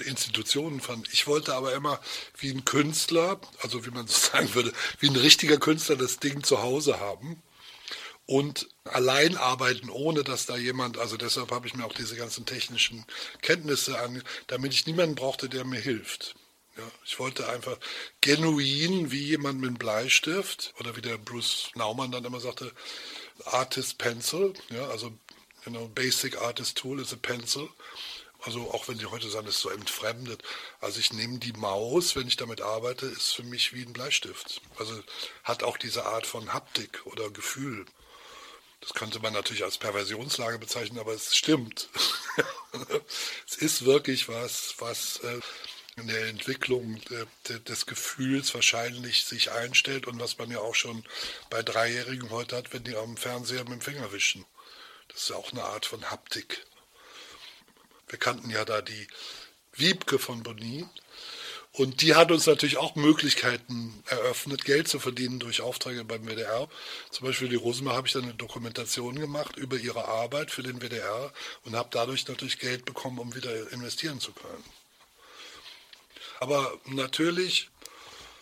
Institutionen 0.06 0.80
fanden. 0.80 1.08
Ich 1.12 1.26
wollte 1.26 1.54
aber 1.54 1.74
immer 1.74 2.00
wie 2.38 2.50
ein 2.50 2.64
Künstler, 2.64 3.40
also 3.60 3.86
wie 3.86 3.90
man 3.90 4.06
so 4.08 4.18
sagen 4.18 4.54
würde, 4.54 4.72
wie 4.98 5.08
ein 5.08 5.16
richtiger 5.16 5.58
Künstler 5.58 5.96
das 5.96 6.18
Ding 6.18 6.42
zu 6.42 6.62
Hause 6.62 7.00
haben 7.00 7.42
und 8.26 8.68
allein 8.84 9.36
arbeiten, 9.36 9.90
ohne 9.90 10.24
dass 10.24 10.46
da 10.46 10.56
jemand, 10.56 10.98
also 10.98 11.16
deshalb 11.16 11.50
habe 11.50 11.66
ich 11.66 11.74
mir 11.74 11.84
auch 11.84 11.92
diese 11.92 12.16
ganzen 12.16 12.46
technischen 12.46 13.04
Kenntnisse 13.42 13.98
an, 13.98 14.22
damit 14.46 14.72
ich 14.72 14.86
niemanden 14.86 15.14
brauchte, 15.14 15.48
der 15.48 15.64
mir 15.64 15.80
hilft. 15.80 16.34
Ja, 16.76 16.82
ich 17.04 17.18
wollte 17.20 17.48
einfach 17.48 17.78
genuin, 18.20 19.12
wie 19.12 19.22
jemand 19.22 19.60
mit 19.60 19.68
einem 19.68 19.78
Bleistift, 19.78 20.74
oder 20.80 20.96
wie 20.96 21.02
der 21.02 21.18
Bruce 21.18 21.70
Naumann 21.74 22.10
dann 22.10 22.24
immer 22.24 22.40
sagte, 22.40 22.72
Artist 23.44 23.98
Pencil, 23.98 24.54
ja, 24.70 24.88
also 24.88 25.16
you 25.64 25.72
know, 25.72 25.88
Basic 25.88 26.36
Artist 26.40 26.76
Tool 26.76 27.00
is 27.00 27.12
a 27.12 27.16
Pencil. 27.16 27.68
Also 28.42 28.70
auch 28.72 28.88
wenn 28.88 28.98
die 28.98 29.06
heute 29.06 29.30
sagen, 29.30 29.46
das 29.46 29.56
ist 29.56 29.62
so 29.62 29.70
entfremdet. 29.70 30.42
Also 30.80 31.00
ich 31.00 31.12
nehme 31.14 31.38
die 31.38 31.54
Maus, 31.54 32.14
wenn 32.14 32.28
ich 32.28 32.36
damit 32.36 32.60
arbeite, 32.60 33.06
ist 33.06 33.34
für 33.34 33.42
mich 33.42 33.72
wie 33.72 33.82
ein 33.82 33.94
Bleistift. 33.94 34.60
Also 34.78 35.02
hat 35.44 35.62
auch 35.62 35.78
diese 35.78 36.04
Art 36.04 36.26
von 36.26 36.52
Haptik 36.52 37.06
oder 37.06 37.30
Gefühl. 37.30 37.86
Das 38.80 38.92
könnte 38.92 39.18
man 39.20 39.32
natürlich 39.32 39.64
als 39.64 39.78
Perversionslage 39.78 40.58
bezeichnen, 40.58 40.98
aber 40.98 41.14
es 41.14 41.34
stimmt. 41.34 41.88
es 43.46 43.56
ist 43.56 43.86
wirklich 43.86 44.28
was, 44.28 44.74
was 44.76 45.20
äh, 45.20 45.40
in 45.96 46.08
der 46.08 46.26
Entwicklung 46.26 47.00
des 47.68 47.86
Gefühls 47.86 48.54
wahrscheinlich 48.54 49.24
sich 49.24 49.52
einstellt 49.52 50.06
und 50.06 50.20
was 50.20 50.38
man 50.38 50.50
ja 50.50 50.58
auch 50.58 50.74
schon 50.74 51.04
bei 51.50 51.62
Dreijährigen 51.62 52.30
heute 52.30 52.56
hat, 52.56 52.72
wenn 52.72 52.84
die 52.84 52.96
am 52.96 53.16
Fernseher 53.16 53.64
mit 53.64 53.72
dem 53.72 53.80
Finger 53.80 54.12
wischen. 54.12 54.44
Das 55.08 55.22
ist 55.22 55.28
ja 55.30 55.36
auch 55.36 55.52
eine 55.52 55.64
Art 55.64 55.86
von 55.86 56.10
Haptik. 56.10 56.66
Wir 58.08 58.18
kannten 58.18 58.50
ja 58.50 58.64
da 58.64 58.82
die 58.82 59.06
Wiebke 59.72 60.18
von 60.18 60.42
Bonny, 60.42 60.86
und 61.76 62.02
die 62.02 62.14
hat 62.14 62.30
uns 62.30 62.46
natürlich 62.46 62.76
auch 62.76 62.94
Möglichkeiten 62.94 64.04
eröffnet, 64.06 64.64
Geld 64.64 64.86
zu 64.86 65.00
verdienen 65.00 65.40
durch 65.40 65.60
Aufträge 65.60 66.04
beim 66.04 66.24
WDR. 66.24 66.68
Zum 67.10 67.26
Beispiel 67.26 67.48
die 67.48 67.56
Rosenmar 67.56 67.96
habe 67.96 68.06
ich 68.06 68.12
dann 68.12 68.22
eine 68.22 68.34
Dokumentation 68.34 69.18
gemacht 69.18 69.56
über 69.56 69.76
ihre 69.76 70.06
Arbeit 70.06 70.52
für 70.52 70.62
den 70.62 70.80
WDR 70.80 71.32
und 71.64 71.74
habe 71.74 71.88
dadurch 71.90 72.28
natürlich 72.28 72.60
Geld 72.60 72.84
bekommen, 72.84 73.18
um 73.18 73.34
wieder 73.34 73.72
investieren 73.72 74.20
zu 74.20 74.30
können. 74.30 74.62
Aber 76.40 76.78
natürlich, 76.86 77.70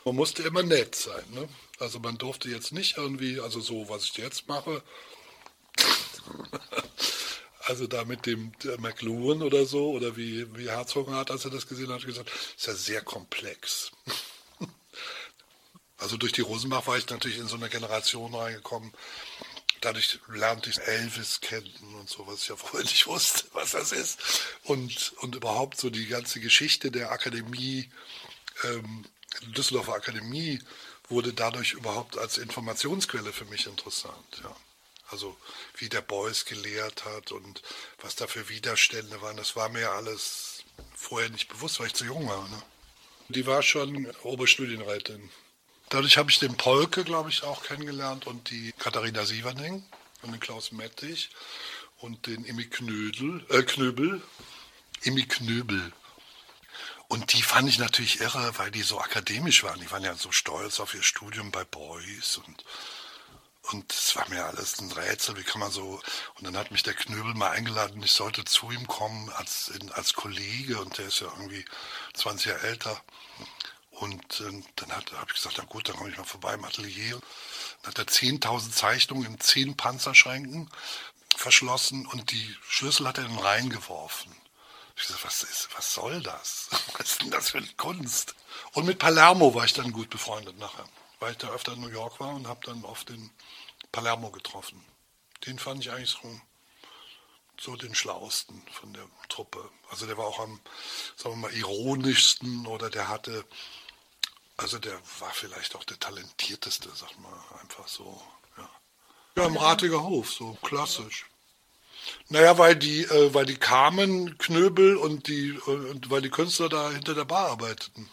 man 0.05 0.17
musste 0.17 0.43
immer 0.43 0.63
nett 0.63 0.95
sein. 0.95 1.25
Ne? 1.31 1.49
Also 1.79 1.99
man 1.99 2.19
durfte 2.19 2.49
jetzt 2.49 2.73
nicht 2.73 2.97
irgendwie, 2.97 3.41
also 3.41 3.61
so, 3.61 3.89
was 3.89 4.05
ich 4.05 4.17
jetzt 4.17 4.49
mache, 4.49 4.83
also 7.65 7.87
da 7.87 8.05
mit 8.05 8.27
dem 8.27 8.53
McLuhan 8.79 9.43
oder 9.43 9.67
so, 9.67 9.91
oder 9.91 10.17
wie, 10.17 10.47
wie 10.57 10.69
Herzog 10.69 11.11
hat, 11.11 11.31
als 11.31 11.45
er 11.45 11.51
das 11.51 11.67
gesehen 11.67 11.93
hat, 11.93 12.05
gesagt, 12.05 12.31
ist 12.57 12.67
ja 12.67 12.75
sehr 12.75 13.03
komplex. 13.03 13.91
also 15.99 16.17
durch 16.17 16.33
die 16.33 16.41
Rosenbach 16.41 16.87
war 16.87 16.99
ich 16.99 17.09
natürlich 17.09 17.39
in 17.39 17.49
so 17.49 17.57
eine 17.57 17.69
Generation 17.69 18.35
reingekommen. 18.35 18.93
Dadurch 19.83 20.21
lernte 20.29 20.71
ich 20.71 20.81
Elvis 20.81 21.41
kennen 21.41 21.95
und 21.99 22.09
so, 22.09 22.27
was 22.27 22.43
ich 22.43 22.49
ja 22.49 22.57
vorher 22.57 22.83
nicht 22.89 23.07
wusste, 23.07 23.45
was 23.53 23.73
das 23.73 23.93
ist. 23.93 24.19
Und, 24.63 25.13
und 25.19 25.35
überhaupt 25.35 25.79
so 25.79 25.91
die 25.91 26.07
ganze 26.07 26.41
Geschichte 26.41 26.91
der 26.91 27.11
Akademie, 27.11 27.91
ähm, 28.65 29.05
Düsseldorfer 29.57 29.95
Akademie, 29.95 30.61
wurde 31.09 31.33
dadurch 31.33 31.73
überhaupt 31.73 32.17
als 32.17 32.39
Informationsquelle 32.39 33.33
für 33.33 33.45
mich 33.47 33.67
interessant. 33.67 34.41
Ja. 34.43 34.57
Also 35.11 35.37
wie 35.77 35.89
der 35.89 36.01
Beuys 36.01 36.45
gelehrt 36.45 37.05
hat 37.05 37.33
und 37.33 37.63
was 38.01 38.15
da 38.17 38.27
für 38.27 38.49
Widerstände 38.49 39.21
waren, 39.21 39.37
das 39.37 39.57
war 39.57 39.69
mir 39.69 39.91
alles 39.91 40.65
vorher 40.95 41.29
nicht 41.29 41.49
bewusst, 41.49 41.81
weil 41.81 41.89
ich 41.89 41.95
zu 41.95 42.05
jung 42.05 42.29
war. 42.29 42.49
Ne? 42.49 42.63
Die 43.29 43.47
war 43.47 43.63
schon 43.63 44.07
Oberstudienrätin. 44.23 45.31
Dadurch 45.93 46.17
habe 46.17 46.31
ich 46.31 46.39
den 46.39 46.57
Polke, 46.57 47.05
glaube 47.05 47.29
ich, 47.29 47.43
auch 47.43 47.63
kennengelernt 47.65 48.27
und 48.27 48.49
die 48.49 48.73
Katharina 48.79 49.27
Sieverning 49.27 49.85
und 50.23 50.33
den 50.33 50.41
Klaus 50.41 50.73
Mettich 50.73 51.29
und 51.99 52.27
den 52.27 52.47
Imi 52.47 52.65
Knödel, 52.65 53.45
äh, 53.51 53.63
Knöbel. 53.63 54.23
Imi 55.03 55.25
Knöbel. 55.25 55.93
Und 57.09 57.35
die 57.35 57.43
fand 57.43 57.69
ich 57.69 57.79
natürlich 57.79 58.23
irre, 58.23 58.55
weil 58.57 58.71
die 58.71 58.81
so 58.81 59.01
akademisch 59.01 59.65
waren. 59.65 59.81
Die 59.81 59.91
waren 59.91 60.03
ja 60.03 60.15
so 60.15 60.33
stolz 60.33 60.81
auf 60.81 60.95
ihr 60.95 61.03
Studium 61.03 61.51
bei 61.51 61.65
Beuys 61.65 62.39
und 62.39 62.65
und 63.71 63.93
es 63.93 64.17
war 64.17 64.29
mir 64.31 64.45
alles 64.47 64.81
ein 64.81 64.91
Rätsel, 64.91 65.37
wie 65.37 65.45
kann 65.45 65.61
man 65.61 65.71
so. 65.71 66.01
Und 66.37 66.47
dann 66.47 66.57
hat 66.57 66.71
mich 66.73 66.83
der 66.83 66.95
Knöbel 66.95 67.35
mal 67.35 67.51
eingeladen, 67.51 68.03
ich 68.03 68.13
sollte 68.13 68.45
zu 68.45 68.71
ihm 68.71 68.87
kommen 68.87 69.29
als, 69.31 69.71
als 69.93 70.15
Kollege 70.15 70.81
und 70.81 70.97
der 70.97 71.07
ist 71.07 71.21
ja 71.21 71.29
irgendwie 71.37 71.65
20 72.15 72.47
Jahre 72.47 72.63
älter. 72.63 73.03
Und 74.03 74.41
äh, 74.41 74.63
dann 74.75 74.91
habe 74.91 75.27
ich 75.29 75.35
gesagt, 75.35 75.55
na 75.59 75.65
gut, 75.65 75.89
dann 75.89 75.95
komme 75.95 76.11
ich 76.11 76.19
mal 76.19 76.25
vorbei 76.25 76.55
im 76.55 76.65
Atelier. 76.65 77.21
Dann 77.83 77.93
hat 77.93 77.99
er 77.99 78.07
10.000 78.07 78.73
Zeichnungen 78.73 79.27
in 79.27 79.39
10 79.39 79.77
Panzerschränken 79.77 80.69
verschlossen 81.37 82.07
und 82.07 82.33
die 82.33 82.57
Schlüssel 82.69 83.07
hat 83.07 83.19
er 83.19 83.27
in 83.27 83.31
den 83.31 83.39
Rhein 83.39 83.71
geworfen. 83.71 84.35
Ich 84.97 85.05
so, 85.05 85.15
was, 85.23 85.45
ist, 85.45 85.69
was 85.77 85.95
soll 85.95 86.21
das? 86.21 86.69
Was 86.99 87.13
ist 87.13 87.23
denn 87.23 87.31
das 87.31 87.51
für 87.51 87.59
eine 87.59 87.73
Kunst? 87.77 88.35
Und 88.73 88.87
mit 88.87 88.99
Palermo 88.99 89.55
war 89.55 89.67
ich 89.67 89.73
dann 89.73 89.93
gut 89.93 90.11
befreundet 90.11 90.59
nachher, 90.59 90.89
weil 91.21 91.33
ich 91.33 91.39
da 91.39 91.51
öfter 91.51 91.75
in 91.75 91.81
New 91.81 91.89
York 91.89 92.19
war 92.19 92.35
und 92.35 92.49
habe 92.49 92.67
dann 92.67 92.85
oft 92.85 93.09
den 93.09 93.31
Palermo 93.93 94.33
getroffen. 94.33 94.85
Den 95.47 95.61
fand 95.61 95.81
ich 95.81 95.93
eigentlich 95.93 96.11
so, 96.11 96.41
so 97.57 97.77
den 97.77 97.95
schlauesten 97.95 98.67
von 98.73 98.93
der 98.95 99.09
Truppe. 99.29 99.71
Also 99.91 100.07
der 100.07 100.19
war 100.19 100.27
auch 100.27 100.41
am, 100.41 100.61
sagen 101.15 101.37
wir 101.37 101.49
mal, 101.49 101.55
ironischsten 101.55 102.67
oder 102.67 102.91
der 102.91 103.07
hatte, 103.07 103.45
also 104.63 104.79
der 104.79 104.99
war 105.19 105.31
vielleicht 105.33 105.75
auch 105.75 105.85
der 105.85 105.99
talentierteste, 105.99 106.89
sag 106.95 107.19
mal, 107.19 107.45
einfach 107.61 107.89
so. 107.89 108.23
Ja, 108.57 108.71
ja 109.37 109.47
im 109.47 109.57
Ratiger 109.57 110.03
Hof, 110.03 110.33
so 110.33 110.55
klassisch. 110.63 111.27
Naja, 112.29 112.59
weil 112.59 112.77
die, 112.77 113.05
äh, 113.05 113.35
weil 113.35 113.47
die 113.47 113.57
kamen, 113.57 114.37
Knöbel 114.39 114.97
und 114.97 115.29
die, 115.29 115.51
äh, 115.51 116.01
weil 116.09 116.23
die 116.23 116.31
Künstler 116.31 116.69
da 116.69 116.91
hinter 116.91 117.15
der 117.15 117.25
Bar 117.25 117.51
arbeiteten. 117.51 118.09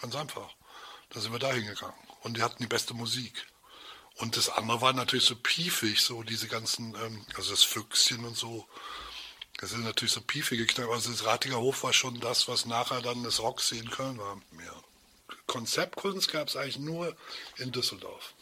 Ganz 0.00 0.14
einfach. 0.14 0.54
Da 1.10 1.20
sind 1.20 1.32
wir 1.32 1.38
da 1.38 1.52
hingegangen. 1.52 1.96
Und 2.22 2.36
die 2.36 2.42
hatten 2.42 2.62
die 2.62 2.68
beste 2.68 2.94
Musik. 2.94 3.46
Und 4.16 4.36
das 4.36 4.48
andere 4.48 4.80
war 4.80 4.92
natürlich 4.92 5.24
so 5.24 5.36
piefig, 5.36 6.02
so 6.02 6.22
diese 6.22 6.48
ganzen, 6.48 6.94
ähm, 6.96 7.24
also 7.36 7.50
das 7.50 7.62
Füchschen 7.62 8.24
und 8.24 8.36
so. 8.36 8.66
Das 9.58 9.70
sind 9.70 9.84
natürlich 9.84 10.12
so 10.12 10.20
piefige 10.20 10.66
Kneipen. 10.66 10.92
Also 10.92 11.10
das 11.10 11.24
Ratiger 11.24 11.58
Hof 11.58 11.82
war 11.82 11.92
schon 11.92 12.20
das, 12.20 12.48
was 12.48 12.66
nachher 12.66 13.00
dann 13.00 13.24
das 13.24 13.40
Roxy 13.40 13.78
in 13.78 13.90
Köln 13.90 14.18
war. 14.18 14.40
Ja. 14.64 14.82
Konzeptkunst 15.48 16.30
gab 16.30 16.46
es 16.46 16.56
eigentlich 16.56 16.78
nur 16.78 17.16
in 17.56 17.72
Düsseldorf. 17.72 18.34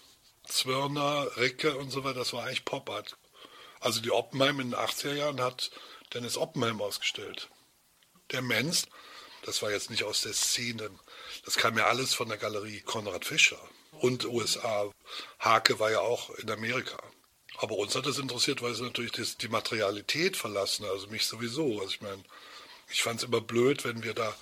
Zwirner, 0.44 1.28
Ricke 1.38 1.76
und 1.76 1.90
so 1.90 2.04
weiter, 2.04 2.18
das 2.18 2.34
war 2.34 2.44
eigentlich 2.44 2.66
Pop-Art. 2.66 3.16
Also 3.80 4.00
die 4.00 4.10
Oppenheim 4.10 4.60
in 4.60 4.72
den 4.72 4.78
80er 4.78 5.14
Jahren 5.14 5.40
hat 5.40 5.70
Dennis 6.12 6.36
Oppenheim 6.36 6.80
ausgestellt. 6.82 7.48
Der 8.32 8.42
Menz, 8.42 8.86
das 9.42 9.62
war 9.62 9.70
jetzt 9.70 9.90
nicht 9.90 10.04
aus 10.04 10.22
der 10.22 10.34
Szene, 10.34 10.90
das 11.44 11.56
kam 11.56 11.78
ja 11.78 11.86
alles 11.86 12.14
von 12.14 12.28
der 12.28 12.38
Galerie 12.38 12.80
Konrad 12.80 13.24
Fischer 13.24 13.60
und 14.00 14.24
USA. 14.26 14.90
Hake 15.38 15.78
war 15.78 15.90
ja 15.90 16.00
auch 16.00 16.30
in 16.30 16.50
Amerika. 16.50 16.98
Aber 17.58 17.76
uns 17.76 17.94
hat 17.94 18.06
das 18.06 18.18
interessiert, 18.18 18.60
weil 18.62 18.72
es 18.72 18.80
natürlich 18.80 19.12
das, 19.12 19.36
die 19.38 19.48
Materialität 19.48 20.36
verlassen, 20.36 20.84
also 20.84 21.06
mich 21.06 21.24
sowieso. 21.26 21.80
Also 21.80 21.90
ich 21.90 22.00
meine, 22.02 22.22
ich 22.88 23.02
fand 23.02 23.20
es 23.20 23.24
immer 23.24 23.40
blöd, 23.40 23.84
wenn 23.84 24.02
wir 24.02 24.14
da 24.14 24.34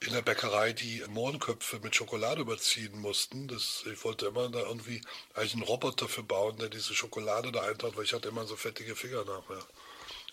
in 0.00 0.12
der 0.12 0.22
Bäckerei 0.22 0.72
die 0.72 1.02
Mohrenköpfe 1.08 1.80
mit 1.80 1.96
Schokolade 1.96 2.42
überziehen 2.42 3.00
mussten. 3.00 3.48
Das, 3.48 3.82
ich 3.92 4.04
wollte 4.04 4.26
immer 4.26 4.48
da 4.48 4.60
irgendwie 4.60 5.02
eigentlich 5.34 5.54
einen 5.54 5.62
Roboter 5.62 6.08
für 6.08 6.22
bauen, 6.22 6.56
der 6.58 6.68
diese 6.68 6.94
Schokolade 6.94 7.50
da 7.50 7.62
eintaucht, 7.62 7.96
weil 7.96 8.04
ich 8.04 8.12
hatte 8.12 8.28
immer 8.28 8.46
so 8.46 8.56
fettige 8.56 8.94
Finger 8.94 9.24
nachher. 9.24 9.66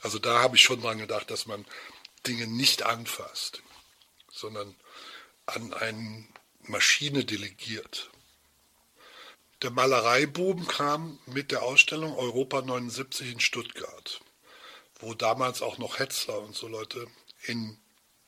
Also 0.01 0.19
da 0.19 0.39
habe 0.39 0.55
ich 0.55 0.61
schon 0.61 0.81
dran 0.81 0.99
gedacht, 0.99 1.31
dass 1.31 1.47
man 1.47 1.65
Dinge 2.27 2.45
nicht 2.45 2.83
anfasst, 2.83 3.63
sondern 4.31 4.75
an 5.47 5.73
eine 5.73 6.27
Maschine 6.61 7.25
delegiert. 7.25 8.11
Der 9.63 9.71
Malereiboom 9.71 10.67
kam 10.67 11.17
mit 11.25 11.51
der 11.51 11.63
Ausstellung 11.63 12.15
Europa 12.15 12.61
79 12.61 13.31
in 13.31 13.39
Stuttgart, 13.39 14.21
wo 14.99 15.15
damals 15.15 15.63
auch 15.63 15.79
noch 15.79 15.97
Hetzler 15.97 16.39
und 16.39 16.55
so 16.55 16.67
Leute 16.67 17.07
in 17.47 17.77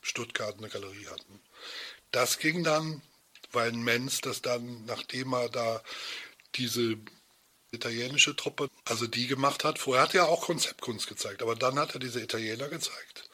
Stuttgart 0.02 0.58
eine 0.58 0.70
Galerie 0.70 1.08
hatten. 1.08 1.42
Das 2.12 2.40
ging 2.40 2.64
dann, 2.64 3.02
weil 3.52 3.72
Menz 3.72 4.22
das 4.22 4.42
dann, 4.42 4.86
nachdem 4.86 5.34
er 5.34 5.50
da 5.50 5.82
diese 6.56 6.98
italienische 7.72 8.36
Truppe, 8.36 8.70
also 8.86 9.08
die 9.08 9.28
gemacht 9.28 9.64
hat, 9.64 9.80
vorher 9.80 10.04
hat 10.04 10.16
er 10.16 10.30
auch 10.30 10.42
Konzeptkunst 10.42 11.08
gezeigt, 11.08 11.42
aber 11.42 11.56
dann 11.56 11.78
hat 11.80 11.94
er 11.94 12.00
diese 12.00 12.22
Italiener 12.22 12.70
gezeigt. 12.70 13.30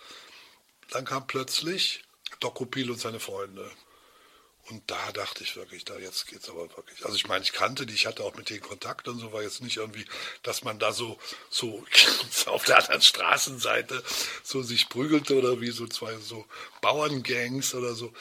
Dann 0.90 1.06
kam 1.06 1.28
plötzlich 1.28 2.04
Dokupil 2.40 2.92
und 2.92 3.00
seine 3.00 3.20
Freunde. 3.20 3.70
Und 4.70 4.90
da 4.90 5.12
dachte 5.12 5.44
ich 5.44 5.58
wirklich, 5.58 5.84
da 5.84 5.98
jetzt 5.98 6.28
geht's 6.28 6.50
aber 6.50 6.70
wirklich. 6.78 7.04
Also 7.04 7.18
ich 7.18 7.28
meine, 7.28 7.44
ich 7.44 7.52
kannte 7.52 7.86
die, 7.86 7.94
ich 7.94 8.06
hatte 8.06 8.24
auch 8.24 8.36
mit 8.36 8.50
denen 8.50 8.62
Kontakt 8.62 9.08
und 9.10 9.20
so, 9.20 9.34
war 9.34 9.44
jetzt 9.44 9.62
nicht 9.62 9.78
irgendwie, 9.78 10.06
dass 10.42 10.64
man 10.64 10.80
da 10.80 10.94
so, 10.94 11.20
so 11.50 11.86
auf 12.46 12.64
der 12.64 12.78
anderen 12.78 13.02
Straßenseite 13.02 14.02
so 14.42 14.64
sich 14.64 14.88
prügelte 14.88 15.38
oder 15.38 15.60
wie 15.60 15.72
so 15.72 15.86
zwei 15.88 16.16
so 16.18 16.46
Bauerngangs 16.82 17.76
oder 17.76 17.94
so. 17.94 18.14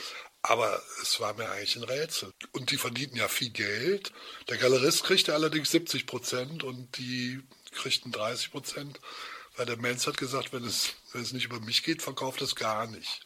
Aber 0.43 0.83
es 1.01 1.21
war 1.21 1.35
mir 1.35 1.49
eigentlich 1.49 1.77
ein 1.77 1.85
Rätsel. 1.85 2.33
Und 2.51 2.73
die 2.73 2.77
verdienten 2.77 3.17
ja 3.17 3.29
viel 3.29 3.51
Geld. 3.51 4.13
Der 4.49 4.57
Galerist 4.57 5.05
kriegte 5.05 5.35
allerdings 5.35 5.71
70 5.71 6.07
Prozent 6.07 6.65
und 6.65 6.99
die 6.99 7.41
kriegten 7.71 8.11
30 8.11 8.51
Prozent, 8.51 9.01
weil 9.57 9.67
der 9.67 9.77
Menz 9.77 10.09
hat 10.09 10.17
gesagt, 10.17 10.53
wenn 10.53 10.65
es, 10.65 10.95
wenn 11.13 11.23
es 11.23 11.33
nicht 11.33 11.45
über 11.45 11.61
mich 11.61 11.85
geht, 11.85 12.03
verkauft 12.03 12.43
es 12.43 12.57
gar 12.57 12.89
nicht. 12.89 13.23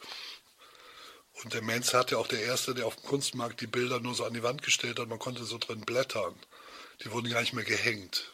Und 1.43 1.53
der 1.53 1.61
Menz 1.61 1.93
hat 1.93 2.11
ja 2.11 2.17
auch 2.17 2.27
der 2.27 2.43
Erste, 2.43 2.73
der 2.73 2.87
auf 2.87 2.95
dem 2.95 3.05
Kunstmarkt 3.05 3.61
die 3.61 3.67
Bilder 3.67 3.99
nur 3.99 4.15
so 4.15 4.25
an 4.25 4.33
die 4.33 4.43
Wand 4.43 4.63
gestellt 4.63 4.99
hat, 4.99 5.07
man 5.07 5.19
konnte 5.19 5.43
so 5.43 5.57
drin 5.57 5.81
blättern. 5.81 6.35
Die 7.03 7.11
wurden 7.11 7.29
gar 7.29 7.41
nicht 7.41 7.53
mehr 7.53 7.63
gehängt. 7.63 8.31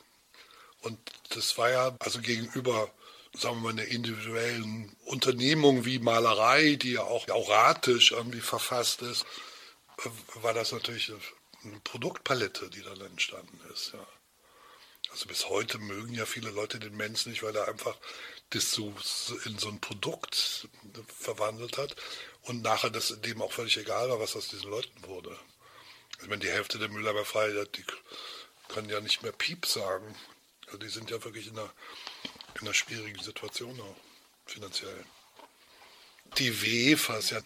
Und 0.81 0.97
das 1.29 1.57
war 1.57 1.69
ja 1.69 1.95
also 1.99 2.19
gegenüber, 2.19 2.89
sagen 3.33 3.57
wir 3.57 3.61
mal, 3.61 3.69
einer 3.71 3.85
individuellen 3.85 4.95
Unternehmung 5.05 5.85
wie 5.85 5.99
Malerei, 5.99 6.75
die 6.75 6.93
ja 6.93 7.03
auch 7.03 7.27
auratisch 7.29 8.11
irgendwie 8.11 8.41
verfasst 8.41 9.01
ist, 9.01 9.25
war 10.41 10.53
das 10.53 10.71
natürlich 10.71 11.11
eine 11.63 11.79
Produktpalette, 11.83 12.69
die 12.69 12.81
dann 12.81 12.99
entstanden 13.01 13.59
ist. 13.73 13.93
Ja. 13.93 14.05
Also 15.11 15.27
bis 15.27 15.49
heute 15.49 15.77
mögen 15.77 16.13
ja 16.13 16.25
viele 16.25 16.49
Leute 16.51 16.79
den 16.79 16.95
Mensch 16.97 17.25
nicht, 17.25 17.43
weil 17.43 17.55
er 17.55 17.67
einfach 17.67 17.97
das 18.49 18.71
so 18.71 18.93
in 19.45 19.57
so 19.57 19.69
ein 19.69 19.79
Produkt 19.79 20.67
verwandelt 21.07 21.77
hat 21.77 21.95
und 22.43 22.61
nachher 22.61 22.89
das 22.89 23.19
dem 23.21 23.41
auch 23.41 23.51
völlig 23.51 23.77
egal 23.77 24.09
war, 24.09 24.19
was 24.19 24.35
aus 24.35 24.49
diesen 24.49 24.69
Leuten 24.69 25.03
wurde. 25.03 25.37
Ich 26.21 26.27
meine, 26.27 26.41
die 26.41 26.51
Hälfte 26.51 26.79
der 26.79 26.89
Mülheimer 26.89 27.25
Freie, 27.25 27.65
die 27.67 27.83
können 28.69 28.89
ja 28.89 29.01
nicht 29.01 29.23
mehr 29.23 29.31
Piep 29.31 29.65
sagen. 29.65 30.15
Also 30.67 30.77
die 30.77 30.89
sind 30.89 31.11
ja 31.11 31.23
wirklich 31.23 31.47
in 31.47 31.57
einer, 31.57 31.71
in 32.55 32.61
einer 32.61 32.73
schwierigen 32.73 33.21
Situation 33.21 33.79
auch, 33.79 33.95
finanziell. 34.45 35.05
Die 36.37 36.61
Wefers, 36.61 37.29
ja, 37.29 37.41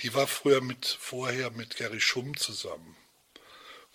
die 0.00 0.14
war 0.14 0.26
früher 0.26 0.60
mit, 0.60 0.86
vorher 0.86 1.50
mit 1.50 1.76
Gary 1.76 2.00
Schumm 2.00 2.36
zusammen. 2.36 2.96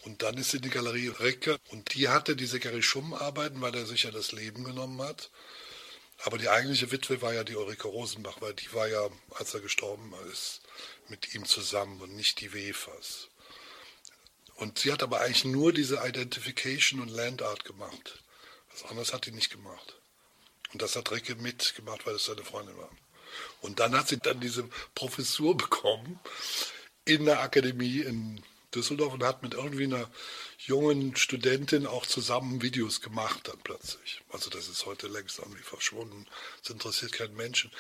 Und 0.04 0.22
dann 0.22 0.38
ist 0.38 0.52
sie 0.52 0.58
in 0.58 0.64
die 0.64 0.70
Galerie 0.70 1.08
Recke 1.08 1.58
und 1.70 1.94
die 1.94 2.10
hatte 2.10 2.36
diese 2.36 2.60
Gary 2.60 2.84
Schumm-Arbeiten, 2.84 3.62
weil 3.62 3.74
er 3.74 3.86
sich 3.86 4.04
ja 4.04 4.12
das 4.12 4.34
Leben 4.34 4.66
genommen 4.66 5.02
hat. 5.02 5.32
Aber 6.26 6.38
die 6.38 6.48
eigentliche 6.48 6.92
Witwe 6.92 7.22
war 7.22 7.34
ja 7.34 7.44
die 7.44 7.56
Ulrike 7.56 7.88
Rosenbach, 7.88 8.40
weil 8.40 8.54
die 8.54 8.72
war 8.74 8.88
ja, 8.88 9.10
als 9.36 9.54
er 9.54 9.60
gestorben 9.60 10.14
ist, 10.32 10.62
mit 11.10 11.36
ihm 11.36 11.46
zusammen 11.46 12.00
und 12.02 12.16
nicht 12.16 12.40
die 12.40 12.54
Wefers. 12.54 13.28
Und 14.56 14.80
sie 14.80 14.94
hat 14.94 15.04
aber 15.04 15.20
eigentlich 15.20 15.44
nur 15.44 15.74
diese 15.74 15.98
Identification 15.98 17.02
und 17.02 17.10
Landart 17.10 17.66
gemacht. 17.66 18.24
Was 18.72 18.90
anderes 18.90 19.12
hat 19.12 19.26
die 19.26 19.32
nicht 19.32 19.52
gemacht. 19.52 19.98
Und 20.72 20.82
das 20.82 20.96
hat 20.96 21.12
Recke 21.12 21.36
mitgemacht, 21.36 22.06
weil 22.06 22.16
es 22.16 22.26
seine 22.26 22.44
Freundin 22.44 22.78
war. 22.78 22.90
Und 23.60 23.80
dann 23.80 23.94
hat 23.98 24.08
sie 24.08 24.18
dann 24.18 24.40
diese 24.40 24.68
Professur 24.96 25.58
bekommen 25.58 26.20
in 27.04 27.26
der 27.26 27.42
Akademie 27.42 28.00
in 28.00 28.42
Düsseldorf 28.74 29.14
und 29.14 29.24
hat 29.24 29.44
mit 29.44 29.56
irgendwie 29.56 29.84
einer 29.84 30.10
jungen 30.66 31.16
Studentin 31.16 31.88
auch 31.88 32.06
zusammen 32.06 32.62
Videos 32.62 33.00
gemacht 33.02 33.48
dann 33.48 33.60
plötzlich. 33.64 34.22
Also 34.30 34.50
das 34.50 34.68
ist 34.68 34.86
heute 34.86 35.08
längst 35.08 35.40
irgendwie 35.40 35.64
verschwunden. 35.64 36.28
Das 36.62 36.70
interessiert 36.70 37.14
keinen 37.14 37.36
Menschen. 37.36 37.72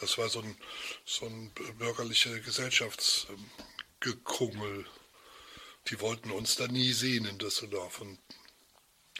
Das 0.00 0.18
war 0.18 0.28
so 0.28 0.40
ein, 0.40 0.56
so 1.04 1.26
ein 1.26 1.50
bürgerliche 1.78 2.40
Gesellschaftsgekungel. 2.40 4.86
Die 5.88 6.00
wollten 6.00 6.30
uns 6.30 6.56
da 6.56 6.66
nie 6.66 6.92
sehen 6.92 7.26
in 7.26 7.38
Düsseldorf. 7.38 8.00
Und 8.00 8.18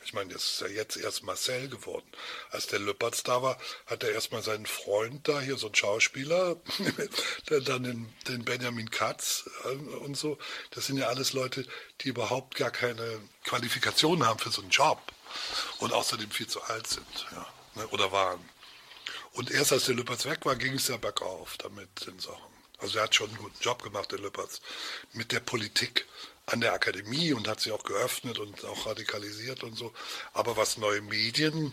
ich 0.05 0.13
meine, 0.13 0.33
das 0.33 0.45
ist 0.45 0.61
ja 0.61 0.67
jetzt 0.69 0.97
erst 0.97 1.23
Marcel 1.23 1.69
geworden. 1.69 2.07
Als 2.51 2.67
der 2.67 2.79
Lüppertz 2.79 3.23
da 3.23 3.43
war, 3.43 3.59
hat 3.87 4.03
er 4.03 4.11
erstmal 4.11 4.43
seinen 4.43 4.67
Freund 4.67 5.27
da, 5.29 5.41
hier 5.41 5.57
so 5.57 5.69
ein 5.69 5.75
Schauspieler, 5.75 6.57
dann 7.47 7.85
den, 7.85 8.13
den, 8.29 8.45
Benjamin 8.45 8.91
Katz 8.91 9.49
äh, 9.65 9.69
und 9.69 10.17
so. 10.17 10.39
Das 10.71 10.87
sind 10.87 10.99
ja 10.99 11.09
alles 11.09 11.33
Leute, 11.33 11.67
die 12.01 12.09
überhaupt 12.09 12.57
gar 12.57 12.71
keine 12.71 13.21
Qualifikation 13.45 14.27
haben 14.27 14.39
für 14.39 14.51
so 14.51 14.63
einen 14.63 14.71
Job 14.71 15.01
und 15.79 15.93
außerdem 15.93 16.31
viel 16.31 16.47
zu 16.47 16.63
alt 16.63 16.87
sind, 16.87 17.27
ja, 17.33 17.47
ne, 17.75 17.87
oder 17.89 18.13
waren. 18.13 18.41
Und 19.33 19.51
erst 19.51 19.73
als 19.73 19.87
der 19.87 19.95
Lüppertz 19.95 20.27
weg 20.27 20.45
war, 20.45 20.57
ging 20.57 20.75
es 20.75 20.89
ja 20.89 20.97
bergauf 20.97 21.57
damit 21.59 22.07
den 22.07 22.19
Sachen. 22.19 22.53
Also 22.79 22.99
er 22.99 23.05
hat 23.05 23.15
schon 23.15 23.29
einen 23.29 23.39
guten 23.39 23.63
Job 23.63 23.83
gemacht, 23.83 24.11
der 24.11 24.19
Lüppertz, 24.19 24.61
mit 25.13 25.31
der 25.31 25.41
Politik 25.41 26.07
an 26.47 26.61
der 26.61 26.73
Akademie 26.73 27.33
und 27.33 27.49
hat 27.49 27.61
sie 27.61 27.73
auch 27.73 27.85
geöffnet 27.85 28.39
und 28.39 28.65
auch 28.65 28.87
radikalisiert 28.87 29.63
und 29.63 29.77
so. 29.77 29.93
Aber 30.33 30.57
was 30.57 30.77
neue 30.77 31.01
Medien 31.03 31.73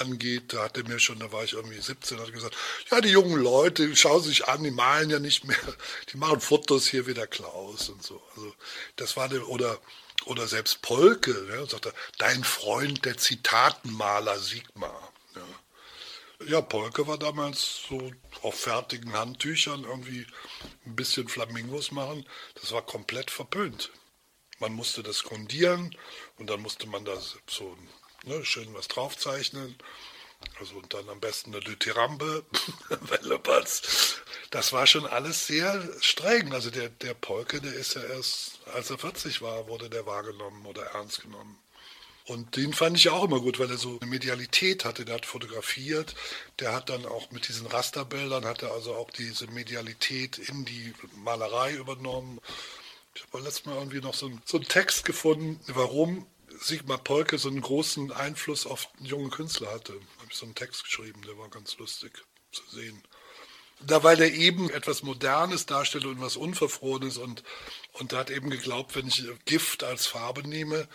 angeht, 0.00 0.52
da 0.52 0.64
hat 0.64 0.76
er 0.76 0.84
mir 0.84 0.98
schon, 0.98 1.18
da 1.20 1.32
war 1.32 1.44
ich 1.44 1.52
irgendwie 1.52 1.80
17, 1.80 2.18
hat 2.18 2.32
gesagt, 2.32 2.56
ja, 2.90 3.00
die 3.00 3.10
jungen 3.10 3.40
Leute, 3.40 3.94
schauen 3.96 4.22
sich 4.22 4.48
an, 4.48 4.62
die 4.64 4.70
malen 4.70 5.10
ja 5.10 5.18
nicht 5.18 5.44
mehr, 5.44 5.56
die 6.12 6.16
machen 6.16 6.40
Fotos 6.40 6.86
hier 6.86 7.06
wie 7.06 7.14
der 7.14 7.26
Klaus 7.26 7.88
und 7.88 8.02
so. 8.02 8.22
Also 8.34 8.54
das 8.96 9.16
war 9.16 9.28
der, 9.28 9.48
oder, 9.48 9.78
oder 10.26 10.48
selbst 10.48 10.82
Polke, 10.82 11.32
ne, 11.32 11.66
sagt 11.66 11.86
er, 11.86 11.94
dein 12.18 12.44
Freund, 12.44 13.04
der 13.04 13.16
Zitatenmaler 13.16 14.38
Sigmar. 14.38 15.13
Ja. 16.46 16.60
Polke 16.60 17.06
war 17.06 17.18
damals 17.18 17.84
so 17.88 18.12
auf 18.42 18.58
fertigen 18.60 19.12
Handtüchern 19.12 19.84
irgendwie 19.84 20.26
ein 20.86 20.96
bisschen 20.96 21.28
Flamingos 21.28 21.90
machen. 21.90 22.26
Das 22.60 22.72
war 22.72 22.82
komplett 22.82 23.30
verpönt. 23.30 23.90
Man 24.58 24.72
musste 24.72 25.02
das 25.02 25.22
grundieren 25.24 25.96
und 26.38 26.48
dann 26.48 26.60
musste 26.60 26.86
man 26.86 27.04
da 27.04 27.16
so 27.46 27.76
ne, 28.24 28.44
schön 28.44 28.72
was 28.74 28.88
draufzeichnen. 28.88 29.76
Also 30.58 30.76
und 30.76 30.92
dann 30.92 31.08
am 31.08 31.20
besten 31.20 31.54
eine 31.54 31.64
Lüthirambe, 31.64 32.44
Wellebatz. 32.88 34.16
Das 34.50 34.72
war 34.72 34.86
schon 34.86 35.06
alles 35.06 35.46
sehr 35.46 35.88
streng. 36.00 36.52
Also 36.52 36.70
der, 36.70 36.90
der 36.90 37.14
Polke, 37.14 37.60
der 37.60 37.72
ist 37.72 37.94
ja 37.94 38.02
erst, 38.02 38.60
als 38.72 38.90
er 38.90 38.98
40 38.98 39.42
war, 39.42 39.68
wurde 39.68 39.88
der 39.90 40.06
wahrgenommen 40.06 40.66
oder 40.66 40.82
ernst 40.86 41.22
genommen. 41.22 41.58
Und 42.26 42.56
den 42.56 42.72
fand 42.72 42.96
ich 42.96 43.10
auch 43.10 43.24
immer 43.24 43.40
gut, 43.40 43.58
weil 43.58 43.70
er 43.70 43.76
so 43.76 43.98
eine 44.00 44.10
Medialität 44.10 44.86
hatte. 44.86 45.04
Der 45.04 45.16
hat 45.16 45.26
fotografiert, 45.26 46.14
der 46.58 46.72
hat 46.72 46.88
dann 46.88 47.04
auch 47.04 47.30
mit 47.30 47.48
diesen 47.48 47.66
Rasterbildern, 47.66 48.46
hat 48.46 48.62
er 48.62 48.72
also 48.72 48.94
auch 48.94 49.10
diese 49.10 49.46
Medialität 49.48 50.38
in 50.38 50.64
die 50.64 50.94
Malerei 51.16 51.74
übernommen. 51.74 52.40
Ich 53.14 53.22
habe 53.24 53.44
letztes 53.44 53.66
Mal 53.66 53.76
irgendwie 53.76 54.00
noch 54.00 54.14
so, 54.14 54.26
einen, 54.26 54.40
so 54.46 54.56
einen 54.56 54.66
Text 54.66 55.04
gefunden, 55.04 55.60
warum 55.66 56.26
Sigmar 56.60 56.98
Polke 56.98 57.36
so 57.36 57.48
einen 57.48 57.60
großen 57.60 58.10
Einfluss 58.10 58.66
auf 58.66 58.88
junge 59.00 59.28
Künstler 59.28 59.70
hatte. 59.70 59.92
Da 59.92 60.22
habe 60.22 60.30
ich 60.30 60.36
so 60.36 60.46
einen 60.46 60.54
Text 60.54 60.84
geschrieben, 60.84 61.20
der 61.26 61.36
war 61.36 61.50
ganz 61.50 61.76
lustig 61.76 62.24
zu 62.52 62.62
sehen. 62.70 63.02
Da, 63.80 64.02
weil 64.02 64.16
der 64.16 64.32
eben 64.32 64.70
etwas 64.70 65.02
Modernes 65.02 65.66
darstellt 65.66 66.06
und 66.06 66.20
was 66.22 66.36
Unverfrorenes 66.36 67.18
und, 67.18 67.42
und 67.92 68.12
er 68.12 68.20
hat 68.20 68.30
eben 68.30 68.48
geglaubt, 68.48 68.96
wenn 68.96 69.08
ich 69.08 69.24
Gift 69.44 69.84
als 69.84 70.06
Farbe 70.06 70.48
nehme, 70.48 70.88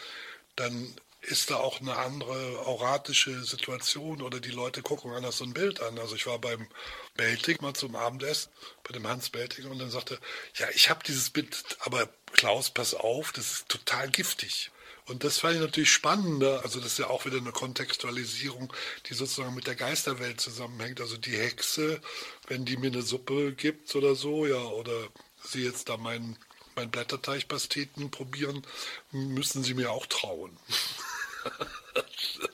dann 0.56 0.96
ist 1.22 1.52
da 1.52 1.58
auch 1.58 1.82
eine 1.82 1.98
andere 1.98 2.60
auratische 2.66 3.44
Situation 3.44 4.22
oder 4.22 4.40
die 4.40 4.52
Leute 4.52 4.82
gucken 4.82 5.12
anders 5.12 5.38
so 5.38 5.44
ein 5.44 5.54
Bild 5.54 5.82
an. 5.82 6.00
Also 6.00 6.16
ich 6.16 6.26
war 6.26 6.40
beim 6.40 6.68
Beltig 7.16 7.62
mal 7.62 7.74
zum 7.74 7.96
Abendessen, 7.96 8.52
bei 8.84 8.94
dem 8.94 9.06
Hans 9.06 9.30
Beltig 9.30 9.66
und 9.66 9.80
dann 9.80 9.92
sagte, 9.92 10.20
ja, 10.56 10.68
ich 10.74 10.90
habe 10.90 11.04
dieses 11.06 11.30
Bild, 11.30 11.78
aber 11.82 12.10
Klaus, 12.32 12.70
pass 12.70 12.94
auf, 12.94 13.32
das 13.34 13.52
ist 13.52 13.70
total 13.70 14.10
giftig. 14.10 14.72
Und 15.08 15.24
das 15.24 15.40
fand 15.40 15.56
ich 15.56 15.62
natürlich 15.62 15.92
spannender. 15.92 16.62
Also 16.64 16.80
das 16.80 16.94
ist 16.94 17.00
ja 17.00 17.08
auch 17.08 17.26
wieder 17.26 17.38
eine 17.38 17.52
Kontextualisierung, 17.52 18.72
die 19.08 19.16
sozusagen 19.16 19.56
mit 19.56 19.66
der 19.68 19.76
Geisterwelt 19.76 20.40
zusammenhängt. 20.40 21.02
Also 21.02 21.18
die 21.18 21.36
Hexe, 21.36 22.00
wenn 22.48 22.64
die 22.64 22.78
mir 22.78 22.92
eine 22.92 23.02
Suppe 23.02 23.54
gibt 23.54 23.94
oder 23.96 24.14
so, 24.16 24.46
ja, 24.46 24.62
oder 24.62 25.08
sie 25.44 25.64
jetzt 25.64 25.90
da 25.90 25.98
meinen 25.98 26.38
mein 26.76 26.92
Blätterteichpasteten 26.92 28.10
probieren, 28.10 28.66
müssen 29.12 29.64
sie 29.64 29.74
mir 29.74 29.92
auch 29.92 30.06
trauen. 30.06 30.58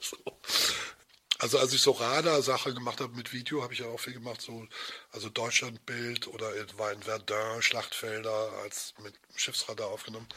so. 0.02 0.18
Also 1.40 1.60
als 1.60 1.74
ich 1.74 1.82
so 1.82 1.92
Radar-Sache 1.92 2.74
gemacht 2.74 3.02
habe 3.02 3.16
mit 3.16 3.34
Video, 3.34 3.62
habe 3.62 3.74
ich 3.74 3.80
ja 3.80 3.88
auch 3.88 4.00
viel 4.00 4.14
gemacht, 4.14 4.42
so 4.42 4.66
also 5.12 5.30
Deutschlandbild 5.30 6.28
oder 6.28 6.48
war 6.78 6.94
in 6.94 7.04
Verdun 7.04 7.62
Schlachtfelder 7.62 8.54
als 8.64 8.94
mit 9.04 9.14
Schiffsradar 9.36 9.88
aufgenommen. 9.88 10.28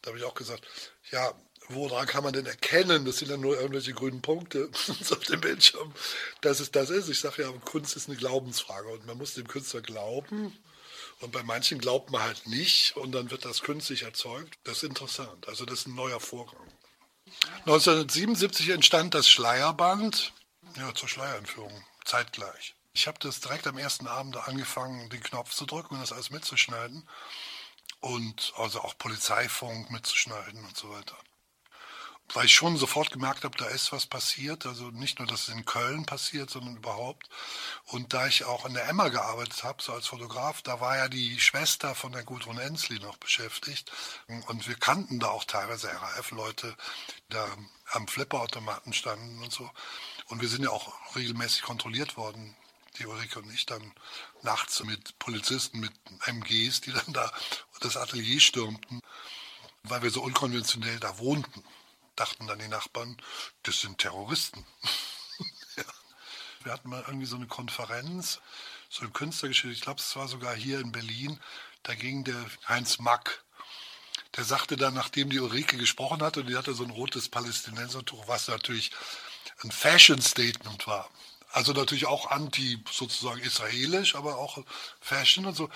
Da 0.00 0.08
habe 0.08 0.18
ich 0.18 0.24
auch 0.24 0.34
gesagt, 0.34 0.66
ja, 1.12 1.34
woran 1.68 2.06
kann 2.06 2.24
man 2.24 2.32
denn 2.32 2.46
erkennen? 2.46 3.04
Das 3.04 3.18
sind 3.18 3.30
dann 3.30 3.42
nur 3.42 3.56
irgendwelche 3.56 3.92
grünen 3.92 4.22
Punkte 4.22 4.70
auf 5.10 5.24
dem 5.26 5.40
Bildschirm, 5.40 5.92
dass 6.40 6.60
es 6.60 6.70
das 6.70 6.90
ist. 6.90 7.10
Ich 7.10 7.20
sage 7.20 7.42
ja, 7.42 7.52
Kunst 7.64 7.94
ist 7.94 8.08
eine 8.08 8.16
Glaubensfrage 8.16 8.88
und 8.88 9.06
man 9.06 9.18
muss 9.18 9.34
dem 9.34 9.48
Künstler 9.48 9.82
glauben. 9.82 10.56
Und 11.20 11.32
bei 11.32 11.42
manchen 11.42 11.78
glaubt 11.78 12.10
man 12.10 12.22
halt 12.22 12.46
nicht 12.46 12.96
und 12.96 13.12
dann 13.12 13.30
wird 13.30 13.44
das 13.44 13.62
künstlich 13.62 14.02
erzeugt. 14.02 14.58
Das 14.64 14.78
ist 14.78 14.82
interessant. 14.84 15.48
Also 15.48 15.64
das 15.64 15.80
ist 15.80 15.86
ein 15.86 15.94
neuer 15.94 16.20
Vorgang. 16.20 16.65
1977 17.60 18.70
entstand 18.70 19.14
das 19.14 19.28
Schleierband 19.28 20.32
ja, 20.76 20.94
zur 20.94 21.08
Schleierentführung, 21.08 21.84
zeitgleich. 22.04 22.74
Ich 22.92 23.06
habe 23.06 23.18
das 23.20 23.40
direkt 23.40 23.66
am 23.66 23.78
ersten 23.78 24.06
Abend 24.06 24.36
angefangen, 24.36 25.10
den 25.10 25.22
Knopf 25.22 25.52
zu 25.52 25.66
drücken 25.66 25.94
und 25.94 26.00
das 26.00 26.12
alles 26.12 26.30
mitzuschneiden. 26.30 27.08
Und 28.00 28.52
also 28.56 28.80
auch 28.80 28.96
Polizeifunk 28.98 29.90
mitzuschneiden 29.90 30.64
und 30.64 30.76
so 30.76 30.90
weiter 30.90 31.16
weil 32.34 32.46
ich 32.46 32.54
schon 32.54 32.76
sofort 32.76 33.10
gemerkt 33.10 33.44
habe, 33.44 33.56
da 33.56 33.66
ist 33.66 33.92
was 33.92 34.06
passiert. 34.06 34.66
Also 34.66 34.90
nicht 34.90 35.18
nur, 35.18 35.28
dass 35.28 35.48
es 35.48 35.54
in 35.54 35.64
Köln 35.64 36.06
passiert, 36.06 36.50
sondern 36.50 36.76
überhaupt. 36.76 37.28
Und 37.86 38.12
da 38.12 38.26
ich 38.26 38.44
auch 38.44 38.66
in 38.66 38.74
der 38.74 38.88
Emma 38.88 39.08
gearbeitet 39.08 39.62
habe, 39.64 39.82
so 39.82 39.92
als 39.92 40.06
Fotograf, 40.06 40.62
da 40.62 40.80
war 40.80 40.96
ja 40.96 41.08
die 41.08 41.38
Schwester 41.40 41.94
von 41.94 42.12
der 42.12 42.24
Gudrun 42.24 42.58
Ensli 42.58 42.98
noch 42.98 43.16
beschäftigt. 43.16 43.90
Und 44.46 44.66
wir 44.66 44.74
kannten 44.74 45.20
da 45.20 45.28
auch 45.28 45.44
teilweise 45.44 45.88
RAF-Leute, 45.88 46.76
die 47.28 47.34
da 47.34 47.46
am 47.92 48.08
Flipperautomaten 48.08 48.92
standen 48.92 49.42
und 49.42 49.52
so. 49.52 49.70
Und 50.26 50.40
wir 50.40 50.48
sind 50.48 50.64
ja 50.64 50.70
auch 50.70 50.92
regelmäßig 51.14 51.62
kontrolliert 51.62 52.16
worden, 52.16 52.56
die 52.98 53.06
Ulrike 53.06 53.38
und 53.38 53.52
ich 53.52 53.66
dann 53.66 53.92
nachts 54.42 54.82
mit 54.82 55.18
Polizisten, 55.18 55.80
mit 55.80 55.92
MGs, 56.26 56.80
die 56.80 56.92
dann 56.92 57.12
da 57.12 57.30
das 57.80 57.96
Atelier 57.96 58.40
stürmten, 58.40 59.00
weil 59.84 60.02
wir 60.02 60.10
so 60.10 60.22
unkonventionell 60.22 60.98
da 60.98 61.18
wohnten 61.18 61.62
dachten 62.16 62.46
dann 62.46 62.58
die 62.58 62.68
Nachbarn, 62.68 63.16
das 63.62 63.80
sind 63.80 63.98
Terroristen. 63.98 64.64
Wir 66.64 66.72
hatten 66.72 66.88
mal 66.88 67.04
irgendwie 67.06 67.26
so 67.26 67.36
eine 67.36 67.46
Konferenz, 67.46 68.40
so 68.88 69.02
eine 69.02 69.10
Künstlergeschichte, 69.10 69.72
ich 69.72 69.82
glaube, 69.82 70.00
es 70.00 70.16
war 70.16 70.26
sogar 70.26 70.54
hier 70.54 70.80
in 70.80 70.90
Berlin, 70.92 71.38
da 71.84 71.94
ging 71.94 72.24
der 72.24 72.44
Heinz 72.68 72.98
Mack, 72.98 73.44
der 74.36 74.44
sagte 74.44 74.76
dann, 74.76 74.94
nachdem 74.94 75.30
die 75.30 75.38
Ulrike 75.38 75.76
gesprochen 75.76 76.22
hatte, 76.22 76.40
und 76.40 76.48
die 76.48 76.56
hatte 76.56 76.74
so 76.74 76.84
ein 76.84 76.90
rotes 76.90 77.28
Palästinensertuch, 77.28 78.26
was 78.26 78.48
natürlich 78.48 78.90
ein 79.62 79.70
Fashion-Statement 79.70 80.86
war. 80.86 81.08
Also 81.52 81.72
natürlich 81.72 82.06
auch 82.06 82.30
anti 82.30 82.82
sozusagen 82.90 83.40
israelisch, 83.40 84.14
aber 84.14 84.36
auch 84.36 84.62
Fashion 85.00 85.46
und 85.46 85.54
so 85.54 85.70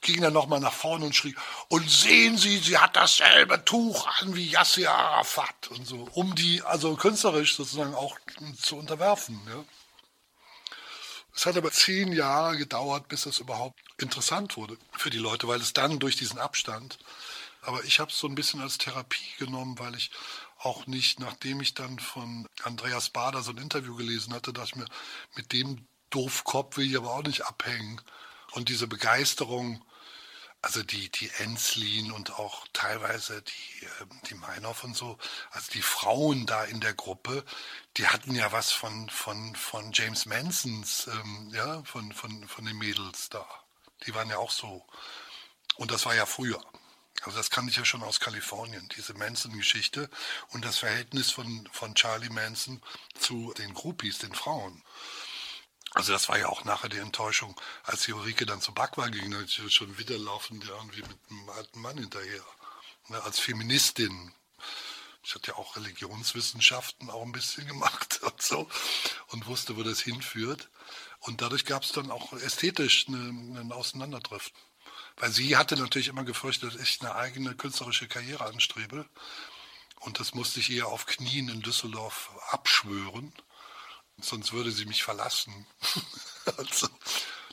ging 0.00 0.20
dann 0.20 0.32
nochmal 0.32 0.60
nach 0.60 0.72
vorne 0.72 1.06
und 1.06 1.14
schrie, 1.14 1.34
und 1.68 1.88
sehen 1.88 2.38
Sie, 2.38 2.58
sie 2.58 2.78
hat 2.78 2.96
dasselbe 2.96 3.64
Tuch 3.64 4.06
an 4.20 4.34
wie 4.34 4.50
Yasser 4.50 4.94
Arafat 4.94 5.68
und 5.70 5.86
so, 5.86 6.08
um 6.12 6.34
die 6.34 6.62
also 6.62 6.96
künstlerisch 6.96 7.56
sozusagen 7.56 7.94
auch 7.94 8.18
zu 8.60 8.76
unterwerfen. 8.76 9.40
Ja. 9.48 9.64
Es 11.34 11.46
hat 11.46 11.56
aber 11.56 11.72
zehn 11.72 12.12
Jahre 12.12 12.56
gedauert, 12.56 13.08
bis 13.08 13.22
das 13.22 13.38
überhaupt 13.38 13.80
interessant 13.98 14.56
wurde 14.56 14.76
für 14.92 15.10
die 15.10 15.18
Leute, 15.18 15.48
weil 15.48 15.60
es 15.60 15.72
dann 15.72 15.98
durch 15.98 16.16
diesen 16.16 16.38
Abstand, 16.38 16.98
aber 17.62 17.84
ich 17.84 18.00
habe 18.00 18.10
es 18.10 18.18
so 18.18 18.26
ein 18.26 18.34
bisschen 18.34 18.60
als 18.60 18.78
Therapie 18.78 19.36
genommen, 19.38 19.78
weil 19.78 19.94
ich 19.94 20.10
auch 20.58 20.86
nicht, 20.86 21.20
nachdem 21.20 21.60
ich 21.60 21.74
dann 21.74 21.98
von 21.98 22.48
Andreas 22.64 23.10
Bader 23.10 23.42
so 23.42 23.52
ein 23.52 23.58
Interview 23.58 23.96
gelesen 23.96 24.34
hatte, 24.34 24.52
dass 24.52 24.70
ich 24.70 24.76
mir 24.76 24.86
mit 25.34 25.52
dem 25.52 25.86
Doofkopf 26.10 26.76
will 26.76 26.90
ich 26.90 26.96
aber 26.96 27.12
auch 27.12 27.22
nicht 27.22 27.46
abhängen. 27.46 28.00
Und 28.52 28.68
diese 28.68 28.86
Begeisterung, 28.86 29.84
also 30.60 30.82
die, 30.82 31.10
die 31.10 31.30
Enslin 31.38 32.12
und 32.12 32.38
auch 32.38 32.66
teilweise 32.72 33.42
die, 33.42 33.86
ähm, 34.00 34.20
die 34.28 34.34
Meinhoff 34.34 34.84
und 34.84 34.96
so, 34.96 35.18
also 35.50 35.72
die 35.72 35.82
Frauen 35.82 36.46
da 36.46 36.64
in 36.64 36.80
der 36.80 36.94
Gruppe, 36.94 37.44
die 37.96 38.06
hatten 38.06 38.34
ja 38.34 38.52
was 38.52 38.70
von, 38.70 39.10
von, 39.10 39.56
von 39.56 39.92
James 39.92 40.26
Mansons, 40.26 41.08
ähm, 41.08 41.50
ja, 41.52 41.82
von, 41.84 42.12
von, 42.12 42.46
von 42.46 42.64
den 42.64 42.78
Mädels 42.78 43.28
da. 43.28 43.46
Die 44.06 44.14
waren 44.14 44.30
ja 44.30 44.38
auch 44.38 44.50
so. 44.50 44.86
Und 45.76 45.90
das 45.90 46.06
war 46.06 46.14
ja 46.14 46.26
früher. 46.26 46.60
Also 47.22 47.38
das 47.38 47.50
kannte 47.50 47.70
ich 47.70 47.76
ja 47.76 47.84
schon 47.84 48.02
aus 48.02 48.20
Kalifornien, 48.20 48.88
diese 48.96 49.14
Manson-Geschichte 49.14 50.10
und 50.48 50.64
das 50.64 50.78
Verhältnis 50.78 51.30
von, 51.30 51.68
von 51.72 51.94
Charlie 51.94 52.30
Manson 52.30 52.82
zu 53.14 53.52
den 53.58 53.74
Groupies, 53.74 54.18
den 54.18 54.34
Frauen. 54.34 54.82
Also 55.94 56.12
das 56.12 56.28
war 56.28 56.38
ja 56.38 56.48
auch 56.48 56.64
nachher 56.64 56.88
die 56.88 56.98
Enttäuschung, 56.98 57.54
als 57.84 58.04
die 58.04 58.12
Ulrike 58.12 58.46
dann 58.46 58.62
zur 58.62 58.74
Backwar 58.74 59.10
ging, 59.10 59.34
schon 59.46 59.98
wieder 59.98 60.16
laufen 60.18 60.60
die 60.60 60.68
irgendwie 60.68 61.02
mit 61.02 61.18
einem 61.30 61.50
alten 61.50 61.80
Mann 61.80 61.98
hinterher. 61.98 62.44
Ne, 63.08 63.22
als 63.22 63.38
Feministin. 63.38 64.32
Ich 65.24 65.34
hatte 65.34 65.52
ja 65.52 65.56
auch 65.56 65.76
Religionswissenschaften 65.76 67.10
auch 67.10 67.22
ein 67.22 67.32
bisschen 67.32 67.66
gemacht 67.66 68.20
und 68.22 68.40
so 68.40 68.68
und 69.28 69.46
wusste, 69.46 69.76
wo 69.76 69.82
das 69.82 70.00
hinführt. 70.00 70.68
Und 71.20 71.42
dadurch 71.42 71.64
gab 71.64 71.82
es 71.82 71.92
dann 71.92 72.10
auch 72.10 72.32
ästhetisch 72.32 73.06
einen 73.08 73.56
eine 73.56 73.74
Auseinanderdrift. 73.74 74.52
Weil 75.16 75.30
sie 75.30 75.56
hatte 75.56 75.76
natürlich 75.76 76.08
immer 76.08 76.24
gefürchtet, 76.24 76.74
dass 76.74 76.80
ich 76.80 77.00
eine 77.00 77.14
eigene 77.14 77.54
künstlerische 77.54 78.08
Karriere 78.08 78.46
anstrebe. 78.46 79.06
Und 80.00 80.18
das 80.18 80.34
musste 80.34 80.60
ich 80.60 80.70
ihr 80.70 80.88
auf 80.88 81.06
Knien 81.06 81.48
in 81.48 81.60
Düsseldorf 81.60 82.30
abschwören 82.50 83.32
sonst 84.22 84.52
würde 84.52 84.70
sie 84.70 84.86
mich 84.86 85.02
verlassen. 85.02 85.66
also, 86.56 86.88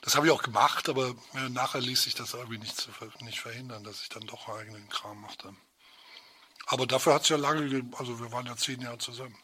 das 0.02 0.16
habe 0.16 0.28
ich 0.28 0.32
auch 0.32 0.44
gemacht, 0.44 0.90
aber 0.90 1.16
äh, 1.34 1.50
nachher 1.50 1.82
ließ 1.82 2.04
sich 2.04 2.16
das 2.16 2.34
irgendwie 2.34 2.58
nicht, 2.58 2.78
zu, 2.78 2.90
nicht 3.22 3.40
verhindern, 3.40 3.84
dass 3.84 4.02
ich 4.02 4.10
dann 4.10 4.24
doch 4.24 4.48
eigenen 4.48 4.88
Kram 4.90 5.22
machte. 5.22 5.54
Aber 6.68 6.86
dafür 6.86 7.16
hat 7.16 7.24
es 7.24 7.30
ja 7.30 7.38
lange, 7.38 7.84
also 7.98 8.20
wir 8.20 8.32
waren 8.32 8.46
ja 8.46 8.56
zehn 8.56 8.82
Jahre 8.82 9.00
zusammen. 9.00 9.38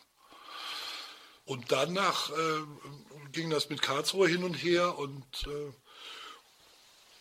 Und 1.45 1.71
danach 1.71 2.29
äh, 2.31 2.61
ging 3.31 3.49
das 3.49 3.69
mit 3.69 3.81
Karlsruhe 3.81 4.27
hin 4.27 4.43
und 4.43 4.55
her 4.55 4.97
und, 4.97 5.25
äh, 5.47 5.73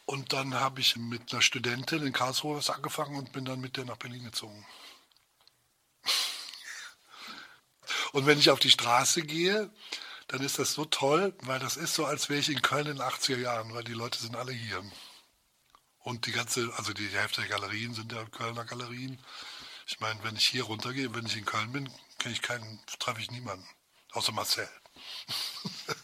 und 0.07 0.33
dann 0.33 0.55
habe 0.55 0.81
ich 0.81 0.97
mit 0.97 1.33
einer 1.33 1.43
Studentin 1.43 2.07
in 2.07 2.13
Karlsruhe 2.13 2.57
was 2.57 2.71
angefangen 2.71 3.17
und 3.17 3.33
bin 3.33 3.45
dann 3.45 3.61
mit 3.61 3.77
der 3.77 3.85
nach 3.85 3.97
Berlin 3.97 4.25
gezogen. 4.25 4.67
Und 8.15 8.27
wenn 8.27 8.39
ich 8.39 8.51
auf 8.51 8.61
die 8.61 8.71
Straße 8.71 9.23
gehe, 9.23 9.69
dann 10.29 10.41
ist 10.41 10.61
das 10.61 10.73
so 10.73 10.85
toll, 10.85 11.35
weil 11.41 11.59
das 11.59 11.77
ist 11.77 11.95
so, 11.95 12.07
als 12.07 12.29
wäre 12.29 12.39
ich 12.39 12.49
in 12.49 12.63
Köln 12.63 12.87
in 12.87 12.99
den 12.99 13.03
80er 13.03 13.39
Jahren, 13.39 13.75
weil 13.75 13.83
die 13.83 13.93
Leute 13.93 14.21
sind 14.21 14.37
alle 14.37 14.53
hier. 14.53 14.85
Und 15.99 16.25
die 16.27 16.31
ganze, 16.31 16.73
also 16.77 16.93
die 16.93 17.09
Hälfte 17.09 17.41
der 17.41 17.51
Galerien 17.51 17.93
sind 17.93 18.13
ja 18.13 18.25
Kölner 18.27 18.65
Galerien. 18.65 19.19
Ich 19.89 19.99
meine, 19.99 20.23
wenn 20.23 20.37
ich 20.37 20.47
hier 20.47 20.63
runtergehe, 20.63 21.13
wenn 21.13 21.27
ich 21.27 21.37
in 21.37 21.45
Köln 21.45 21.73
bin, 21.73 21.91
kenne 22.21 22.35
ich 22.35 22.41
keinen, 22.41 22.81
treffe 23.01 23.21
ich 23.21 23.33
niemanden. 23.33 23.67
Außer 24.13 24.31
Marcel. 24.31 24.69